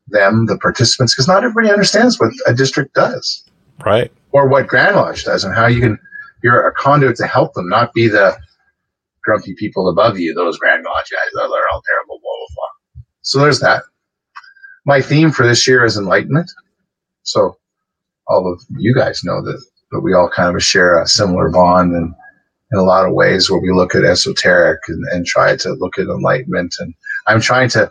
them, 0.09 0.47
the 0.47 0.59
participants, 0.59 1.15
because 1.15 1.29
not 1.29 1.45
everybody 1.45 1.71
understands 1.71 2.19
what 2.19 2.33
a 2.47 2.55
district 2.55 2.95
does 2.95 3.45
Right. 3.85 4.11
or 4.33 4.49
what 4.49 4.67
Grand 4.67 4.97
Lodge 4.97 5.25
does 5.25 5.45
and 5.45 5.55
how 5.55 5.67
you 5.67 5.81
can, 5.81 5.99
you're 6.43 6.67
a 6.67 6.73
conduit 6.75 7.17
to 7.17 7.27
help 7.27 7.55
them, 7.55 7.69
not 7.69 7.93
be 7.93 8.09
the 8.09 8.37
grumpy 9.23 9.55
people 9.55 9.89
above 9.89 10.19
you, 10.19 10.35
those 10.35 10.59
Grand 10.59 10.83
Lodge 10.85 11.11
guys, 11.11 11.31
oh, 11.37 11.49
they're 11.51 11.69
all 11.73 11.83
terrible, 11.87 12.19
blah, 12.23 12.33
blah, 12.39 12.47
blah. 12.55 13.03
So 13.23 13.39
there's 13.39 13.61
that. 13.61 13.83
My 14.87 15.03
theme 15.03 15.31
for 15.31 15.47
this 15.47 15.69
year 15.69 15.85
is 15.85 15.97
enlightenment. 15.99 16.51
So 17.23 17.59
all 18.29 18.51
of 18.51 18.63
you 18.79 18.95
guys 18.95 19.23
know 19.25 19.43
that, 19.43 19.63
that 19.91 20.01
we 20.01 20.15
all 20.15 20.31
kind 20.31 20.55
of 20.55 20.63
share 20.63 21.01
a 21.01 21.07
similar 21.07 21.51
bond 21.51 21.95
and 21.95 22.15
in 22.73 22.79
a 22.79 22.83
lot 22.83 23.07
of 23.07 23.15
ways 23.15 23.51
where 23.51 23.61
we 23.61 23.73
look 23.73 23.95
at 23.95 24.05
esoteric 24.05 24.81
and, 24.89 25.05
and 25.13 25.27
try 25.27 25.57
to 25.57 25.73
look 25.75 25.99
at 25.99 26.07
enlightenment. 26.07 26.77
And 26.79 26.95
I'm 27.27 27.41
trying 27.41 27.69
to, 27.71 27.91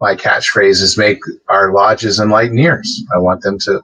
my 0.00 0.16
catchphrase 0.16 0.82
is 0.82 0.98
make 0.98 1.20
our 1.48 1.72
lodges 1.72 2.18
enlighteners. 2.18 2.88
I 3.14 3.18
want 3.18 3.42
them 3.42 3.58
to 3.60 3.82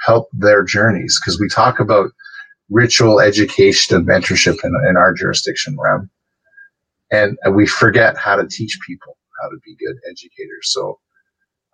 help 0.00 0.28
their 0.32 0.62
journeys 0.62 1.20
because 1.20 1.38
we 1.40 1.48
talk 1.48 1.80
about 1.80 2.10
ritual 2.70 3.20
education 3.20 3.96
and 3.96 4.08
mentorship 4.08 4.64
in, 4.64 4.74
in 4.88 4.96
our 4.96 5.12
jurisdiction 5.12 5.76
realm. 5.78 6.10
And 7.10 7.36
we 7.54 7.66
forget 7.66 8.16
how 8.16 8.36
to 8.36 8.46
teach 8.48 8.78
people 8.86 9.16
how 9.42 9.48
to 9.50 9.56
be 9.64 9.76
good 9.76 9.96
educators. 10.10 10.72
So 10.72 10.98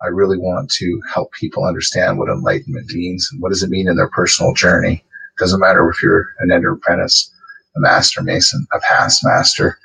I 0.01 0.07
really 0.07 0.37
want 0.37 0.69
to 0.71 1.01
help 1.13 1.31
people 1.31 1.65
understand 1.65 2.17
what 2.17 2.29
enlightenment 2.29 2.87
means 2.93 3.29
and 3.31 3.41
what 3.41 3.49
does 3.49 3.63
it 3.63 3.69
mean 3.69 3.87
in 3.87 3.95
their 3.95 4.09
personal 4.09 4.53
journey. 4.53 5.03
Doesn't 5.37 5.59
matter 5.59 5.89
if 5.89 6.01
you're 6.03 6.33
an 6.39 6.51
entered 6.51 6.73
apprentice, 6.73 7.33
a 7.75 7.79
master 7.79 8.21
mason, 8.21 8.67
a 8.73 8.79
past 8.79 9.23
master, 9.23 9.79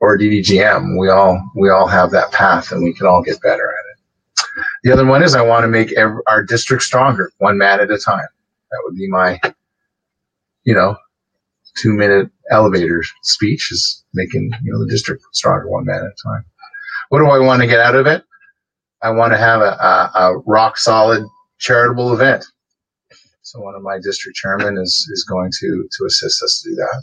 or 0.00 0.14
a 0.14 0.18
DDGM. 0.18 0.98
We 0.98 1.08
all 1.08 1.42
we 1.56 1.70
all 1.70 1.86
have 1.86 2.10
that 2.12 2.32
path, 2.32 2.72
and 2.72 2.82
we 2.82 2.94
can 2.94 3.06
all 3.06 3.22
get 3.22 3.40
better 3.42 3.68
at 3.68 3.84
it. 3.90 4.64
The 4.84 4.92
other 4.92 5.04
one 5.04 5.22
is 5.22 5.34
I 5.34 5.42
want 5.42 5.64
to 5.64 5.68
make 5.68 5.92
every, 5.92 6.20
our 6.26 6.42
district 6.42 6.82
stronger, 6.82 7.32
one 7.38 7.58
man 7.58 7.80
at 7.80 7.90
a 7.90 7.98
time. 7.98 8.28
That 8.70 8.80
would 8.84 8.96
be 8.96 9.08
my, 9.08 9.40
you 10.64 10.74
know, 10.74 10.96
two 11.76 11.92
minute 11.92 12.30
elevator 12.50 13.02
speech 13.22 13.70
is 13.72 14.04
making 14.14 14.50
you 14.62 14.72
know 14.72 14.78
the 14.78 14.90
district 14.90 15.24
stronger, 15.32 15.68
one 15.68 15.84
man 15.84 16.00
at 16.00 16.12
a 16.12 16.28
time. 16.28 16.44
What 17.08 17.18
do 17.18 17.26
I 17.26 17.38
want 17.38 17.62
to 17.62 17.66
get 17.66 17.80
out 17.80 17.94
of 17.94 18.06
it? 18.06 18.24
I 19.04 19.10
want 19.10 19.32
to 19.32 19.38
have 19.38 19.60
a, 19.60 19.76
a, 19.80 20.10
a 20.14 20.38
rock 20.46 20.78
solid 20.78 21.24
charitable 21.58 22.12
event. 22.12 22.44
So 23.42 23.60
one 23.60 23.74
of 23.74 23.82
my 23.82 23.98
district 24.02 24.36
chairmen 24.36 24.78
is 24.78 25.08
is 25.12 25.24
going 25.28 25.52
to 25.60 25.88
to 25.98 26.04
assist 26.06 26.42
us 26.42 26.62
to 26.62 26.70
do 26.70 26.76
that. 26.76 27.02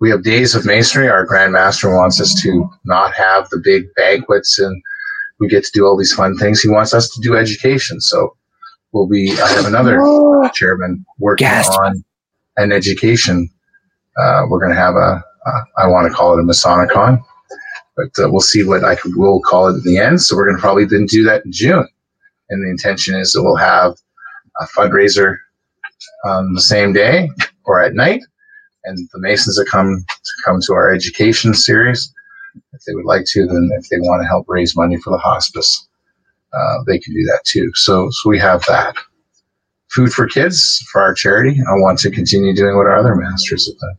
We 0.00 0.10
have 0.10 0.22
days 0.22 0.54
of 0.54 0.66
masonry. 0.66 1.08
Our 1.08 1.24
Grand 1.24 1.52
Master 1.52 1.94
wants 1.94 2.20
us 2.20 2.40
to 2.42 2.68
not 2.84 3.14
have 3.14 3.48
the 3.48 3.60
big 3.64 3.86
banquets 3.96 4.58
and 4.58 4.82
we 5.40 5.48
get 5.48 5.64
to 5.64 5.70
do 5.72 5.86
all 5.86 5.96
these 5.96 6.12
fun 6.12 6.36
things. 6.36 6.60
He 6.60 6.68
wants 6.68 6.94
us 6.94 7.08
to 7.10 7.20
do 7.20 7.36
education. 7.36 8.00
So 8.00 8.36
we'll 8.92 9.08
be. 9.08 9.32
I 9.40 9.48
have 9.48 9.66
another 9.66 9.98
chairman 10.54 11.04
working 11.18 11.46
Gasp. 11.46 11.72
on 11.72 12.04
an 12.56 12.72
education. 12.72 13.48
Uh, 14.16 14.42
we're 14.48 14.60
going 14.60 14.72
to 14.72 14.80
have 14.80 14.94
a. 14.94 15.22
Uh, 15.46 15.60
I 15.78 15.86
want 15.88 16.06
to 16.06 16.14
call 16.14 16.38
it 16.38 16.40
a 16.40 16.44
Masonicon, 16.44 17.22
but 17.96 18.10
uh, 18.18 18.28
we'll 18.30 18.40
see 18.40 18.64
what 18.64 18.84
I 18.84 18.94
can. 18.96 19.12
We'll 19.16 19.40
call 19.40 19.68
it 19.68 19.74
in 19.74 19.82
the 19.84 19.98
end. 19.98 20.22
So 20.22 20.36
we're 20.36 20.46
going 20.46 20.56
to 20.56 20.60
probably 20.60 20.84
then 20.84 21.06
do 21.06 21.24
that 21.24 21.44
in 21.44 21.52
June, 21.52 21.86
and 22.50 22.64
the 22.64 22.70
intention 22.70 23.14
is 23.14 23.32
that 23.32 23.42
we'll 23.42 23.56
have 23.56 23.96
a 24.60 24.66
fundraiser 24.66 25.36
on 26.24 26.54
the 26.54 26.60
same 26.60 26.92
day 26.92 27.30
or 27.64 27.82
at 27.82 27.94
night, 27.94 28.22
and 28.84 28.98
the 29.12 29.20
Masons 29.20 29.56
that 29.56 29.68
come 29.70 30.04
to 30.08 30.30
come 30.44 30.60
to 30.62 30.72
our 30.74 30.92
education 30.92 31.54
series, 31.54 32.12
if 32.72 32.82
they 32.86 32.94
would 32.94 33.06
like 33.06 33.24
to, 33.26 33.46
then 33.46 33.70
if 33.78 33.88
they 33.88 33.98
want 34.00 34.22
to 34.22 34.28
help 34.28 34.46
raise 34.48 34.76
money 34.76 34.96
for 34.98 35.10
the 35.10 35.18
hospice, 35.18 35.88
uh, 36.52 36.78
they 36.86 36.98
can 36.98 37.12
do 37.14 37.24
that 37.24 37.40
too. 37.44 37.70
So, 37.74 38.08
so 38.10 38.30
we 38.30 38.38
have 38.38 38.64
that. 38.66 38.96
Food 39.90 40.12
for 40.12 40.26
kids 40.26 40.84
for 40.90 41.00
our 41.00 41.14
charity. 41.14 41.60
I 41.68 41.74
want 41.74 42.00
to 42.00 42.10
continue 42.10 42.54
doing 42.54 42.76
what 42.76 42.86
our 42.86 42.96
other 42.96 43.14
masters 43.14 43.68
have 43.68 43.78
done. 43.78 43.96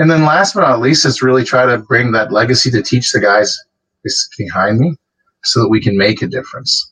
And 0.00 0.10
then 0.10 0.22
last 0.24 0.54
but 0.54 0.62
not 0.62 0.80
least 0.80 1.04
is 1.04 1.20
really 1.20 1.44
try 1.44 1.66
to 1.66 1.76
bring 1.76 2.12
that 2.12 2.32
legacy 2.32 2.70
to 2.70 2.82
teach 2.82 3.12
the 3.12 3.20
guys 3.20 3.54
behind 4.38 4.78
me 4.80 4.96
so 5.44 5.60
that 5.60 5.68
we 5.68 5.78
can 5.78 5.94
make 5.94 6.22
a 6.22 6.26
difference 6.26 6.90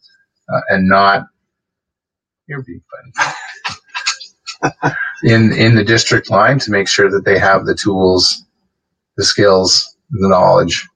uh, 0.53 0.61
and 0.69 0.87
not, 0.87 1.25
you're 2.47 2.63
being 2.63 2.83
funny 4.63 4.95
in 5.25 5.53
in 5.55 5.75
the 5.75 5.85
district 5.85 6.31
line 6.31 6.59
to 6.59 6.71
make 6.71 6.87
sure 6.87 7.11
that 7.11 7.25
they 7.25 7.39
have 7.39 7.65
the 7.65 7.75
tools, 7.75 8.45
the 9.17 9.25
skills, 9.25 9.97
the 10.11 10.29
knowledge, 10.29 10.87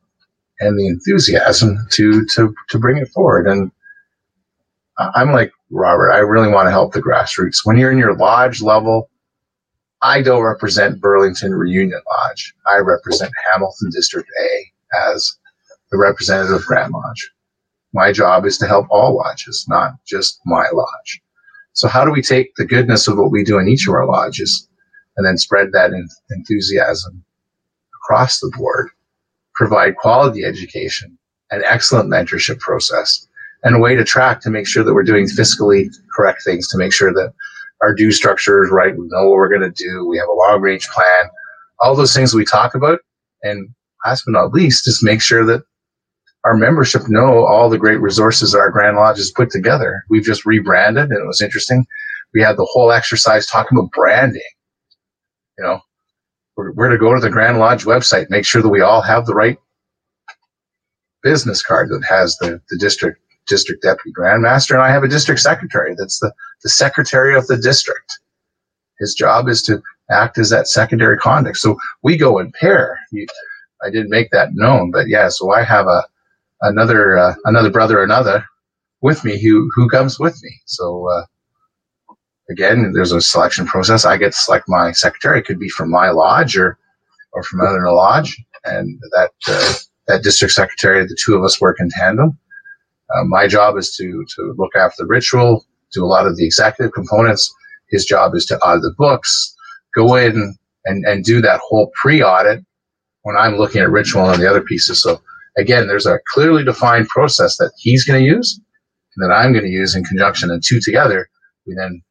and 0.60 0.78
the 0.78 0.86
enthusiasm 0.86 1.78
to 1.92 2.26
to 2.26 2.54
to 2.68 2.78
bring 2.78 2.98
it 2.98 3.08
forward. 3.08 3.46
And 3.46 3.70
I'm 4.98 5.32
like 5.32 5.52
Robert. 5.70 6.12
I 6.12 6.18
really 6.18 6.48
want 6.48 6.66
to 6.66 6.70
help 6.70 6.92
the 6.92 7.02
grassroots. 7.02 7.64
When 7.64 7.78
you're 7.78 7.92
in 7.92 7.98
your 7.98 8.16
lodge 8.16 8.60
level, 8.60 9.08
I 10.02 10.20
don't 10.20 10.42
represent 10.42 11.00
Burlington 11.00 11.54
Reunion 11.54 12.00
Lodge. 12.10 12.54
I 12.66 12.78
represent 12.78 13.32
Hamilton 13.52 13.90
District 13.90 14.28
A 14.42 15.08
as 15.10 15.36
the 15.92 15.98
representative 15.98 16.56
of 16.56 16.66
Grand 16.66 16.92
Lodge. 16.92 17.30
My 17.94 18.10
job 18.10 18.44
is 18.44 18.58
to 18.58 18.66
help 18.66 18.86
all 18.90 19.16
lodges, 19.16 19.64
not 19.68 19.92
just 20.04 20.40
my 20.44 20.66
lodge. 20.72 21.22
So 21.74 21.88
how 21.88 22.04
do 22.04 22.10
we 22.10 22.22
take 22.22 22.54
the 22.56 22.64
goodness 22.64 23.06
of 23.06 23.16
what 23.16 23.30
we 23.30 23.44
do 23.44 23.58
in 23.58 23.68
each 23.68 23.86
of 23.86 23.94
our 23.94 24.06
lodges 24.06 24.68
and 25.16 25.26
then 25.26 25.38
spread 25.38 25.72
that 25.72 25.92
en- 25.92 26.08
enthusiasm 26.30 27.24
across 28.02 28.40
the 28.40 28.52
board, 28.56 28.90
provide 29.54 29.96
quality 29.96 30.44
education, 30.44 31.16
an 31.50 31.62
excellent 31.64 32.10
mentorship 32.10 32.58
process, 32.58 33.28
and 33.62 33.76
a 33.76 33.78
way 33.78 33.94
to 33.94 34.04
track 34.04 34.40
to 34.40 34.50
make 34.50 34.66
sure 34.66 34.82
that 34.82 34.94
we're 34.94 35.02
doing 35.04 35.26
fiscally 35.26 35.88
correct 36.14 36.42
things, 36.44 36.66
to 36.68 36.78
make 36.78 36.92
sure 36.92 37.12
that 37.12 37.32
our 37.82 37.94
due 37.94 38.12
structures 38.12 38.70
right, 38.70 38.96
we 38.96 39.06
know 39.08 39.28
what 39.28 39.36
we're 39.36 39.48
going 39.48 39.60
to 39.60 39.84
do, 39.84 40.06
we 40.06 40.16
have 40.16 40.28
a 40.28 40.32
long 40.32 40.60
range 40.60 40.88
plan, 40.88 41.30
all 41.80 41.94
those 41.94 42.14
things 42.14 42.32
we 42.32 42.44
talk 42.44 42.74
about. 42.74 43.00
And 43.42 43.68
last 44.06 44.24
but 44.24 44.32
not 44.32 44.52
least, 44.52 44.84
just 44.84 45.02
make 45.02 45.20
sure 45.20 45.44
that 45.44 45.62
our 46.44 46.56
membership 46.56 47.02
know 47.08 47.44
all 47.44 47.68
the 47.68 47.78
great 47.78 48.00
resources 48.00 48.54
our 48.54 48.70
Grand 48.70 48.96
Lodge 48.96 49.18
has 49.18 49.30
put 49.30 49.50
together. 49.50 50.04
We've 50.08 50.24
just 50.24 50.46
rebranded, 50.46 51.10
and 51.10 51.18
it 51.18 51.26
was 51.26 51.42
interesting. 51.42 51.84
We 52.34 52.40
had 52.40 52.56
the 52.56 52.68
whole 52.70 52.90
exercise 52.90 53.46
talking 53.46 53.78
about 53.78 53.90
branding. 53.92 54.42
You 55.58 55.64
know, 55.64 55.80
we're, 56.56 56.88
to 56.88 56.98
go 56.98 57.14
to 57.14 57.20
the 57.20 57.30
Grand 57.30 57.58
Lodge 57.58 57.84
website, 57.84 58.30
make 58.30 58.44
sure 58.44 58.62
that 58.62 58.68
we 58.68 58.80
all 58.80 59.02
have 59.02 59.26
the 59.26 59.34
right 59.34 59.58
business 61.22 61.62
card 61.62 61.90
that 61.90 62.04
has 62.08 62.36
the, 62.38 62.60
the 62.70 62.76
district 62.78 63.18
district 63.48 63.82
deputy 63.82 64.12
grandmaster, 64.16 64.72
and 64.72 64.82
I 64.82 64.90
have 64.90 65.02
a 65.02 65.08
district 65.08 65.40
secretary. 65.40 65.94
That's 65.96 66.20
the 66.20 66.32
the 66.62 66.70
secretary 66.70 67.36
of 67.36 67.46
the 67.46 67.56
district. 67.56 68.18
His 68.98 69.14
job 69.14 69.48
is 69.48 69.62
to 69.62 69.82
act 70.10 70.38
as 70.38 70.50
that 70.50 70.68
secondary 70.68 71.16
conduct. 71.16 71.56
So 71.56 71.76
we 72.02 72.16
go 72.16 72.38
in 72.38 72.52
pair. 72.52 72.98
I 73.84 73.90
didn't 73.90 74.10
make 74.10 74.30
that 74.30 74.54
known, 74.54 74.90
but 74.90 75.08
yeah. 75.08 75.28
So 75.28 75.52
I 75.52 75.64
have 75.64 75.86
a 75.86 76.04
another 76.62 77.18
uh, 77.18 77.34
another 77.44 77.70
brother 77.70 78.02
another 78.02 78.44
with 79.00 79.24
me 79.24 79.40
who 79.42 79.70
who 79.74 79.88
comes 79.88 80.18
with 80.18 80.40
me. 80.42 80.50
So 80.66 81.08
uh, 81.08 81.24
again, 82.48 82.92
there's 82.92 83.12
a 83.12 83.20
selection 83.20 83.66
process. 83.66 84.04
I 84.04 84.16
get 84.16 84.32
to 84.32 84.38
select 84.38 84.68
my 84.68 84.92
secretary. 84.92 85.40
It 85.40 85.46
could 85.46 85.58
be 85.58 85.68
from 85.68 85.90
my 85.90 86.10
lodge 86.10 86.56
or 86.56 86.78
or 87.32 87.42
from 87.42 87.60
another 87.60 87.90
lodge, 87.90 88.40
and 88.64 88.98
that 89.12 89.32
uh, 89.48 89.74
that 90.06 90.22
district 90.22 90.54
secretary, 90.54 91.04
the 91.04 91.16
two 91.24 91.34
of 91.34 91.44
us 91.44 91.60
work 91.60 91.78
in 91.80 91.88
tandem. 91.90 92.38
Uh, 93.14 93.24
my 93.24 93.46
job 93.46 93.76
is 93.76 93.94
to 93.96 94.24
to 94.36 94.54
look 94.56 94.74
after 94.76 95.02
the 95.02 95.08
ritual, 95.08 95.66
do 95.92 96.04
a 96.04 96.06
lot 96.06 96.26
of 96.26 96.36
the 96.36 96.44
executive 96.44 96.92
components. 96.92 97.52
His 97.90 98.04
job 98.04 98.34
is 98.34 98.46
to 98.46 98.58
audit 98.58 98.82
the 98.82 98.94
books, 98.96 99.54
go 99.94 100.16
in 100.16 100.56
and 100.84 101.04
and 101.04 101.24
do 101.24 101.40
that 101.42 101.60
whole 101.62 101.90
pre-audit 102.00 102.64
when 103.22 103.36
I'm 103.36 103.56
looking 103.56 103.82
at 103.82 103.90
ritual 103.90 104.30
and 104.30 104.42
the 104.42 104.48
other 104.48 104.62
pieces. 104.62 105.02
So 105.02 105.20
again, 105.56 105.86
there's 105.86 106.06
a 106.06 106.18
clearly 106.32 106.64
defined 106.64 107.08
process 107.08 107.56
that 107.58 107.72
he's 107.78 108.04
going 108.04 108.20
to 108.20 108.26
use 108.26 108.60
and 109.16 109.30
that 109.30 109.34
I'm 109.34 109.52
going 109.52 109.64
to 109.64 109.70
use 109.70 109.94
in 109.94 110.04
conjunction, 110.04 110.50
and 110.50 110.62
two 110.64 110.80
together, 110.80 111.28
we 111.66 111.74
then 111.74 112.02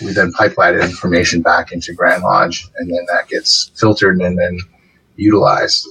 we 0.00 0.12
then 0.12 0.32
pipeline 0.32 0.74
information 0.74 1.42
back 1.42 1.72
into 1.72 1.92
Grand 1.92 2.22
Lodge, 2.22 2.66
and 2.76 2.90
then 2.90 3.04
that 3.06 3.28
gets 3.28 3.70
filtered 3.76 4.20
and 4.20 4.38
then 4.38 4.58
utilized. 5.16 5.86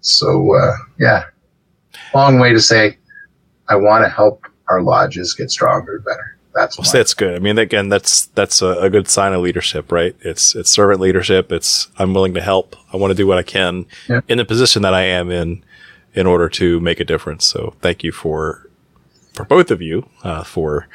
So 0.00 0.54
uh, 0.54 0.76
yeah, 0.98 1.24
long 2.14 2.38
way 2.38 2.52
to 2.52 2.60
say, 2.60 2.98
I 3.68 3.76
want 3.76 4.04
to 4.04 4.10
help 4.10 4.46
our 4.68 4.82
lodges 4.82 5.34
get 5.34 5.50
stronger 5.50 5.96
and 5.96 6.04
better. 6.04 6.36
That's 6.54 6.78
Well, 6.78 6.90
that's 6.90 7.14
good. 7.14 7.34
I 7.36 7.38
mean, 7.38 7.58
again, 7.58 7.88
that's 7.88 8.26
that's 8.26 8.62
a, 8.62 8.68
a 8.80 8.90
good 8.90 9.06
sign 9.08 9.32
of 9.32 9.42
leadership, 9.42 9.92
right? 9.92 10.16
It's 10.22 10.54
it's 10.54 10.70
servant 10.70 11.00
leadership. 11.00 11.52
It's 11.52 11.88
I'm 11.98 12.14
willing 12.14 12.34
to 12.34 12.40
help. 12.40 12.74
I 12.92 12.96
want 12.96 13.10
to 13.10 13.14
do 13.14 13.26
what 13.26 13.38
I 13.38 13.42
can 13.42 13.86
Yeah. 14.08 14.22
in 14.28 14.38
the 14.38 14.44
position 14.44 14.82
that 14.82 14.94
I 14.94 15.02
am 15.02 15.30
in, 15.30 15.62
in 16.14 16.26
order 16.26 16.48
to 16.48 16.80
make 16.80 17.00
a 17.00 17.04
difference. 17.04 17.44
So 17.44 17.74
thank 17.80 18.02
you 18.02 18.12
for 18.12 18.68
for 19.34 19.44
both 19.44 19.70
of 19.70 19.80
you 19.80 20.08
uh, 20.24 20.42
for 20.42 20.88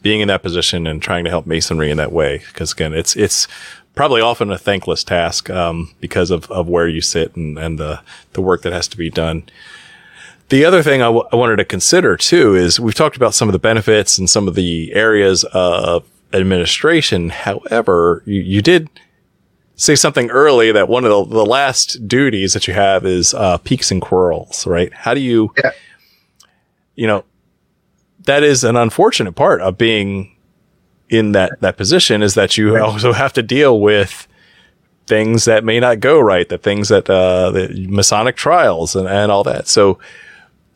being 0.00 0.20
in 0.20 0.28
that 0.28 0.42
position 0.42 0.86
and 0.86 1.02
trying 1.02 1.24
to 1.24 1.30
help 1.30 1.44
masonry 1.44 1.90
in 1.90 1.96
that 1.98 2.12
way. 2.12 2.38
Because 2.38 2.72
again, 2.72 2.94
it's 2.94 3.14
it's 3.16 3.46
probably 3.94 4.20
often 4.22 4.50
a 4.50 4.58
thankless 4.58 5.04
task 5.04 5.50
um, 5.50 5.94
because 6.00 6.30
of, 6.30 6.50
of 6.50 6.66
where 6.68 6.88
you 6.88 7.00
sit 7.00 7.36
and, 7.36 7.58
and 7.58 7.78
the 7.78 8.00
the 8.32 8.40
work 8.40 8.62
that 8.62 8.72
has 8.72 8.88
to 8.88 8.96
be 8.96 9.10
done. 9.10 9.42
The 10.50 10.64
other 10.64 10.82
thing 10.82 11.00
I, 11.00 11.06
w- 11.06 11.26
I 11.32 11.36
wanted 11.36 11.56
to 11.56 11.64
consider 11.64 12.16
too 12.16 12.54
is 12.54 12.78
we've 12.78 12.94
talked 12.94 13.16
about 13.16 13.34
some 13.34 13.48
of 13.48 13.52
the 13.54 13.58
benefits 13.58 14.18
and 14.18 14.28
some 14.28 14.46
of 14.46 14.54
the 14.54 14.92
areas 14.94 15.44
of 15.52 16.04
administration. 16.32 17.30
However, 17.30 18.22
you, 18.26 18.40
you 18.42 18.62
did 18.62 18.88
say 19.76 19.94
something 19.94 20.30
early 20.30 20.70
that 20.70 20.88
one 20.88 21.04
of 21.04 21.10
the, 21.30 21.34
the 21.36 21.46
last 21.46 22.06
duties 22.06 22.52
that 22.52 22.68
you 22.68 22.74
have 22.74 23.04
is 23.06 23.34
uh, 23.34 23.58
piques 23.58 23.90
and 23.90 24.00
quarrels, 24.02 24.66
right? 24.66 24.92
How 24.92 25.14
do 25.14 25.20
you, 25.20 25.52
Yeah. 25.62 25.70
you 26.94 27.06
know, 27.06 27.24
that 28.26 28.42
is 28.42 28.64
an 28.64 28.76
unfortunate 28.76 29.32
part 29.32 29.60
of 29.60 29.76
being 29.78 30.30
in 31.10 31.32
that 31.32 31.60
that 31.60 31.76
position 31.76 32.22
is 32.22 32.34
that 32.34 32.56
you 32.56 32.78
also 32.82 33.12
have 33.12 33.32
to 33.34 33.42
deal 33.42 33.80
with 33.80 34.26
things 35.06 35.44
that 35.44 35.62
may 35.64 35.78
not 35.80 36.00
go 36.00 36.18
right, 36.18 36.48
the 36.48 36.56
things 36.56 36.88
that 36.88 37.08
uh, 37.10 37.50
the 37.50 37.86
Masonic 37.88 38.36
trials 38.36 38.96
and, 38.96 39.06
and 39.06 39.30
all 39.30 39.44
that. 39.44 39.68
So, 39.68 39.98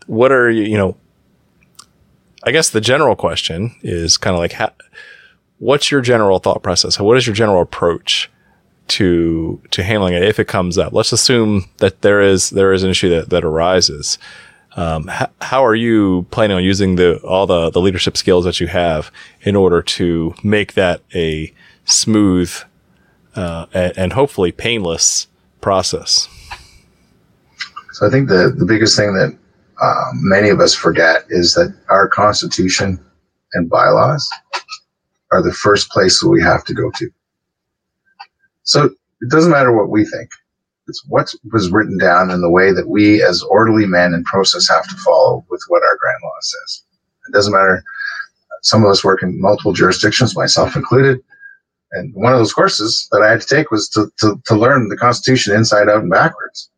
what 0.08 0.32
are 0.32 0.50
you, 0.50 0.64
you 0.64 0.76
know? 0.76 0.96
I 2.44 2.50
guess 2.50 2.70
the 2.70 2.80
general 2.80 3.14
question 3.14 3.74
is 3.82 4.16
kind 4.16 4.34
of 4.34 4.40
like, 4.40 4.52
how, 4.52 4.72
what's 5.58 5.90
your 5.90 6.00
general 6.00 6.38
thought 6.38 6.62
process? 6.62 6.98
What 6.98 7.16
is 7.16 7.26
your 7.26 7.34
general 7.34 7.62
approach 7.62 8.30
to 8.88 9.60
to 9.70 9.82
handling 9.82 10.14
it 10.14 10.22
if 10.22 10.38
it 10.38 10.48
comes 10.48 10.78
up? 10.78 10.92
Let's 10.92 11.12
assume 11.12 11.68
that 11.78 12.00
there 12.02 12.22
is 12.22 12.50
there 12.50 12.72
is 12.72 12.82
an 12.82 12.90
issue 12.90 13.10
that 13.10 13.30
that 13.30 13.44
arises. 13.44 14.18
Um, 14.76 15.10
h- 15.10 15.28
how 15.42 15.64
are 15.64 15.74
you 15.74 16.26
planning 16.30 16.56
on 16.56 16.64
using 16.64 16.96
the 16.96 17.18
all 17.18 17.46
the 17.46 17.70
the 17.70 17.80
leadership 17.80 18.16
skills 18.16 18.44
that 18.44 18.60
you 18.60 18.66
have 18.68 19.10
in 19.42 19.56
order 19.56 19.82
to 19.82 20.34
make 20.42 20.74
that 20.74 21.02
a 21.14 21.52
smooth 21.84 22.52
uh, 23.34 23.66
and, 23.74 23.98
and 23.98 24.12
hopefully 24.14 24.52
painless 24.52 25.26
process? 25.60 26.28
So 27.92 28.06
I 28.06 28.10
think 28.10 28.28
the, 28.28 28.54
the 28.56 28.64
biggest 28.64 28.96
thing 28.96 29.12
that 29.14 29.36
um, 29.82 30.12
many 30.14 30.48
of 30.48 30.60
us 30.60 30.74
forget 30.74 31.24
is 31.28 31.54
that 31.54 31.74
our 31.88 32.08
constitution 32.08 33.04
and 33.54 33.70
bylaws 33.70 34.28
are 35.32 35.42
the 35.42 35.52
first 35.52 35.90
place 35.90 36.20
that 36.20 36.28
we 36.28 36.42
have 36.42 36.64
to 36.64 36.74
go 36.74 36.90
to. 36.96 37.10
So 38.64 38.84
it 39.20 39.30
doesn't 39.30 39.52
matter 39.52 39.72
what 39.72 39.90
we 39.90 40.04
think. 40.04 40.30
It's 40.88 41.04
what 41.06 41.32
was 41.52 41.70
written 41.70 41.98
down 41.98 42.30
in 42.30 42.40
the 42.40 42.50
way 42.50 42.72
that 42.72 42.88
we 42.88 43.22
as 43.22 43.42
orderly 43.42 43.86
men 43.86 44.14
in 44.14 44.24
process 44.24 44.68
have 44.68 44.88
to 44.88 44.96
follow 44.96 45.44
with 45.50 45.62
what 45.68 45.82
our 45.82 45.96
grand 45.98 46.18
law 46.22 46.30
says. 46.40 46.84
It 47.28 47.32
doesn't 47.32 47.52
matter. 47.52 47.84
Some 48.62 48.84
of 48.84 48.90
us 48.90 49.04
work 49.04 49.22
in 49.22 49.40
multiple 49.40 49.72
jurisdictions, 49.72 50.34
myself 50.34 50.74
included. 50.74 51.20
And 51.92 52.12
one 52.14 52.32
of 52.32 52.38
those 52.38 52.52
courses 52.52 53.06
that 53.12 53.22
I 53.22 53.30
had 53.30 53.40
to 53.42 53.46
take 53.46 53.70
was 53.70 53.88
to, 53.90 54.10
to, 54.18 54.40
to 54.46 54.54
learn 54.54 54.88
the 54.88 54.96
Constitution 54.96 55.54
inside 55.54 55.88
out 55.88 56.02
and 56.02 56.10
backwards 56.10 56.70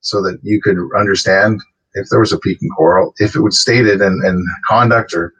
so 0.00 0.20
that 0.22 0.38
you 0.42 0.60
could 0.60 0.76
understand 0.96 1.60
if 1.98 2.08
there 2.10 2.20
was 2.20 2.32
a 2.32 2.38
peak 2.38 2.58
and 2.60 2.70
quarrel, 2.74 3.14
if 3.18 3.34
it 3.34 3.40
was 3.40 3.60
stated 3.60 4.00
in, 4.00 4.22
in 4.24 4.46
conduct 4.68 5.12
or 5.14 5.34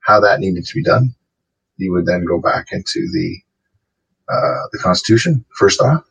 how 0.00 0.20
that 0.20 0.40
needed 0.40 0.64
to 0.64 0.74
be 0.74 0.82
done. 0.82 1.14
You 1.76 1.92
would 1.92 2.06
then 2.06 2.24
go 2.24 2.40
back 2.40 2.66
into 2.72 3.08
the 3.12 3.36
uh, 4.28 4.62
the 4.72 4.78
Constitution 4.78 5.44
first 5.56 5.80
off. 5.80 6.04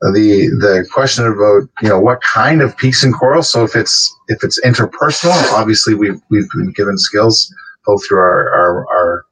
The 0.00 0.48
the 0.60 0.86
question 0.92 1.26
about 1.26 1.68
you 1.82 1.88
know 1.88 2.00
what 2.00 2.22
kind 2.22 2.62
of 2.62 2.76
piques 2.76 3.02
and 3.02 3.14
quarrel. 3.14 3.42
So 3.42 3.64
if 3.64 3.74
it's 3.74 4.14
if 4.28 4.44
it's 4.44 4.60
interpersonal, 4.60 5.52
obviously 5.52 5.94
we've 5.94 6.20
we've 6.30 6.48
been 6.50 6.72
given 6.72 6.98
skills 6.98 7.52
both 7.84 8.06
through 8.06 8.18
our 8.18 8.50
our, 8.50 8.86
our 8.90 9.24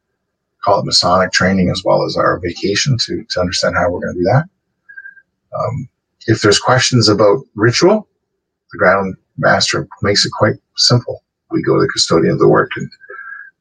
call 0.64 0.80
it 0.80 0.86
Masonic 0.86 1.30
training 1.32 1.70
as 1.70 1.82
well 1.84 2.04
as 2.04 2.16
our 2.16 2.40
vacation 2.40 2.96
to 3.06 3.24
to 3.30 3.40
understand 3.40 3.76
how 3.76 3.90
we're 3.90 4.00
going 4.00 4.14
to 4.14 4.20
do 4.20 4.24
that. 4.24 4.44
Um, 5.56 5.88
if 6.26 6.42
there's 6.42 6.58
questions 6.58 7.08
about 7.08 7.44
ritual, 7.54 8.08
the 8.77 8.85
Grand 8.85 9.16
Master 9.39 9.89
makes 10.03 10.24
it 10.24 10.33
quite 10.33 10.55
simple. 10.77 11.22
We 11.51 11.62
go 11.62 11.77
to 11.77 11.81
the 11.81 11.89
custodian 11.89 12.35
of 12.35 12.39
the 12.39 12.49
work 12.49 12.70
and, 12.77 12.91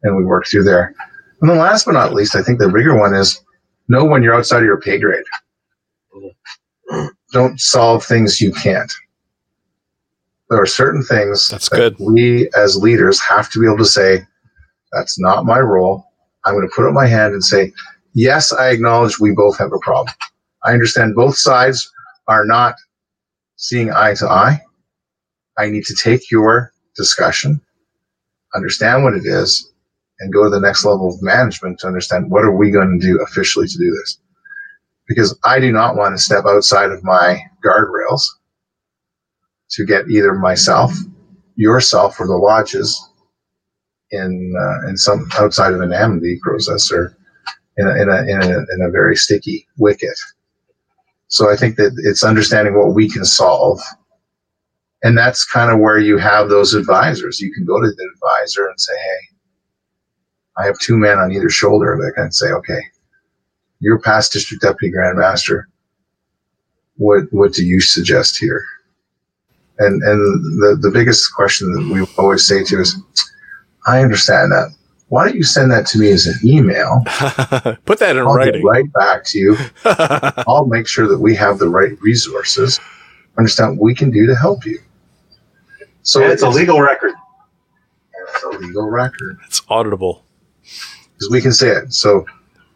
and 0.03 0.18
we 0.18 0.26
work 0.26 0.45
through 0.47 0.63
there. 0.63 0.93
And 1.41 1.49
then 1.49 1.57
last 1.57 1.86
but 1.86 1.93
not 1.93 2.13
least, 2.13 2.36
I 2.36 2.41
think 2.41 2.59
the 2.59 2.70
bigger 2.70 2.97
one 2.97 3.13
is 3.13 3.41
know 3.88 4.05
when 4.05 4.24
you're 4.24 4.36
outside 4.36 4.59
of 4.59 4.66
your 4.66 4.82
pay 4.82 4.99
grade. 4.99 5.26
Don't 7.32 7.59
solve 7.59 8.05
things 8.05 8.41
you 8.41 8.51
can't. 8.51 8.91
There 10.49 10.61
are 10.61 10.66
certain 10.66 11.03
things 11.03 11.49
That's 11.49 11.70
that 11.70 11.97
good. 11.97 11.97
we 11.99 12.49
as 12.55 12.78
leaders 12.78 13.20
have 13.22 13.49
to 13.51 13.59
be 13.59 13.66
able 13.66 13.78
to 13.80 13.86
say, 13.86 14.26
that's 14.91 15.20
not 15.20 15.45
my 15.45 15.59
role. 15.59 16.05
I'm 16.45 16.53
going 16.53 16.68
to 16.68 16.74
put 16.76 16.88
up 16.88 16.93
my 16.93 17.07
hand 17.07 17.34
and 17.34 17.43
say, 17.43 17.74
yes, 18.13 18.53
I 18.53 18.70
acknowledge 18.70 19.20
we 19.20 19.32
both 19.32 19.57
have 19.57 19.74
a 19.74 19.80
problem. 19.80 20.13
I 20.63 20.74
understand 20.74 21.16
both 21.16 21.36
sides 21.36 21.91
are 22.28 22.45
not 22.45 22.76
seeing 23.57 23.91
eye 23.91 24.13
to 24.16 24.28
eye. 24.30 24.61
I 25.57 25.69
need 25.69 25.85
to 25.85 25.95
take 25.95 26.31
your 26.31 26.71
discussion, 26.95 27.61
understand 28.53 29.03
what 29.03 29.13
it 29.13 29.25
is, 29.25 29.71
and 30.19 30.33
go 30.33 30.43
to 30.43 30.49
the 30.49 30.59
next 30.59 30.85
level 30.85 31.09
of 31.09 31.21
management 31.21 31.79
to 31.79 31.87
understand 31.87 32.31
what 32.31 32.43
are 32.43 32.55
we 32.55 32.71
going 32.71 32.99
to 32.99 33.05
do 33.05 33.21
officially 33.21 33.67
to 33.67 33.77
do 33.77 33.91
this. 33.91 34.19
Because 35.07 35.37
I 35.43 35.59
do 35.59 35.71
not 35.71 35.95
want 35.95 36.15
to 36.15 36.21
step 36.23 36.45
outside 36.45 36.91
of 36.91 37.03
my 37.03 37.39
guardrails 37.63 38.21
to 39.71 39.85
get 39.85 40.09
either 40.09 40.33
myself, 40.33 40.91
yourself, 41.55 42.19
or 42.19 42.27
the 42.27 42.33
lodges 42.33 42.99
in 44.11 44.53
uh, 44.57 44.87
in 44.87 44.97
some 44.97 45.27
outside 45.33 45.73
of 45.73 45.81
an 45.81 45.93
amity 45.93 46.39
process 46.41 46.91
or 46.91 47.17
in 47.77 47.87
a, 47.87 48.01
in 48.01 48.09
a, 48.09 48.21
in 48.21 48.41
a, 48.41 48.57
in 48.59 48.81
a 48.81 48.91
very 48.91 49.15
sticky 49.15 49.67
wicket. 49.77 50.17
So 51.27 51.51
I 51.51 51.55
think 51.55 51.75
that 51.75 51.91
it's 52.03 52.23
understanding 52.23 52.75
what 52.75 52.95
we 52.95 53.09
can 53.09 53.25
solve. 53.25 53.81
And 55.05 55.17
that's 55.17 55.45
kind 55.45 55.71
of 55.71 55.79
where 55.79 55.99
you 55.99 56.17
have 56.17 56.49
those 56.49 56.73
advisors. 56.73 57.39
You 57.39 57.53
can 57.53 57.63
go 57.63 57.79
to 57.79 57.87
the 57.87 58.09
advisor 58.15 58.67
and 58.67 58.79
say, 58.81 58.93
Hey, 58.97 59.35
I 60.57 60.65
have 60.65 60.79
two 60.79 60.97
men 60.97 61.19
on 61.19 61.31
either 61.31 61.49
shoulder 61.49 61.97
that 62.01 62.13
can 62.15 62.31
say, 62.31 62.47
okay, 62.47 62.79
you're 63.79 63.99
past 63.99 64.31
district 64.31 64.63
deputy 64.63 64.91
grand 64.91 65.17
master. 65.17 65.67
What, 66.97 67.25
what 67.31 67.53
do 67.53 67.65
you 67.65 67.81
suggest 67.81 68.37
here? 68.39 68.63
And, 69.79 70.01
and 70.01 70.61
the, 70.61 70.77
the 70.81 70.91
biggest 70.91 71.33
question 71.35 71.73
that 71.73 71.93
we 71.93 72.07
always 72.17 72.47
say 72.47 72.63
to 72.63 72.79
is, 72.79 72.97
I 73.85 74.01
understand 74.01 74.53
that. 74.53 74.73
Why 75.09 75.25
don't 75.25 75.35
you 75.35 75.43
send 75.43 75.71
that 75.71 75.85
to 75.87 75.99
me 75.99 76.09
as 76.11 76.25
an 76.25 76.35
email? 76.43 77.03
Put 77.85 77.99
that 77.99 78.15
in 78.15 78.23
I'll 78.25 78.37
get 78.37 78.45
writing. 78.45 78.63
right 78.63 78.91
back 78.93 79.25
to 79.25 79.37
you. 79.37 79.57
I'll 80.47 80.65
make 80.65 80.87
sure 80.87 81.07
that 81.07 81.19
we 81.19 81.35
have 81.35 81.59
the 81.59 81.69
right 81.69 82.01
resources, 82.01 82.79
understand 83.37 83.77
what 83.77 83.83
we 83.83 83.93
can 83.93 84.09
do 84.09 84.25
to 84.25 84.35
help 84.35 84.65
you. 84.65 84.79
So 86.05 86.21
and 86.23 86.31
it's 86.31 86.43
a 86.43 86.49
legal 86.49 86.79
record. 86.81 87.13
it's 88.33 88.43
a 88.43 88.49
legal 88.49 88.89
record 88.89 89.37
it's 89.45 89.59
auditable. 89.61 90.21
because 90.61 91.29
we 91.31 91.41
can 91.41 91.51
say 91.51 91.69
it. 91.69 91.93
So, 91.93 92.25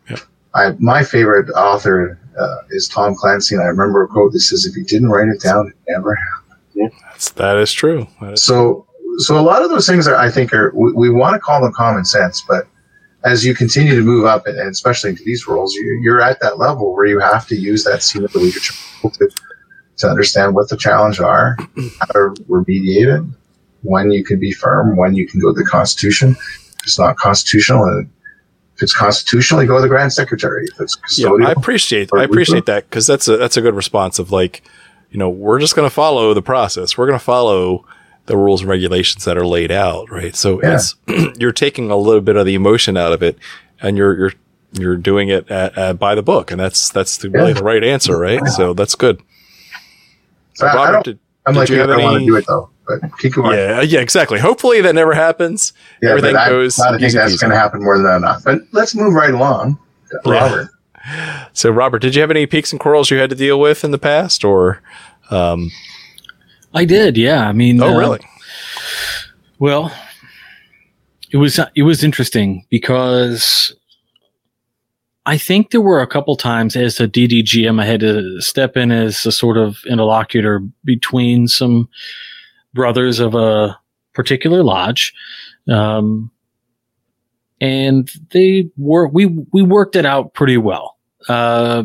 Yep. 0.09 0.19
I 0.55 0.71
my 0.79 1.03
favorite 1.03 1.49
author 1.51 2.19
uh, 2.39 2.57
is 2.71 2.87
Tom 2.87 3.13
Clancy, 3.15 3.53
and 3.55 3.63
I 3.63 3.67
remember 3.67 4.03
a 4.03 4.07
quote 4.07 4.31
that 4.33 4.39
says, 4.39 4.65
"If 4.65 4.75
you 4.75 4.83
didn't 4.83 5.09
write 5.09 5.27
it 5.29 5.39
down, 5.41 5.67
it 5.67 5.75
never 5.87 6.15
happened." 6.15 6.91
That's, 7.03 7.29
that 7.31 7.57
is 7.57 7.71
true. 7.71 8.07
That 8.21 8.33
is- 8.33 8.43
So, 8.43 8.87
so 9.19 9.37
a 9.37 9.41
lot 9.43 9.61
of 9.61 9.69
those 9.69 9.85
things 9.85 10.07
are, 10.07 10.15
I 10.15 10.31
think, 10.31 10.53
are 10.53 10.71
we, 10.73 10.93
we 10.93 11.09
want 11.09 11.33
to 11.35 11.39
call 11.39 11.61
them 11.61 11.73
common 11.73 12.05
sense, 12.05 12.41
but 12.47 12.67
as 13.25 13.45
you 13.45 13.53
continue 13.53 13.95
to 13.95 14.01
move 14.01 14.25
up, 14.25 14.47
and, 14.47 14.57
and 14.57 14.69
especially 14.69 15.09
into 15.11 15.23
these 15.23 15.45
roles, 15.47 15.73
you, 15.75 15.99
you're 16.01 16.21
at 16.21 16.39
that 16.39 16.57
level 16.57 16.95
where 16.95 17.05
you 17.05 17.19
have 17.19 17.45
to 17.49 17.55
use 17.55 17.83
that 17.83 18.01
scene 18.01 18.23
of 18.23 18.31
the 18.31 18.39
leadership 18.39 18.75
to, 19.13 19.29
to 19.99 20.07
understand 20.09 20.55
what 20.55 20.69
the 20.69 20.77
challenges 20.77 21.19
are, 21.19 21.55
how 21.99 22.05
to 22.07 22.33
remediate 22.49 23.19
it, 23.19 23.23
when 23.83 24.11
you 24.11 24.23
can 24.23 24.39
be 24.39 24.51
firm, 24.51 24.95
when 24.97 25.13
you 25.15 25.27
can 25.27 25.39
go 25.39 25.53
to 25.53 25.59
the 25.59 25.65
Constitution. 25.69 26.31
If 26.31 26.75
it's 26.83 26.99
not 26.99 27.17
constitutional, 27.17 27.83
and 27.83 28.09
if 28.75 28.83
it's 28.83 28.93
constitutional, 28.95 29.61
you 29.61 29.67
go 29.67 29.75
to 29.75 29.81
the 29.81 29.87
Grand 29.87 30.11
Secretary. 30.13 30.65
If 30.65 30.79
it's 30.81 30.97
yeah, 31.19 31.29
I 31.45 31.51
appreciate 31.51 32.09
I 32.13 32.23
appreciate 32.23 32.55
legal. 32.55 32.75
that 32.75 32.89
because 32.89 33.05
that's 33.07 33.27
a 33.27 33.37
that's 33.37 33.57
a 33.57 33.61
good 33.61 33.75
response 33.75 34.19
of 34.19 34.31
like, 34.31 34.63
you 35.11 35.19
know, 35.19 35.29
we're 35.29 35.59
just 35.59 35.75
going 35.75 35.85
to 35.87 35.93
follow 35.93 36.33
the 36.33 36.41
process. 36.41 36.97
We're 36.97 37.07
going 37.07 37.19
to 37.19 37.23
follow 37.23 37.85
the 38.27 38.37
rules 38.37 38.61
and 38.61 38.69
regulations 38.69 39.25
that 39.25 39.37
are 39.37 39.45
laid 39.45 39.71
out, 39.71 40.09
right? 40.09 40.35
So 40.35 40.61
Yeah. 40.61 40.75
it's 40.75 40.95
you're 41.39 41.51
taking 41.51 41.91
a 41.91 41.97
little 41.97 42.21
bit 42.21 42.35
of 42.37 42.45
the 42.45 42.53
emotion 42.55 42.95
out 42.95 43.11
of 43.11 43.21
it, 43.21 43.37
and 43.81 43.97
you're 43.97 44.17
you're 44.17 44.33
you're 44.71 44.97
doing 44.97 45.29
it 45.29 45.49
at, 45.51 45.77
at, 45.77 45.99
by 45.99 46.15
the 46.15 46.21
book, 46.23 46.51
and 46.51 46.59
that's 46.59 46.89
that's 46.89 47.17
the, 47.17 47.29
really 47.29 47.53
the 47.53 47.63
right 47.63 47.83
answer, 47.83 48.17
right? 48.17 48.45
So 48.47 48.73
that's 48.73 48.95
good. 48.95 49.21
So 50.59 50.67
I- 50.67 50.71
I 50.71 50.75
Robert, 50.75 50.91
don't- 50.93 51.03
did, 51.05 51.19
I'm 51.45 51.53
did 51.53 51.59
like, 51.61 51.69
you 51.69 51.75
you, 51.75 51.81
have 51.81 51.89
I 51.89 51.97
want 52.03 52.19
to 52.19 52.25
do 52.25 52.35
it 52.35 52.45
though, 52.47 52.69
but 52.87 52.99
keep 53.19 53.33
going. 53.33 53.57
yeah, 53.57 53.81
yeah, 53.81 53.99
exactly. 54.01 54.39
Hopefully 54.39 54.81
that 54.81 54.93
never 54.93 55.13
happens. 55.13 55.73
Yeah, 56.01 56.09
Everything 56.09 56.33
but 56.33 56.41
I, 56.41 56.49
goes 56.49 56.79
I 56.79 56.97
think 56.97 57.13
that's 57.13 57.39
going 57.39 57.51
to 57.51 57.57
happen 57.57 57.81
more 57.83 57.97
than 57.97 58.15
enough. 58.17 58.43
But 58.43 58.59
let's 58.73 58.93
move 58.93 59.13
right 59.13 59.33
along, 59.33 59.79
Robert. 60.25 60.67
So 61.53 61.71
Robert, 61.71 61.99
did 61.99 62.13
you 62.13 62.21
have 62.21 62.29
any 62.29 62.45
piques 62.45 62.71
and 62.71 62.79
quarrels 62.79 63.09
you 63.09 63.17
had 63.17 63.29
to 63.31 63.35
deal 63.35 63.59
with 63.59 63.83
in 63.83 63.91
the 63.91 63.97
past, 63.97 64.43
or? 64.43 64.81
Um, 65.31 65.71
I 66.73 66.85
did, 66.85 67.17
yeah. 67.17 67.47
I 67.47 67.51
mean, 67.51 67.81
oh, 67.81 67.95
uh, 67.95 67.97
really? 67.97 68.19
Well, 69.59 69.91
it 71.31 71.37
was 71.37 71.59
it 71.75 71.83
was 71.83 72.03
interesting 72.03 72.65
because 72.69 73.73
I 75.29 75.37
think 75.37 75.69
there 75.69 75.79
were 75.79 76.01
a 76.01 76.07
couple 76.07 76.35
times 76.35 76.75
as 76.75 76.99
a 76.99 77.07
DDGM 77.07 77.79
I 77.79 77.85
had 77.85 77.99
to 77.99 78.41
step 78.41 78.75
in 78.75 78.91
as 78.91 79.27
a 79.27 79.31
sort 79.31 79.57
of 79.57 79.77
interlocutor 79.85 80.59
between 80.83 81.47
some 81.47 81.87
brothers 82.73 83.19
of 83.19 83.35
a 83.35 83.79
particular 84.15 84.63
lodge, 84.63 85.13
um, 85.67 86.31
and 87.61 88.09
they 88.31 88.71
were 88.75 89.07
we 89.07 89.27
we 89.53 89.61
worked 89.61 89.95
it 89.95 90.03
out 90.03 90.33
pretty 90.33 90.57
well. 90.57 90.97
Uh, 91.27 91.83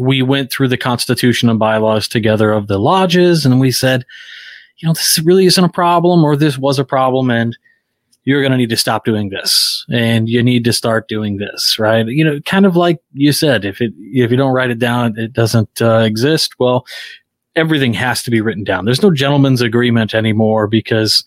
we 0.00 0.22
went 0.22 0.52
through 0.52 0.68
the 0.68 0.76
constitution 0.76 1.50
and 1.50 1.58
bylaws 1.58 2.06
together 2.06 2.52
of 2.52 2.68
the 2.68 2.78
lodges, 2.78 3.44
and 3.44 3.58
we 3.58 3.72
said, 3.72 4.04
you 4.76 4.86
know, 4.86 4.92
this 4.92 5.18
really 5.24 5.46
isn't 5.46 5.64
a 5.64 5.68
problem, 5.68 6.22
or 6.22 6.36
this 6.36 6.58
was 6.58 6.78
a 6.78 6.84
problem, 6.84 7.28
and 7.28 7.58
you're 8.24 8.40
going 8.40 8.52
to 8.52 8.58
need 8.58 8.70
to 8.70 8.76
stop 8.76 9.04
doing 9.04 9.28
this, 9.28 9.84
and 9.92 10.28
you 10.28 10.42
need 10.42 10.64
to 10.64 10.72
start 10.72 11.08
doing 11.08 11.36
this, 11.36 11.78
right? 11.78 12.06
You 12.06 12.24
know, 12.24 12.40
kind 12.40 12.66
of 12.66 12.76
like 12.76 12.98
you 13.12 13.32
said, 13.32 13.64
if 13.64 13.80
it 13.80 13.92
if 13.98 14.30
you 14.30 14.36
don't 14.36 14.54
write 14.54 14.70
it 14.70 14.78
down, 14.78 15.18
it 15.18 15.32
doesn't 15.32 15.80
uh, 15.80 15.98
exist. 15.98 16.58
Well, 16.58 16.86
everything 17.56 17.94
has 17.94 18.22
to 18.24 18.30
be 18.30 18.40
written 18.40 18.64
down. 18.64 18.84
There's 18.84 19.02
no 19.02 19.10
gentleman's 19.10 19.60
agreement 19.60 20.14
anymore 20.14 20.66
because 20.66 21.24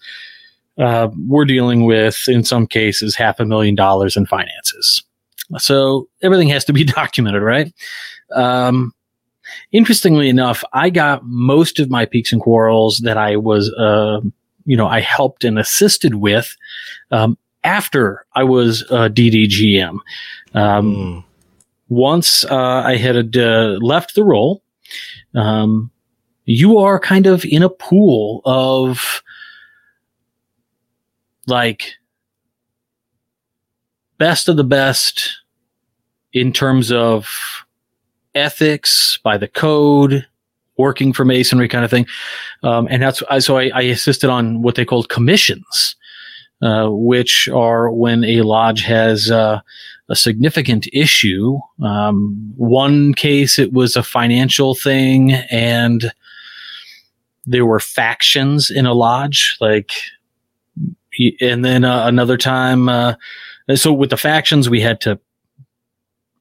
uh, 0.78 1.10
we're 1.26 1.46
dealing 1.46 1.86
with, 1.86 2.24
in 2.28 2.44
some 2.44 2.68
cases, 2.68 3.16
half 3.16 3.40
a 3.40 3.46
million 3.46 3.76
dollars 3.76 4.16
in 4.16 4.26
finances. 4.26 5.04
So 5.58 6.08
everything 6.22 6.50
has 6.50 6.66
to 6.66 6.74
be 6.74 6.84
documented, 6.86 7.42
right? 7.42 7.74
Um, 8.34 8.94
interestingly 9.72 10.30
enough, 10.30 10.64
I 10.74 10.90
got 10.90 11.22
most 11.24 11.80
of 11.80 11.90
my 11.90 12.06
piques 12.06 12.34
and 12.34 12.42
quarrels 12.42 13.00
that 13.00 13.18
I 13.18 13.38
was, 13.38 13.72
uh, 13.74 14.22
you 14.68 14.78
know, 14.78 14.88
I 14.88 15.00
helped 15.00 15.44
and 15.44 15.58
assisted 15.58 16.16
with 16.16 16.56
um, 17.10 17.38
after 17.64 18.26
I 18.36 18.44
was 18.44 18.84
a 18.84 19.10
DDGM. 19.10 19.98
Um, 20.54 20.96
Mm. 20.96 21.24
Once 21.90 22.44
uh, 22.44 22.84
I 22.86 22.98
had 22.98 23.38
uh, 23.38 23.78
left 23.80 24.14
the 24.14 24.24
role, 24.24 24.62
um, 25.34 25.90
you 26.44 26.80
are 26.80 27.00
kind 27.00 27.26
of 27.26 27.46
in 27.46 27.64
a 27.64 27.70
pool 27.70 28.42
of 28.44 29.24
like 31.46 31.96
best 34.18 34.50
of 34.50 34.58
the 34.58 34.66
best 34.66 35.38
in 36.34 36.52
terms 36.52 36.92
of 36.92 37.30
ethics 38.36 39.18
by 39.24 39.38
the 39.38 39.48
code, 39.48 40.28
working 40.78 41.14
for 41.14 41.26
masonry 41.26 41.68
kind 41.68 41.84
of 41.84 41.92
thing. 41.92 42.08
Um, 42.64 42.88
and 42.90 43.02
that's 43.02 43.24
I 43.30 43.40
so 43.40 43.58
I, 43.58 43.72
I 43.74 43.82
assisted 43.82 44.30
on 44.30 44.62
what 44.62 44.76
they 44.76 44.86
called 44.86 45.10
commissions, 45.10 45.96
uh, 46.62 46.88
which 46.90 47.48
are 47.50 47.92
when 47.92 48.24
a 48.24 48.42
lodge 48.42 48.82
has 48.84 49.32
uh, 49.32 49.62
a 50.10 50.16
significant 50.16 50.88
issue. 50.94 51.60
Um, 51.84 52.54
one 52.56 53.14
case 53.14 53.60
it 53.60 53.74
was 53.74 53.96
a 53.96 54.04
financial 54.04 54.76
thing, 54.76 55.34
and 55.52 56.12
there 57.46 57.66
were 57.66 57.80
factions 57.80 58.70
in 58.70 58.86
a 58.86 58.94
lodge, 58.94 59.58
like, 59.60 59.92
and 61.42 61.64
then 61.64 61.84
uh, 61.84 62.06
another 62.06 62.38
time. 62.38 62.90
Uh, 62.90 63.16
so 63.76 63.92
with 63.92 64.10
the 64.10 64.18
factions, 64.18 64.70
we 64.70 64.82
had 64.82 65.02
to. 65.02 65.20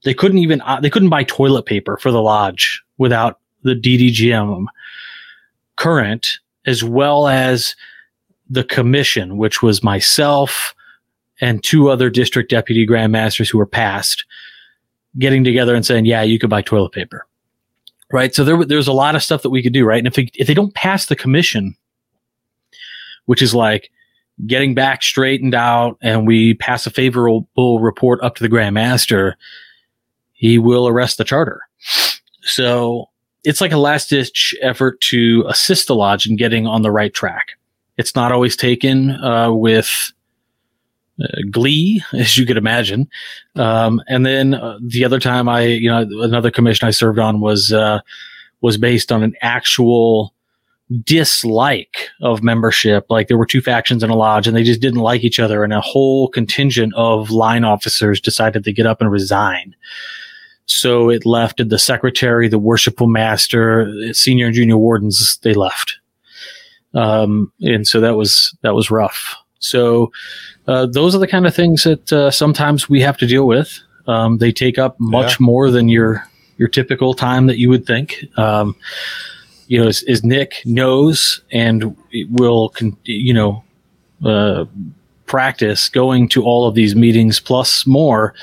They 0.05 0.15
couldn't 0.15 0.39
even 0.39 0.61
uh, 0.61 0.81
they 0.81 0.91
couldn't 0.91 1.09
buy 1.09 1.25
toilet 1.25 1.67
paper 1.67 1.97
for 1.97 2.13
the 2.13 2.23
lodge 2.23 2.83
without 2.99 3.41
the 3.67 3.75
DDGM 3.75 4.67
current, 5.77 6.39
as 6.65 6.83
well 6.83 7.29
as 7.29 7.77
the 8.49 8.65
commission, 8.65 9.37
which 9.37 9.63
was 9.63 9.83
myself 9.83 10.75
and 11.41 11.63
two 11.63 11.91
other 11.91 12.09
district 12.09 12.51
deputy 12.51 12.87
grandmasters 12.87 13.51
who 13.51 13.59
were 13.59 13.67
passed, 13.67 14.25
getting 15.19 15.45
together 15.45 15.75
and 15.75 15.85
saying, 15.85 16.07
"Yeah, 16.07 16.23
you 16.23 16.39
could 16.39 16.51
buy 16.51 16.63
toilet 16.63 16.93
paper." 16.93 17.27
Right. 18.13 18.35
So 18.35 18.45
there, 18.45 18.65
there's 18.65 18.87
a 18.87 18.93
lot 18.93 19.17
of 19.17 19.23
stuff 19.23 19.43
that 19.43 19.51
we 19.51 19.63
could 19.63 19.73
do. 19.73 19.85
Right. 19.85 19.99
And 19.99 20.07
if 20.07 20.15
they, 20.15 20.31
if 20.35 20.47
they 20.47 20.55
don't 20.55 20.75
pass 20.75 21.07
the 21.07 21.17
commission, 21.17 21.77
which 23.25 23.43
is 23.43 23.53
like 23.53 23.91
getting 24.47 24.75
back 24.75 25.03
straightened 25.03 25.55
out, 25.55 25.99
and 26.01 26.27
we 26.27 26.55
pass 26.55 26.87
a 26.87 26.91
favorable 26.91 27.81
report 27.81 28.23
up 28.23 28.37
to 28.37 28.43
the 28.43 28.49
grandmaster, 28.49 29.35
he 30.33 30.59
will 30.59 30.87
arrest 30.87 31.19
the 31.19 31.25
charter. 31.25 31.61
So 32.43 33.09
it's 33.47 33.61
like 33.61 33.71
a 33.71 33.79
last 33.79 34.11
ditch 34.11 34.57
effort 34.61 35.01
to 35.01 35.45
assist 35.47 35.87
the 35.87 35.95
lodge 35.95 36.27
in 36.27 36.35
getting 36.35 36.67
on 36.67 36.83
the 36.83 36.91
right 36.91 37.15
track. 37.15 37.53
It's 37.97 38.17
not 38.17 38.33
always 38.33 38.57
taken 38.57 39.13
uh, 39.23 39.53
with 39.53 40.13
uh, 41.23 41.27
glee, 41.49 42.03
as 42.13 42.37
you 42.37 42.45
could 42.45 42.57
imagine. 42.57 43.09
Um, 43.55 44.03
and 44.09 44.27
then 44.27 44.55
uh, 44.55 44.79
the 44.83 45.05
other 45.05 45.21
time 45.21 45.49
I, 45.49 45.63
you 45.63 45.89
know, 45.89 46.05
another 46.23 46.51
commission 46.51 46.89
I 46.89 46.91
served 46.91 47.21
on 47.21 47.41
was 47.41 47.73
uh, 47.73 48.01
was 48.63 48.79
based 48.79 49.13
on 49.13 49.23
an 49.23 49.37
actual 49.43 50.35
dislike 51.05 52.09
of 52.23 52.43
membership. 52.43 53.07
Like 53.09 53.29
there 53.29 53.39
were 53.39 53.47
two 53.47 53.61
factions 53.61 54.03
in 54.03 54.11
a 54.11 54.17
lodge, 54.17 54.49
and 54.49 54.57
they 54.57 54.65
just 54.65 54.81
didn't 54.81 55.01
like 55.01 55.23
each 55.23 55.39
other, 55.39 55.63
and 55.63 55.73
a 55.73 55.81
whole 55.81 56.27
contingent 56.29 56.95
of 56.97 57.31
line 57.31 57.63
officers 57.63 58.21
decided 58.21 58.65
to 58.65 58.73
get 58.73 58.87
up 58.87 59.01
and 59.01 59.11
resign. 59.11 59.77
So 60.67 61.11
it 61.11 61.25
left 61.25 61.67
the 61.69 61.79
secretary, 61.79 62.49
the 62.49 62.59
worshipful 62.59 63.07
master, 63.07 63.93
senior 64.13 64.47
and 64.47 64.55
junior 64.55 64.77
wardens. 64.77 65.39
They 65.39 65.55
left, 65.55 65.99
um, 66.95 67.53
and 67.61 67.87
so 67.87 68.01
that 68.01 68.17
was 68.17 68.57
that 68.63 68.75
was 68.75 68.91
rough. 68.91 69.37
So 69.59 70.13
uh, 70.67 70.87
those 70.87 71.15
are 71.15 71.19
the 71.19 71.27
kind 71.27 71.47
of 71.47 71.55
things 71.55 71.85
that 71.85 72.13
uh, 72.13 72.31
sometimes 72.31 72.89
we 72.89 73.01
have 73.01 73.17
to 73.19 73.27
deal 73.27 73.47
with. 73.47 73.79
Um, 74.07 74.39
they 74.39 74.53
take 74.53 74.79
up 74.79 74.97
much 74.99 75.41
more 75.41 75.71
than 75.71 75.89
your 75.89 76.27
your 76.59 76.69
typical 76.69 77.15
time 77.15 77.47
that 77.47 77.59
you 77.59 77.69
would 77.69 77.87
think. 77.87 78.25
Um, 78.37 78.75
you 79.69 79.81
know, 79.81 79.89
as, 79.89 80.03
as 80.05 80.25
Nick 80.25 80.63
knows 80.65 81.41
and 81.51 81.97
will, 82.31 82.71
con- 82.71 82.97
you 83.05 83.35
know, 83.35 83.65
uh, 84.25 84.65
practice 85.27 85.89
going 85.89 86.29
to 86.31 86.43
all 86.43 86.67
of 86.67 86.75
these 86.75 86.95
meetings 86.95 87.41
plus 87.41 87.87
more. 87.87 88.35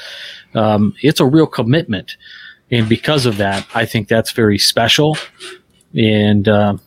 Um, 0.53 0.93
it's 1.01 1.19
a 1.19 1.25
real 1.25 1.47
commitment, 1.47 2.15
and 2.71 2.87
because 2.87 3.25
of 3.25 3.37
that, 3.37 3.65
I 3.73 3.85
think 3.85 4.07
that's 4.07 4.31
very 4.31 4.57
special, 4.57 5.17
and 5.95 6.47
uh, 6.47 6.77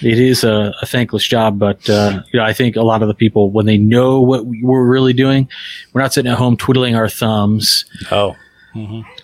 it 0.00 0.18
is 0.18 0.44
a, 0.44 0.74
a 0.80 0.86
thankless 0.86 1.26
job. 1.26 1.58
But 1.58 1.88
uh, 1.90 2.22
you 2.32 2.40
know, 2.40 2.46
I 2.46 2.52
think 2.52 2.76
a 2.76 2.82
lot 2.82 3.02
of 3.02 3.08
the 3.08 3.14
people, 3.14 3.50
when 3.50 3.66
they 3.66 3.78
know 3.78 4.20
what 4.20 4.44
we're 4.46 4.84
really 4.86 5.12
doing, 5.12 5.48
we're 5.92 6.00
not 6.00 6.12
sitting 6.12 6.30
at 6.32 6.38
home 6.38 6.56
twiddling 6.56 6.94
our 6.94 7.08
thumbs, 7.08 7.84
Oh. 8.10 8.36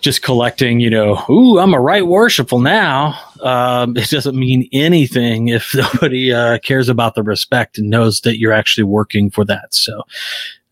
Just 0.01 0.21
collecting. 0.21 0.79
You 0.79 0.89
know, 0.89 1.23
ooh, 1.29 1.59
I'm 1.59 1.73
a 1.73 1.79
right 1.79 2.05
worshipful 2.05 2.59
now. 2.59 3.19
Um, 3.41 3.95
it 3.97 4.09
doesn't 4.09 4.37
mean 4.37 4.67
anything 4.71 5.47
if 5.49 5.73
nobody 5.75 6.33
uh, 6.33 6.59
cares 6.59 6.89
about 6.89 7.15
the 7.15 7.23
respect 7.23 7.77
and 7.77 7.89
knows 7.89 8.21
that 8.21 8.39
you're 8.39 8.53
actually 8.53 8.85
working 8.85 9.29
for 9.29 9.45
that. 9.45 9.73
So, 9.73 10.03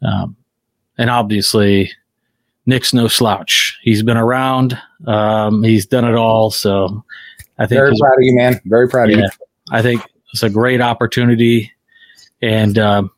um, 0.02 0.36
and 0.98 1.10
obviously. 1.10 1.92
Nick's 2.66 2.94
no 2.94 3.10
slouch. 3.10 3.78
He's 3.82 4.04
been 4.04 4.16
around. 4.16 4.82
Um, 5.06 5.64
he's 5.64 5.86
done 5.86 6.06
it 6.06 6.16
all. 6.16 6.50
So 6.50 7.04
I 7.58 7.68
think 7.68 7.80
Very 7.80 7.94
proud 8.00 8.14
of 8.14 8.22
you, 8.22 8.36
man. 8.36 8.62
Very 8.66 8.90
proud 8.90 9.10
of 9.12 9.18
you. 9.18 9.30
I 9.72 9.82
think 9.82 10.02
it's 10.34 10.44
a 10.44 10.50
great 10.50 10.82
opportunity, 10.82 11.72
and 12.42 12.78
um, 12.78 13.12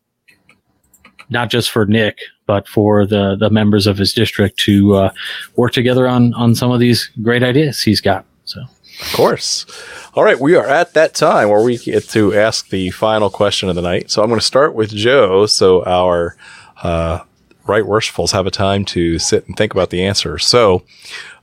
not 1.29 1.49
just 1.49 1.71
for 1.71 1.85
Nick, 1.85 2.19
but 2.45 2.67
for 2.67 3.05
the 3.05 3.35
the 3.35 3.49
members 3.49 3.87
of 3.87 3.97
his 3.97 4.13
district 4.13 4.57
to 4.59 4.95
uh, 4.95 5.13
work 5.55 5.71
together 5.71 6.07
on 6.07 6.33
on 6.33 6.55
some 6.55 6.71
of 6.71 6.79
these 6.79 7.09
great 7.21 7.43
ideas 7.43 7.81
he's 7.81 8.01
got. 8.01 8.25
So 8.45 8.61
Of 9.01 9.13
course. 9.13 9.65
All 10.13 10.23
right, 10.23 10.39
we 10.39 10.55
are 10.55 10.67
at 10.67 10.93
that 10.93 11.13
time 11.13 11.49
where 11.49 11.61
we 11.63 11.77
get 11.77 12.07
to 12.09 12.33
ask 12.33 12.69
the 12.69 12.91
final 12.91 13.29
question 13.29 13.69
of 13.69 13.75
the 13.75 13.81
night. 13.81 14.09
So 14.09 14.21
I'm 14.21 14.29
going 14.29 14.39
to 14.39 14.45
start 14.45 14.73
with 14.73 14.91
Joe, 14.91 15.45
so 15.45 15.83
our 15.85 16.37
uh, 16.81 17.19
right 17.67 17.83
worshipfuls 17.83 18.31
have 18.31 18.47
a 18.47 18.51
time 18.51 18.85
to 18.85 19.19
sit 19.19 19.47
and 19.47 19.57
think 19.57 19.73
about 19.73 19.89
the 19.89 20.03
answer. 20.03 20.37
So, 20.37 20.83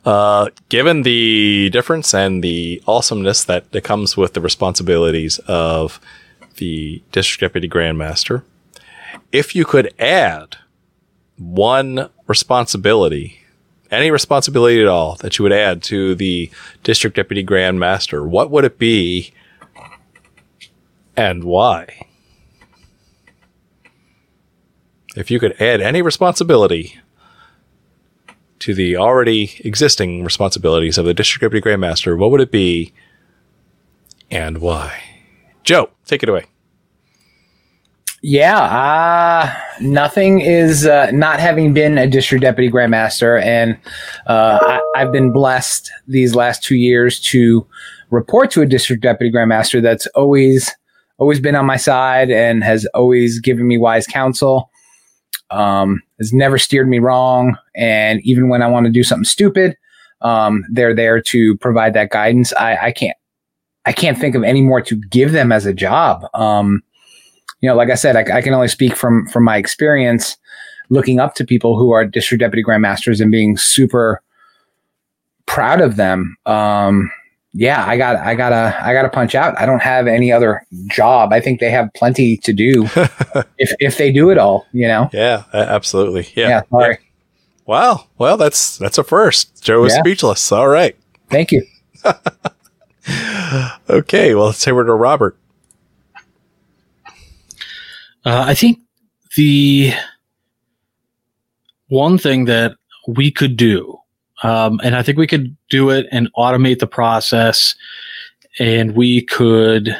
uh, 0.05 0.49
given 0.69 1.03
the 1.03 1.71
difference 1.71 2.13
and 2.15 2.43
the 2.43 2.83
awesomeness 2.87 3.45
that, 3.45 3.71
that 3.73 3.85
comes 3.85 4.17
with 4.17 4.35
the 4.35 4.41
responsibilities 4.41 5.39
of 5.41 6.01
the 6.57 7.03
district 7.13 7.41
deputy 7.41 7.69
grandmaster, 7.69 8.43
if 9.33 9.57
you 9.57 9.65
could 9.65 9.93
add 9.99 10.59
one 11.37 12.09
responsibility 12.29 13.43
any 13.93 14.11
responsibility 14.11 14.81
at 14.81 14.89
all 14.89 15.17
that 15.17 15.39
you 15.39 15.43
would 15.43 15.53
add 15.53 15.83
to 15.83 16.15
the 16.15 16.51
district 16.83 17.15
deputy 17.15 17.43
grand 17.43 17.79
master, 17.79 18.27
what 18.27 18.51
would 18.51 18.65
it 18.65 18.79
be 18.79 19.33
and 21.15 21.45
why? 21.45 22.07
If 25.15 25.31
you 25.31 25.39
could 25.39 25.61
add 25.61 25.83
any 25.83 26.01
responsibility 26.01 26.99
to 28.61 28.75
the 28.75 28.97
already 28.97 29.53
existing 29.59 30.25
responsibilities 30.25 30.97
of 30.97 31.05
the 31.05 31.13
district 31.13 31.43
deputy 31.43 31.61
grand 31.61 31.83
master, 31.83 32.17
what 32.17 32.31
would 32.31 32.41
it 32.41 32.51
be 32.51 32.95
and 34.31 34.59
why? 34.59 35.03
Joe, 35.65 35.91
take 36.07 36.23
it 36.23 36.31
away. 36.31 36.47
Yeah, 38.25 38.61
uh, 38.61 39.53
nothing 39.81 40.41
is 40.41 40.87
uh, 40.87 41.11
not 41.11 41.41
having 41.41 41.75
been 41.75 41.99
a 41.99 42.07
district 42.07 42.43
deputy 42.43 42.71
grandmaster, 42.71 43.43
and 43.43 43.77
uh, 44.29 44.61
I, 44.63 44.81
I've 44.95 45.11
been 45.11 45.33
blessed 45.33 45.91
these 46.07 46.37
last 46.37 46.63
two 46.63 46.77
years 46.77 47.19
to 47.21 47.67
report 48.11 48.53
to 48.53 48.63
a 48.63 48.67
district 48.67 49.03
deputy 49.03 49.33
grandmaster 49.33 49.83
that's 49.83 50.07
always 50.09 50.73
always 51.19 51.41
been 51.41 51.57
on 51.57 51.67
my 51.67 51.77
side 51.77 52.31
and 52.31 52.63
has 52.63 52.87
always 52.95 53.41
given 53.41 53.67
me 53.67 53.77
wise 53.77 54.07
counsel. 54.07 54.71
Um, 55.51 56.01
has 56.19 56.33
never 56.33 56.59
steered 56.59 56.89
me 56.89 57.01
wrong, 57.01 57.57
and 57.75 58.21
even 58.23 58.49
when 58.49 58.63
I 58.63 58.69
want 58.69 58.87
to 58.87 58.93
do 58.93 59.03
something 59.03 59.25
stupid, 59.25 59.77
um, 60.21 60.65
they're 60.71 60.95
there 60.95 61.21
to 61.23 61.57
provide 61.57 61.95
that 61.95 62.11
guidance. 62.11 62.53
I, 62.53 62.77
I 62.77 62.93
can't 62.93 63.17
I 63.85 63.93
can't 63.93 64.17
think 64.17 64.37
of 64.37 64.45
any 64.45 64.63
more 64.63 64.81
to 64.83 64.95
give 65.11 65.33
them 65.33 65.51
as 65.51 65.67
a 65.67 65.75
job. 65.75 66.25
Um, 66.35 66.85
you 67.61 67.69
know, 67.69 67.77
like 67.77 67.91
I 67.91 67.95
said, 67.95 68.17
I, 68.17 68.39
I, 68.39 68.43
can 68.43 68.55
only 68.55 68.69
speak 68.69 68.97
from 68.97 69.27
from 69.29 69.45
my 69.45 69.57
experience 69.57 70.37
looking 70.91 71.21
up 71.21 71.35
to 71.37 71.45
people 71.45 71.79
who 71.79 71.93
are 71.93 72.05
district 72.05 72.41
deputy 72.41 72.63
grandmasters 72.63 73.21
and 73.21 73.31
being 73.31 73.57
super 73.57 74.21
proud 75.47 75.81
of 75.81 75.97
them. 75.97 76.37
Um, 76.47 77.11
yeah, 77.55 77.85
I 77.87 77.97
got 77.97 78.17
I 78.17 78.35
gotta 78.35 78.77
I 78.83 78.93
gotta 78.95 79.11
punch 79.11 79.35
out. 79.35 79.59
I 79.61 79.67
don't 79.67 79.83
have 79.83 80.07
any 80.07 80.33
other 80.33 80.67
job. 80.87 81.33
I 81.33 81.41
think 81.41 81.61
they 81.61 81.71
have 81.71 81.91
plenty 81.95 82.39
to 82.39 82.53
do 82.53 82.85
if 83.59 83.75
if 83.79 83.99
they 83.99 84.11
do 84.11 84.31
it 84.31 84.39
all. 84.39 84.67
You 84.73 84.89
know. 84.89 85.11
Yeah, 85.13 85.45
absolutely. 85.53 86.29
Yeah. 86.35 86.49
Yeah. 86.49 86.63
sorry. 86.71 86.99
Wow. 87.67 88.07
Well, 88.19 88.37
that's 88.37 88.79
that's 88.79 88.99
a 88.99 89.05
first. 89.05 89.63
Joe 89.63 89.83
was 89.83 89.93
Yeah. 89.93 90.01
speechless. 90.01 90.51
All 90.51 90.69
right. 90.69 90.97
Thank 91.31 91.53
you. 91.53 91.65
okay, 93.89 94.35
well, 94.35 94.47
let's 94.47 94.59
say 94.59 94.73
we're 94.73 94.85
to 94.85 94.95
Robert. 94.95 95.37
Uh, 98.25 98.45
I 98.47 98.55
think 98.55 98.79
the 99.37 99.93
one 101.89 102.19
thing 102.19 102.45
that 102.45 102.73
we 103.09 103.31
could 103.31 103.57
do, 103.57 103.99
um, 104.43 104.81
and 104.85 104.95
I 104.95 105.03
think 105.03 105.19
we 105.19 105.27
could 105.27 105.57
do 105.71 105.91
it 105.91 106.07
and 106.13 106.29
automate 106.37 106.79
the 106.79 106.87
process, 106.87 107.75
and 108.59 108.95
we 108.95 109.23
could 109.23 109.97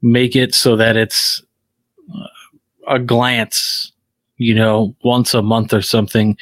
make 0.00 0.36
it 0.36 0.54
so 0.54 0.76
that 0.76 0.96
it's 0.96 1.42
uh, 2.14 2.26
a 2.86 2.98
glance, 2.98 3.90
you 4.36 4.54
know, 4.54 4.94
once 5.02 5.34
a 5.34 5.42
month 5.42 5.72
or 5.72 5.82
something, 5.82 6.36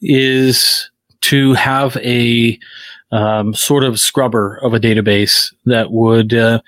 is 0.00 0.90
to 1.22 1.52
have 1.54 1.96
a 1.98 2.58
um, 3.12 3.52
sort 3.52 3.84
of 3.84 4.00
scrubber 4.00 4.58
of 4.62 4.72
a 4.72 4.80
database 4.80 5.52
that 5.66 5.90
would 5.90 6.32
uh, 6.32 6.60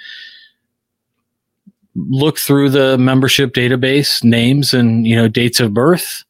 look 1.95 2.39
through 2.39 2.71
the 2.71 2.97
membership 2.99 3.53
database 3.53 4.25
names 4.25 4.73
and 4.73 5.07
you 5.07 5.15
know 5.15 5.29
dates 5.29 5.61
of 5.61 5.75
birth 5.75 6.25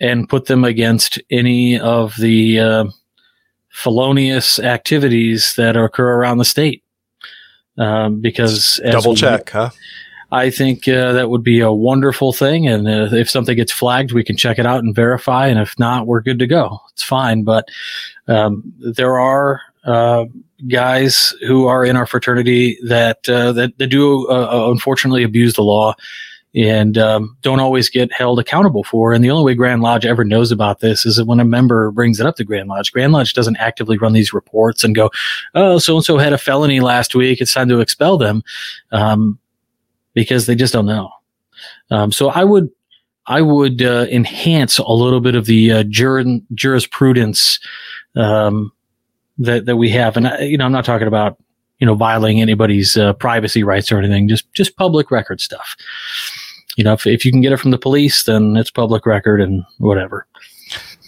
and 0.00 0.28
put 0.28 0.46
them 0.46 0.64
against 0.64 1.20
any 1.30 1.78
of 1.78 2.14
the 2.16 2.58
uh, 2.58 2.84
felonious 3.68 4.58
activities 4.58 5.54
that 5.56 5.76
occur 5.76 6.14
around 6.14 6.38
the 6.38 6.44
state 6.44 6.82
um, 7.78 8.20
because 8.20 8.78
as 8.80 8.92
Double 8.94 9.12
we- 9.12 9.16
check, 9.16 9.50
huh? 9.50 9.70
I 10.32 10.50
think 10.50 10.88
uh, 10.88 11.12
that 11.12 11.30
would 11.30 11.44
be 11.44 11.60
a 11.60 11.70
wonderful 11.70 12.32
thing. 12.32 12.66
And 12.66 12.88
uh, 12.88 13.08
if 13.12 13.30
something 13.30 13.54
gets 13.54 13.70
flagged, 13.70 14.10
we 14.10 14.24
can 14.24 14.36
check 14.36 14.58
it 14.58 14.66
out 14.66 14.82
and 14.82 14.92
verify. 14.92 15.46
And 15.46 15.60
if 15.60 15.78
not, 15.78 16.08
we're 16.08 16.22
good 16.22 16.40
to 16.40 16.46
go. 16.48 16.80
It's 16.92 17.04
fine. 17.04 17.44
But 17.44 17.68
um, 18.26 18.64
there 18.80 19.20
are 19.20 19.60
uh, 19.84 20.24
guys 20.68 21.34
who 21.46 21.66
are 21.66 21.84
in 21.84 21.96
our 21.96 22.06
fraternity 22.06 22.78
that 22.86 23.28
uh, 23.28 23.52
that, 23.52 23.76
that 23.78 23.86
do 23.88 24.28
uh, 24.28 24.70
unfortunately 24.70 25.22
abuse 25.22 25.54
the 25.54 25.62
law 25.62 25.94
and 26.54 26.96
um, 26.96 27.36
don't 27.42 27.58
always 27.58 27.90
get 27.90 28.12
held 28.12 28.38
accountable 28.38 28.84
for. 28.84 29.12
And 29.12 29.24
the 29.24 29.30
only 29.30 29.44
way 29.44 29.54
Grand 29.56 29.82
Lodge 29.82 30.06
ever 30.06 30.24
knows 30.24 30.52
about 30.52 30.78
this 30.78 31.04
is 31.04 31.16
that 31.16 31.24
when 31.24 31.40
a 31.40 31.44
member 31.44 31.90
brings 31.90 32.20
it 32.20 32.26
up 32.26 32.36
to 32.36 32.44
Grand 32.44 32.68
Lodge, 32.68 32.92
Grand 32.92 33.12
Lodge 33.12 33.34
doesn't 33.34 33.56
actively 33.56 33.98
run 33.98 34.12
these 34.12 34.32
reports 34.32 34.84
and 34.84 34.94
go, 34.94 35.10
"Oh, 35.54 35.78
so 35.78 35.96
and 35.96 36.04
so 36.04 36.16
had 36.18 36.32
a 36.32 36.38
felony 36.38 36.80
last 36.80 37.14
week. 37.14 37.40
It's 37.40 37.54
time 37.54 37.68
to 37.68 37.80
expel 37.80 38.18
them." 38.18 38.42
Um, 38.92 39.38
because 40.14 40.46
they 40.46 40.54
just 40.54 40.72
don't 40.72 40.86
know. 40.86 41.10
Um, 41.90 42.12
so 42.12 42.28
I 42.28 42.44
would 42.44 42.70
I 43.26 43.40
would 43.40 43.82
uh, 43.82 44.06
enhance 44.10 44.78
a 44.78 44.92
little 44.92 45.20
bit 45.20 45.34
of 45.34 45.46
the 45.46 45.72
uh, 45.72 45.82
jur- 45.84 46.40
jurisprudence 46.54 47.58
um, 48.14 48.70
that 49.38 49.66
that 49.66 49.76
we 49.76 49.90
have, 49.90 50.16
and 50.16 50.28
I, 50.28 50.40
you 50.40 50.56
know 50.56 50.64
I'm 50.64 50.72
not 50.72 50.84
talking 50.84 51.08
about 51.08 51.36
you 51.78 51.86
know 51.86 51.94
violating 51.94 52.40
anybody's 52.40 52.96
uh, 52.96 53.12
privacy 53.14 53.62
rights 53.62 53.90
or 53.90 53.98
anything, 53.98 54.28
just 54.28 54.52
just 54.54 54.76
public 54.76 55.10
record 55.10 55.40
stuff. 55.40 55.76
You 56.76 56.84
know, 56.84 56.92
if 56.92 57.06
if 57.06 57.24
you 57.24 57.32
can 57.32 57.40
get 57.40 57.52
it 57.52 57.58
from 57.58 57.70
the 57.70 57.78
police, 57.78 58.24
then 58.24 58.56
it's 58.56 58.70
public 58.70 59.06
record 59.06 59.40
and 59.40 59.64
whatever. 59.78 60.26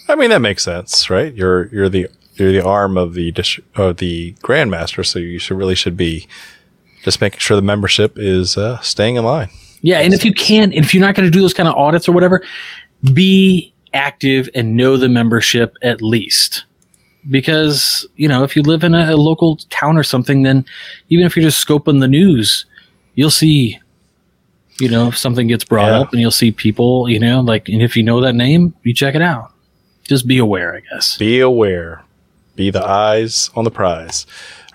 I 0.09 0.15
mean, 0.15 0.29
that 0.29 0.39
makes 0.39 0.63
sense, 0.63 1.09
right? 1.09 1.33
You're 1.33 1.67
you're 1.67 1.89
the 1.89 2.07
you're 2.35 2.51
the 2.51 2.63
arm 2.63 2.97
of 2.97 3.13
the 3.13 3.31
dis- 3.31 3.59
of 3.75 3.97
the 3.97 4.33
grandmaster, 4.43 5.05
so 5.05 5.19
you 5.19 5.39
should 5.39 5.57
really 5.57 5.75
should 5.75 5.97
be 5.97 6.27
just 7.03 7.21
making 7.21 7.39
sure 7.39 7.55
the 7.55 7.61
membership 7.61 8.17
is 8.17 8.57
uh, 8.57 8.79
staying 8.79 9.15
in 9.15 9.23
line. 9.23 9.49
Yeah, 9.81 9.99
and 9.99 10.13
if 10.13 10.25
you 10.25 10.33
can, 10.33 10.73
if 10.73 10.93
you're 10.93 11.01
not 11.01 11.15
going 11.15 11.25
to 11.25 11.31
do 11.31 11.41
those 11.41 11.53
kind 11.53 11.69
of 11.69 11.75
audits 11.75 12.07
or 12.07 12.11
whatever, 12.11 12.43
be 13.13 13.73
active 13.93 14.49
and 14.55 14.75
know 14.75 14.97
the 14.97 15.09
membership 15.09 15.75
at 15.81 16.01
least. 16.01 16.65
Because 17.29 18.05
you 18.15 18.27
know, 18.27 18.43
if 18.43 18.55
you 18.55 18.61
live 18.61 18.83
in 18.83 18.93
a, 18.95 19.13
a 19.13 19.17
local 19.17 19.57
town 19.69 19.97
or 19.97 20.03
something, 20.03 20.43
then 20.43 20.65
even 21.09 21.25
if 21.25 21.35
you're 21.35 21.43
just 21.43 21.65
scoping 21.65 21.99
the 21.99 22.07
news, 22.07 22.65
you'll 23.15 23.29
see, 23.31 23.79
you 24.79 24.89
know, 24.89 25.07
if 25.09 25.17
something 25.17 25.47
gets 25.47 25.63
brought 25.63 25.87
Yeah. 25.89 25.99
up, 25.99 26.11
and 26.13 26.21
you'll 26.21 26.31
see 26.31 26.51
people, 26.51 27.09
you 27.09 27.19
know, 27.19 27.41
like, 27.41 27.67
and 27.67 27.81
if 27.81 27.97
you 27.97 28.03
know 28.03 28.21
that 28.21 28.33
name, 28.33 28.73
you 28.83 28.93
check 28.93 29.15
it 29.15 29.21
out. 29.21 29.51
Just 30.03 30.27
be 30.27 30.37
aware, 30.37 30.75
I 30.75 30.81
guess. 30.93 31.17
Be 31.17 31.39
aware. 31.41 32.03
Be 32.55 32.69
the 32.69 32.83
eyes 32.85 33.49
on 33.55 33.65
the 33.65 33.71
prize. 33.71 34.25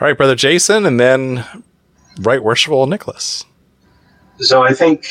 All 0.00 0.06
right, 0.06 0.16
brother 0.16 0.34
Jason, 0.34 0.84
and 0.84 1.00
then 1.00 1.44
right 2.20 2.42
worshipful 2.42 2.86
Nicholas. 2.86 3.44
So 4.40 4.62
I 4.62 4.72
think 4.74 5.06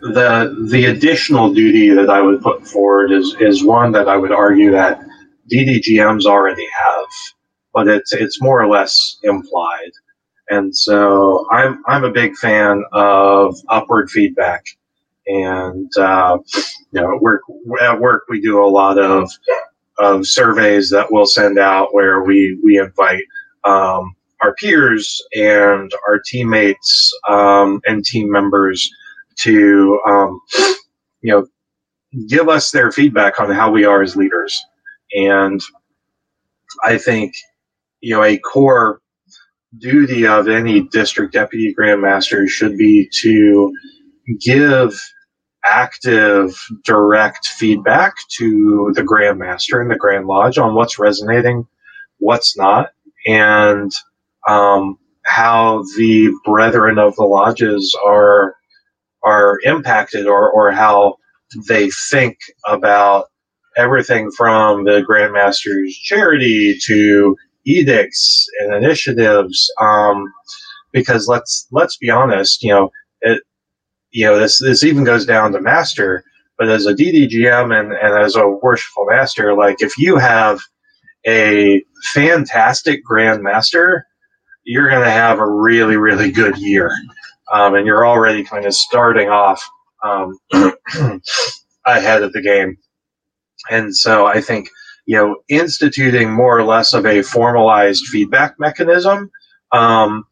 the 0.00 0.66
the 0.70 0.86
additional 0.86 1.52
duty 1.52 1.90
that 1.90 2.08
I 2.10 2.20
would 2.22 2.40
put 2.42 2.66
forward 2.66 3.12
is 3.12 3.36
is 3.40 3.62
one 3.64 3.92
that 3.92 4.08
I 4.08 4.16
would 4.16 4.32
argue 4.32 4.70
that 4.72 5.00
DDGMs 5.52 6.24
already 6.24 6.66
have, 6.78 7.06
but 7.74 7.88
it's 7.88 8.12
it's 8.12 8.40
more 8.40 8.62
or 8.62 8.68
less 8.68 9.18
implied. 9.22 9.92
And 10.50 10.76
so 10.76 11.46
I'm 11.50 11.82
I'm 11.86 12.04
a 12.04 12.10
big 12.10 12.36
fan 12.36 12.82
of 12.92 13.56
upward 13.68 14.10
feedback, 14.10 14.64
and 15.26 15.90
uh, 15.98 16.38
you 16.92 17.00
know, 17.00 17.14
at 17.14 17.22
work 17.22 17.42
at 17.80 18.00
work 18.00 18.24
we 18.28 18.40
do 18.40 18.64
a 18.64 18.66
lot 18.66 18.98
of 18.98 19.30
of 19.98 20.26
surveys 20.26 20.90
that 20.90 21.08
we'll 21.10 21.26
send 21.26 21.58
out 21.58 21.94
where 21.94 22.22
we 22.22 22.58
we 22.64 22.78
invite 22.78 23.24
um, 23.64 24.14
our 24.42 24.54
peers 24.54 25.22
and 25.36 25.92
our 26.08 26.20
teammates 26.26 27.12
um, 27.28 27.80
and 27.86 28.04
team 28.04 28.30
members 28.30 28.90
to 29.38 30.00
um, 30.08 30.40
you 31.22 31.32
know 31.32 31.46
give 32.28 32.48
us 32.48 32.70
their 32.70 32.92
feedback 32.92 33.40
on 33.40 33.50
how 33.50 33.70
we 33.70 33.84
are 33.84 34.02
as 34.02 34.16
leaders 34.16 34.62
and 35.14 35.60
i 36.84 36.98
think 36.98 37.34
you 38.00 38.14
know 38.14 38.22
a 38.22 38.38
core 38.38 39.00
duty 39.78 40.26
of 40.26 40.48
any 40.48 40.82
district 40.88 41.32
deputy 41.32 41.74
grandmaster 41.78 42.48
should 42.48 42.76
be 42.76 43.08
to 43.12 43.72
give 44.40 44.94
active 45.64 46.54
direct 46.84 47.46
feedback 47.46 48.14
to 48.28 48.92
the 48.94 49.02
grandmaster 49.02 49.80
and 49.80 49.90
the 49.90 49.96
grand 49.96 50.26
lodge 50.26 50.58
on 50.58 50.74
what's 50.74 50.98
resonating 50.98 51.66
what's 52.18 52.56
not 52.56 52.90
and 53.26 53.92
um, 54.48 54.98
how 55.24 55.82
the 55.96 56.32
brethren 56.44 56.98
of 56.98 57.14
the 57.16 57.24
lodges 57.24 57.96
are 58.04 58.56
are 59.24 59.58
impacted 59.64 60.26
or, 60.26 60.50
or 60.50 60.72
how 60.72 61.16
they 61.68 61.90
think 62.10 62.38
about 62.66 63.26
everything 63.76 64.30
from 64.36 64.84
the 64.84 65.02
grandmaster's 65.08 65.96
charity 65.96 66.76
to 66.84 67.36
edicts 67.66 68.46
and 68.60 68.74
initiatives 68.74 69.70
um, 69.80 70.32
because 70.92 71.28
let's 71.28 71.66
let's 71.72 71.96
be 71.96 72.10
honest 72.10 72.62
you 72.62 72.70
know 72.70 72.90
it 73.22 73.42
you 74.10 74.26
know 74.26 74.38
this 74.38 74.60
this 74.60 74.84
even 74.84 75.04
goes 75.04 75.24
down 75.26 75.52
to 75.52 75.60
master 75.60 76.24
but 76.58 76.68
as 76.68 76.86
a 76.86 76.94
ddgm 76.94 77.78
and, 77.78 77.92
and 77.92 78.24
as 78.24 78.36
a 78.36 78.48
worshipful 78.48 79.06
master 79.08 79.54
like 79.54 79.80
if 79.80 79.96
you 79.98 80.16
have 80.16 80.60
a 81.26 81.82
fantastic 82.14 83.00
grandmaster 83.08 84.02
you're 84.64 84.88
going 84.88 85.04
to 85.04 85.10
have 85.10 85.38
a 85.38 85.50
really, 85.50 85.96
really 85.96 86.30
good 86.30 86.56
year. 86.58 86.90
Um, 87.52 87.74
and 87.74 87.86
you're 87.86 88.06
already 88.06 88.44
kind 88.44 88.64
of 88.64 88.74
starting 88.74 89.28
off 89.28 89.62
um, 90.04 90.38
ahead 91.86 92.22
of 92.22 92.32
the 92.32 92.42
game. 92.42 92.76
And 93.70 93.96
so 93.96 94.26
I 94.26 94.40
think, 94.40 94.68
you 95.06 95.16
know, 95.16 95.36
instituting 95.48 96.32
more 96.32 96.58
or 96.58 96.64
less 96.64 96.94
of 96.94 97.06
a 97.06 97.22
formalized 97.22 98.06
feedback 98.06 98.54
mechanism 98.58 99.30
um, 99.72 100.24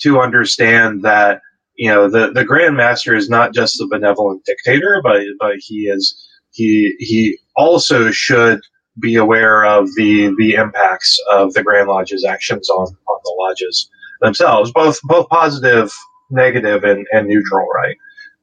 to 0.00 0.20
understand 0.20 1.02
that, 1.02 1.40
you 1.76 1.90
know, 1.90 2.08
the, 2.08 2.32
the 2.32 2.44
Grand 2.44 2.76
Master 2.76 3.14
is 3.14 3.28
not 3.28 3.54
just 3.54 3.76
the 3.78 3.86
benevolent 3.90 4.44
dictator, 4.44 5.00
but, 5.02 5.22
but 5.38 5.56
he 5.58 5.88
is, 5.88 6.28
he, 6.52 6.94
he 6.98 7.38
also 7.56 8.10
should 8.10 8.60
be 8.98 9.16
aware 9.16 9.64
of 9.64 9.88
the 9.96 10.34
the 10.38 10.54
impacts 10.54 11.18
of 11.30 11.52
the 11.54 11.62
Grand 11.62 11.88
Lodge's 11.88 12.24
actions 12.24 12.68
on 12.70 12.86
on 12.86 13.20
the 13.24 13.36
lodges 13.38 13.90
themselves, 14.20 14.72
both 14.72 15.00
both 15.02 15.28
positive, 15.28 15.92
negative, 16.30 16.84
and, 16.84 17.06
and 17.12 17.26
neutral, 17.26 17.66
right? 17.74 17.96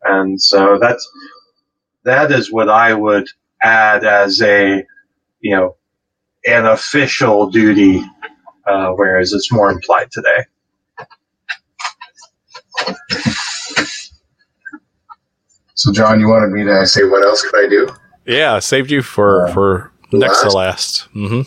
And 0.04 0.42
so 0.42 0.78
that's 0.80 1.08
that 2.04 2.32
is 2.32 2.52
what 2.52 2.70
I 2.70 2.94
would 2.94 3.28
add 3.64 4.04
as 4.04 4.42
a 4.42 4.84
you 5.42 5.56
know 5.56 5.76
an 6.46 6.66
official 6.66 7.50
duty, 7.50 8.04
uh, 8.68 8.90
whereas 8.92 9.34
it's 9.34 9.52
more 9.52 9.72
implied 9.72 10.12
today. 10.12 10.44
So, 15.76 15.92
John, 15.92 16.20
you 16.20 16.30
wanted 16.30 16.52
me 16.52 16.64
to 16.64 16.86
say 16.86 17.04
what 17.04 17.24
else 17.24 17.42
could 17.42 17.66
I 17.66 17.68
do? 17.68 17.90
Yeah, 18.26 18.60
saved 18.60 18.90
you 18.90 19.02
for 19.02 19.48
Uh, 19.48 19.54
for 19.54 19.92
next 20.14 20.42
to 20.42 20.50
last. 20.50 21.10
Mm-hmm. 21.14 21.42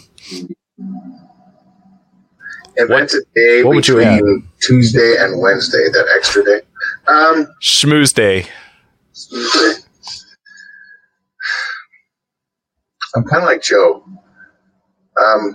Invent 2.76 3.14
a 3.14 3.24
day 3.34 3.64
what 3.64 3.76
would 3.76 3.88
you 3.88 3.96
between 3.96 4.48
Tuesday 4.60 5.16
and 5.18 5.40
Wednesday, 5.40 5.88
that 5.90 6.06
extra 6.14 6.44
day. 6.44 6.60
Um, 7.08 7.46
Schmooze 7.62 8.12
day. 8.12 8.46
Tuesday. 9.14 9.85
I'm 13.14 13.24
kind 13.24 13.42
of 13.42 13.48
like 13.48 13.62
Joe. 13.62 14.04
Um, 15.22 15.54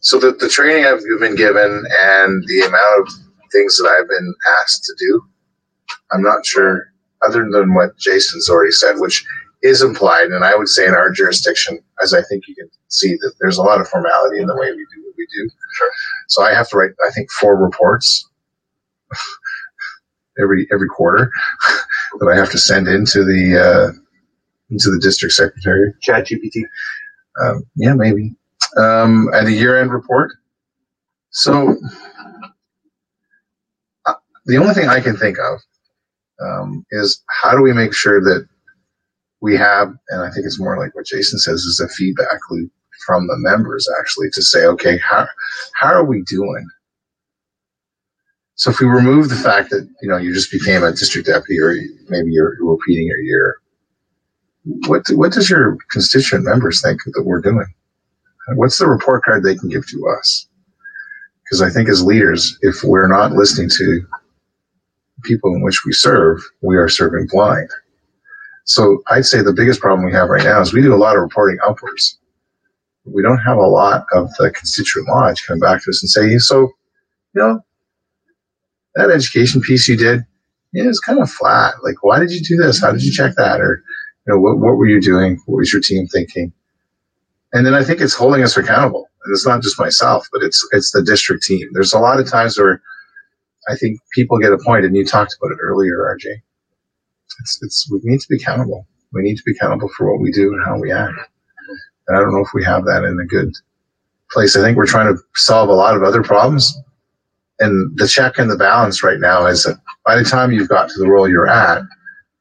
So 0.00 0.20
the, 0.20 0.32
the 0.32 0.48
training 0.48 0.86
I've 0.86 1.02
been 1.20 1.36
given 1.36 1.84
and 2.00 2.44
the 2.46 2.60
amount 2.60 3.00
of 3.08 3.14
things 3.52 3.76
that 3.78 3.88
I've 3.88 4.08
been 4.08 4.34
asked 4.60 4.84
to 4.84 4.94
do, 4.98 5.22
I'm 6.12 6.22
not 6.22 6.46
sure, 6.46 6.92
other 7.26 7.48
than 7.50 7.74
what 7.74 7.98
Jason's 7.98 8.50
already 8.50 8.72
said, 8.72 8.96
which 8.98 9.24
is 9.62 9.82
implied, 9.82 10.28
and 10.28 10.44
I 10.44 10.56
would 10.56 10.68
say 10.68 10.86
in 10.86 10.94
our 10.94 11.10
jurisdiction, 11.10 11.80
as 12.02 12.14
I 12.14 12.22
think 12.22 12.44
you 12.48 12.54
can 12.54 12.68
see, 12.88 13.14
that 13.14 13.34
there's 13.40 13.58
a 13.58 13.62
lot 13.62 13.80
of 13.80 13.88
formality 13.88 14.40
in 14.40 14.46
the 14.46 14.56
way 14.56 14.70
we 14.70 14.78
do 14.94 15.02
what 15.04 15.14
we 15.18 15.26
do. 15.34 15.50
Sure. 15.76 15.90
So 16.28 16.44
I 16.44 16.54
have 16.54 16.68
to 16.70 16.78
write, 16.78 16.92
I 17.06 17.10
think, 17.12 17.30
four 17.32 17.56
reports 17.56 18.28
every 20.40 20.68
every 20.72 20.88
quarter 20.88 21.30
that 22.20 22.28
I 22.28 22.36
have 22.36 22.50
to 22.52 22.58
send 22.58 22.88
into 22.88 23.24
the 23.24 23.58
uh, 23.58 24.05
into 24.70 24.90
the 24.90 24.98
district 24.98 25.34
secretary. 25.34 25.92
Chat 26.00 26.26
GPT. 26.26 26.62
Um, 27.40 27.64
yeah, 27.76 27.94
maybe. 27.94 28.34
Um, 28.76 29.28
and 29.32 29.48
a 29.48 29.52
year-end 29.52 29.92
report. 29.92 30.32
So 31.30 31.76
uh, 34.06 34.14
the 34.46 34.56
only 34.56 34.74
thing 34.74 34.88
I 34.88 35.00
can 35.00 35.16
think 35.16 35.38
of 35.38 35.60
um, 36.42 36.84
is 36.90 37.22
how 37.42 37.52
do 37.56 37.62
we 37.62 37.72
make 37.72 37.94
sure 37.94 38.20
that 38.20 38.46
we 39.40 39.56
have, 39.56 39.94
and 40.08 40.22
I 40.22 40.30
think 40.30 40.46
it's 40.46 40.58
more 40.58 40.78
like 40.78 40.94
what 40.94 41.06
Jason 41.06 41.38
says, 41.38 41.60
is 41.60 41.80
a 41.80 41.88
feedback 41.88 42.40
loop 42.50 42.70
from 43.06 43.26
the 43.26 43.36
members 43.38 43.88
actually 44.00 44.30
to 44.32 44.42
say, 44.42 44.64
okay, 44.64 44.98
how 44.98 45.26
how 45.74 45.92
are 45.92 46.04
we 46.04 46.22
doing? 46.22 46.66
So 48.54 48.70
if 48.70 48.80
we 48.80 48.86
remove 48.86 49.28
the 49.28 49.36
fact 49.36 49.70
that 49.70 49.88
you 50.00 50.08
know 50.08 50.16
you 50.16 50.32
just 50.32 50.50
became 50.50 50.82
a 50.82 50.90
district 50.90 51.28
deputy, 51.28 51.60
or 51.60 51.74
maybe 52.08 52.30
you're 52.30 52.56
repeating 52.60 53.06
your 53.06 53.20
year, 53.20 53.60
what 54.66 55.02
what 55.12 55.32
does 55.32 55.48
your 55.48 55.78
constituent 55.90 56.44
members 56.44 56.82
think 56.82 57.00
that 57.04 57.22
we're 57.24 57.40
doing? 57.40 57.66
What's 58.54 58.78
the 58.78 58.86
report 58.86 59.24
card 59.24 59.42
they 59.42 59.54
can 59.54 59.68
give 59.68 59.86
to 59.88 60.16
us? 60.18 60.46
Because 61.44 61.62
I 61.62 61.70
think 61.70 61.88
as 61.88 62.02
leaders, 62.02 62.58
if 62.62 62.82
we're 62.82 63.08
not 63.08 63.32
listening 63.32 63.68
to 63.70 64.06
people 65.22 65.54
in 65.54 65.62
which 65.62 65.84
we 65.84 65.92
serve, 65.92 66.40
we 66.62 66.76
are 66.76 66.88
serving 66.88 67.28
blind. 67.30 67.70
So 68.64 69.02
I'd 69.08 69.26
say 69.26 69.42
the 69.42 69.52
biggest 69.52 69.80
problem 69.80 70.04
we 70.04 70.12
have 70.12 70.28
right 70.28 70.42
now 70.42 70.60
is 70.60 70.72
we 70.72 70.82
do 70.82 70.94
a 70.94 70.96
lot 70.96 71.16
of 71.16 71.22
reporting 71.22 71.58
upwards. 71.64 72.18
We 73.04 73.22
don't 73.22 73.38
have 73.38 73.58
a 73.58 73.66
lot 73.66 74.06
of 74.12 74.34
the 74.38 74.50
constituent 74.50 75.08
lodge 75.08 75.44
coming 75.46 75.60
back 75.60 75.84
to 75.84 75.90
us 75.90 76.02
and 76.02 76.10
say, 76.10 76.36
so, 76.38 76.62
you 77.34 77.42
know, 77.42 77.60
that 78.96 79.10
education 79.10 79.60
piece 79.60 79.86
you 79.86 79.96
did, 79.96 80.26
yeah, 80.72 80.88
it's 80.88 80.98
kind 80.98 81.20
of 81.20 81.30
flat. 81.30 81.74
Like, 81.84 82.02
why 82.02 82.18
did 82.18 82.32
you 82.32 82.40
do 82.40 82.56
this? 82.56 82.80
How 82.80 82.90
did 82.90 83.04
you 83.04 83.12
check 83.12 83.36
that? 83.36 83.60
Or, 83.60 83.82
you 84.26 84.34
know, 84.34 84.40
what, 84.40 84.58
what 84.58 84.76
were 84.76 84.86
you 84.86 85.00
doing? 85.00 85.40
What 85.46 85.58
was 85.58 85.72
your 85.72 85.82
team 85.82 86.06
thinking? 86.06 86.52
And 87.52 87.64
then 87.64 87.74
I 87.74 87.84
think 87.84 88.00
it's 88.00 88.14
holding 88.14 88.42
us 88.42 88.56
accountable. 88.56 89.08
And 89.24 89.32
it's 89.32 89.46
not 89.46 89.62
just 89.62 89.78
myself, 89.78 90.26
but 90.32 90.42
it's 90.42 90.66
it's 90.72 90.92
the 90.92 91.02
district 91.02 91.42
team. 91.42 91.68
There's 91.72 91.92
a 91.92 91.98
lot 91.98 92.20
of 92.20 92.28
times 92.28 92.58
where 92.58 92.82
I 93.68 93.76
think 93.76 93.98
people 94.12 94.38
get 94.38 94.52
a 94.52 94.58
and 94.70 94.96
you 94.96 95.04
talked 95.04 95.36
about 95.40 95.52
it 95.52 95.58
earlier, 95.60 95.98
RJ. 95.98 96.42
It's 97.40 97.58
it's 97.62 97.90
we 97.90 98.00
need 98.04 98.20
to 98.20 98.28
be 98.28 98.36
accountable. 98.36 98.86
We 99.12 99.22
need 99.22 99.36
to 99.36 99.42
be 99.44 99.52
accountable 99.52 99.88
for 99.96 100.10
what 100.10 100.20
we 100.20 100.30
do 100.30 100.52
and 100.52 100.64
how 100.64 100.78
we 100.78 100.92
act. 100.92 101.18
And 102.06 102.16
I 102.16 102.20
don't 102.20 102.32
know 102.32 102.44
if 102.44 102.52
we 102.54 102.64
have 102.64 102.84
that 102.84 103.04
in 103.04 103.18
a 103.18 103.26
good 103.26 103.52
place. 104.30 104.56
I 104.56 104.60
think 104.60 104.76
we're 104.76 104.86
trying 104.86 105.14
to 105.14 105.20
solve 105.34 105.68
a 105.68 105.74
lot 105.74 105.96
of 105.96 106.02
other 106.02 106.22
problems. 106.22 106.76
And 107.58 107.96
the 107.96 108.06
check 108.06 108.38
and 108.38 108.50
the 108.50 108.56
balance 108.56 109.02
right 109.02 109.18
now 109.18 109.46
is 109.46 109.64
that 109.64 109.80
by 110.04 110.16
the 110.16 110.24
time 110.24 110.52
you've 110.52 110.68
got 110.68 110.88
to 110.90 110.98
the 110.98 111.08
role 111.08 111.28
you're 111.28 111.48
at, 111.48 111.82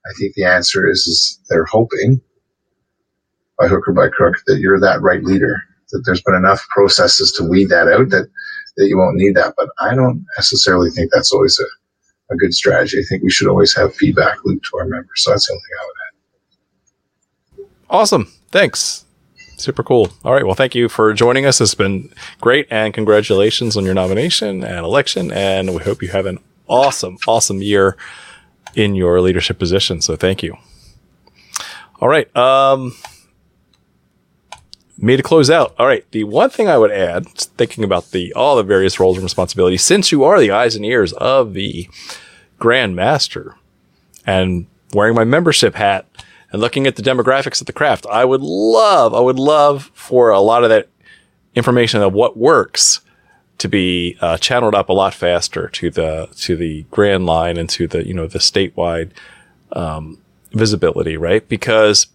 I 0.07 0.13
think 0.19 0.35
the 0.35 0.45
answer 0.45 0.89
is, 0.89 0.99
is 1.07 1.39
they're 1.49 1.65
hoping 1.65 2.21
by 3.57 3.67
hook 3.67 3.87
or 3.87 3.93
by 3.93 4.09
crook 4.09 4.35
that 4.47 4.59
you're 4.59 4.79
that 4.79 5.01
right 5.01 5.23
leader, 5.23 5.61
that 5.91 6.03
there's 6.05 6.21
been 6.21 6.35
enough 6.35 6.65
processes 6.69 7.31
to 7.33 7.43
weed 7.43 7.69
that 7.69 7.87
out 7.87 8.09
that, 8.09 8.29
that 8.77 8.87
you 8.87 8.97
won't 8.97 9.15
need 9.15 9.35
that. 9.35 9.53
But 9.57 9.69
I 9.79 9.95
don't 9.95 10.25
necessarily 10.37 10.89
think 10.89 11.11
that's 11.13 11.31
always 11.33 11.59
a, 11.59 12.33
a 12.33 12.37
good 12.37 12.53
strategy. 12.53 12.99
I 12.99 13.03
think 13.07 13.23
we 13.23 13.31
should 13.31 13.47
always 13.47 13.75
have 13.75 13.95
feedback 13.95 14.43
loop 14.45 14.61
to 14.63 14.77
our 14.77 14.85
members. 14.85 15.23
So 15.23 15.31
that's 15.31 15.47
the 15.47 15.53
only 15.53 15.61
thing 15.61 15.77
I 15.79 15.85
would 15.85 15.95
add. 17.61 17.71
Awesome. 17.89 18.31
Thanks. 18.51 19.05
Super 19.57 19.83
cool. 19.83 20.09
All 20.25 20.33
right. 20.33 20.45
Well, 20.45 20.53
thank 20.53 20.75
you 20.75 20.89
for 20.89 21.13
joining 21.13 21.45
us. 21.45 21.61
It's 21.61 21.75
been 21.75 22.13
great 22.41 22.67
and 22.69 22.93
congratulations 22.93 23.77
on 23.77 23.85
your 23.85 23.93
nomination 23.93 24.63
and 24.63 24.85
election. 24.85 25.31
And 25.31 25.73
we 25.73 25.81
hope 25.81 26.01
you 26.01 26.09
have 26.09 26.25
an 26.25 26.39
awesome, 26.67 27.17
awesome 27.25 27.61
year 27.61 27.95
in 28.76 28.95
your 28.95 29.21
leadership 29.21 29.57
position. 29.57 30.01
So 30.01 30.15
thank 30.15 30.43
you. 30.43 30.57
All 31.99 32.09
right. 32.09 32.34
Um, 32.36 32.93
me 34.97 35.17
to 35.17 35.23
close 35.23 35.49
out. 35.49 35.76
All 35.80 35.88
right. 35.88 36.05
The 36.11 36.23
one 36.23 36.49
thing 36.49 36.67
I 36.67 36.78
would 36.78 36.91
add, 36.91 37.28
thinking 37.28 37.84
about 37.84 38.11
the 38.11 38.34
all 38.34 38.55
the 38.55 38.63
various 38.63 38.99
roles 38.99 39.17
and 39.17 39.23
responsibilities, 39.23 39.84
since 39.84 40.11
you 40.11 40.23
are 40.23 40.39
the 40.39 40.51
eyes 40.51 40.76
and 40.76 40.86
ears 40.86 41.13
of 41.13 41.53
the 41.53 41.89
Grand 42.59 42.95
Master, 42.95 43.55
and 44.26 44.67
wearing 44.93 45.15
my 45.15 45.23
membership 45.23 45.76
hat 45.76 46.05
and 46.51 46.61
looking 46.61 46.88
at 46.88 46.95
the 46.95 47.01
demographics 47.01 47.59
of 47.59 47.67
the 47.67 47.73
craft, 47.73 48.05
I 48.09 48.26
would 48.26 48.41
love, 48.41 49.13
I 49.13 49.19
would 49.19 49.39
love 49.39 49.91
for 49.93 50.30
a 50.30 50.39
lot 50.39 50.63
of 50.63 50.69
that 50.69 50.88
information 51.53 52.01
of 52.01 52.13
what 52.13 52.38
works 52.38 53.01
to 53.57 53.67
be 53.67 54.17
uh, 54.21 54.37
channeled 54.37 54.75
up 54.75 54.89
a 54.89 54.93
lot 54.93 55.13
faster 55.13 55.69
to 55.69 55.89
the 55.89 56.29
to 56.37 56.55
the 56.55 56.83
grand 56.91 57.25
line 57.25 57.57
and 57.57 57.69
to 57.69 57.87
the 57.87 58.05
you 58.05 58.13
know 58.13 58.27
the 58.27 58.39
statewide 58.39 59.11
um, 59.71 60.19
visibility, 60.51 61.17
right? 61.17 61.47
Because 61.47 62.07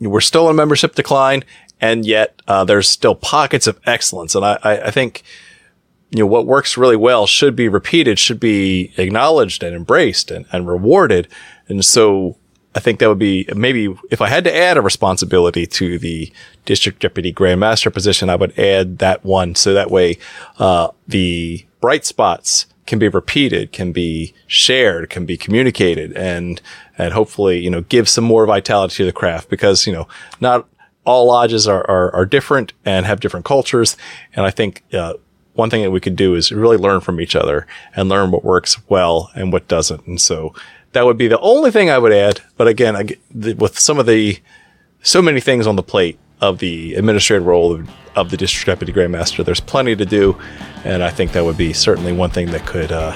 we're 0.00 0.20
still 0.20 0.48
in 0.50 0.56
membership 0.56 0.94
decline, 0.94 1.44
and 1.80 2.04
yet 2.04 2.40
uh, 2.46 2.64
there's 2.64 2.88
still 2.88 3.14
pockets 3.14 3.66
of 3.66 3.80
excellence, 3.86 4.34
and 4.34 4.44
I, 4.44 4.58
I, 4.62 4.80
I 4.82 4.90
think 4.90 5.22
you 6.10 6.20
know 6.20 6.26
what 6.26 6.46
works 6.46 6.76
really 6.76 6.96
well 6.96 7.26
should 7.26 7.56
be 7.56 7.68
repeated, 7.68 8.18
should 8.18 8.40
be 8.40 8.92
acknowledged 8.96 9.62
and 9.62 9.74
embraced 9.74 10.30
and, 10.30 10.46
and 10.52 10.68
rewarded, 10.68 11.28
and 11.68 11.84
so 11.84 12.36
I 12.76 12.78
think 12.78 12.98
that 13.00 13.08
would 13.08 13.18
be 13.18 13.48
maybe 13.56 13.96
if 14.10 14.20
I 14.20 14.28
had 14.28 14.44
to 14.44 14.54
add 14.54 14.76
a 14.76 14.82
responsibility 14.82 15.66
to 15.66 15.98
the 15.98 16.30
district 16.66 17.00
deputy 17.00 17.32
grandmaster 17.32 17.92
position, 17.92 18.28
I 18.28 18.36
would 18.36 18.56
add 18.58 18.98
that 18.98 19.24
one. 19.24 19.54
So 19.54 19.72
that 19.72 19.90
way, 19.90 20.18
uh, 20.58 20.88
the 21.08 21.64
bright 21.80 22.04
spots 22.04 22.66
can 22.84 22.98
be 22.98 23.08
repeated, 23.08 23.72
can 23.72 23.92
be 23.92 24.34
shared, 24.46 25.08
can 25.08 25.24
be 25.24 25.38
communicated 25.38 26.12
and, 26.12 26.60
and 26.98 27.14
hopefully, 27.14 27.58
you 27.58 27.70
know, 27.70 27.80
give 27.80 28.10
some 28.10 28.24
more 28.24 28.46
vitality 28.46 28.96
to 28.96 29.06
the 29.06 29.12
craft 29.12 29.48
because, 29.48 29.86
you 29.86 29.92
know, 29.92 30.06
not 30.38 30.68
all 31.06 31.28
lodges 31.28 31.66
are, 31.66 31.88
are, 31.90 32.14
are 32.14 32.26
different 32.26 32.74
and 32.84 33.06
have 33.06 33.20
different 33.20 33.46
cultures. 33.46 33.96
And 34.34 34.44
I 34.44 34.50
think, 34.50 34.82
uh, 34.92 35.14
one 35.54 35.70
thing 35.70 35.82
that 35.82 35.90
we 35.90 36.00
could 36.00 36.16
do 36.16 36.34
is 36.34 36.52
really 36.52 36.76
learn 36.76 37.00
from 37.00 37.18
each 37.18 37.34
other 37.34 37.66
and 37.94 38.10
learn 38.10 38.30
what 38.30 38.44
works 38.44 38.76
well 38.90 39.30
and 39.34 39.50
what 39.50 39.66
doesn't. 39.68 40.06
And 40.06 40.20
so 40.20 40.54
that 40.96 41.04
would 41.04 41.18
be 41.18 41.28
the 41.28 41.38
only 41.40 41.70
thing 41.70 41.90
I 41.90 41.98
would 41.98 42.12
add. 42.12 42.40
But 42.56 42.68
again, 42.68 42.96
I, 42.96 43.04
the, 43.30 43.52
with 43.52 43.78
some 43.78 43.98
of 43.98 44.06
the 44.06 44.38
so 45.02 45.20
many 45.20 45.40
things 45.40 45.66
on 45.66 45.76
the 45.76 45.82
plate 45.82 46.18
of 46.40 46.58
the 46.58 46.94
administrative 46.94 47.46
role 47.46 47.74
of, 47.74 47.90
of, 48.16 48.30
the 48.30 48.36
district 48.38 48.66
deputy 48.66 48.98
grandmaster, 48.98 49.44
there's 49.44 49.60
plenty 49.60 49.94
to 49.94 50.06
do, 50.06 50.40
and 50.84 51.02
I 51.04 51.10
think 51.10 51.32
that 51.32 51.44
would 51.44 51.58
be 51.58 51.74
certainly 51.74 52.14
one 52.14 52.30
thing 52.30 52.50
that 52.50 52.66
could 52.66 52.92
uh, 52.92 53.14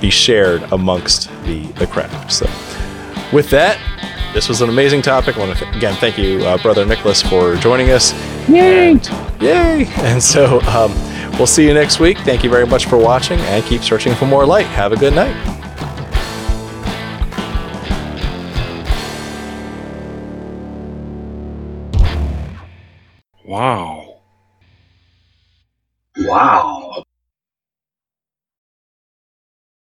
be 0.00 0.10
shared 0.10 0.62
amongst 0.72 1.28
the 1.44 1.62
the 1.72 1.86
craft. 1.88 2.32
So, 2.32 2.46
with 3.32 3.50
that. 3.50 3.78
This 4.32 4.48
was 4.48 4.60
an 4.60 4.68
amazing 4.68 5.02
topic. 5.02 5.36
I 5.36 5.40
want 5.40 5.58
to 5.58 5.64
th- 5.64 5.76
again 5.76 5.96
thank 5.96 6.16
you, 6.16 6.38
uh, 6.44 6.56
brother 6.62 6.86
Nicholas, 6.86 7.20
for 7.20 7.56
joining 7.56 7.90
us. 7.90 8.12
Yay! 8.48 8.92
And, 8.92 9.04
yay! 9.42 9.86
And 9.96 10.22
so 10.22 10.60
um, 10.68 10.92
we'll 11.32 11.48
see 11.48 11.66
you 11.66 11.74
next 11.74 11.98
week. 11.98 12.16
Thank 12.18 12.44
you 12.44 12.48
very 12.48 12.64
much 12.64 12.86
for 12.86 12.96
watching, 12.96 13.40
and 13.40 13.64
keep 13.64 13.82
searching 13.82 14.14
for 14.14 14.26
more 14.26 14.46
light. 14.46 14.66
Have 14.66 14.92
a 14.92 14.96
good 14.96 15.14
night. 15.14 15.59
Wow. 23.50 24.20
Wow. 26.18 27.02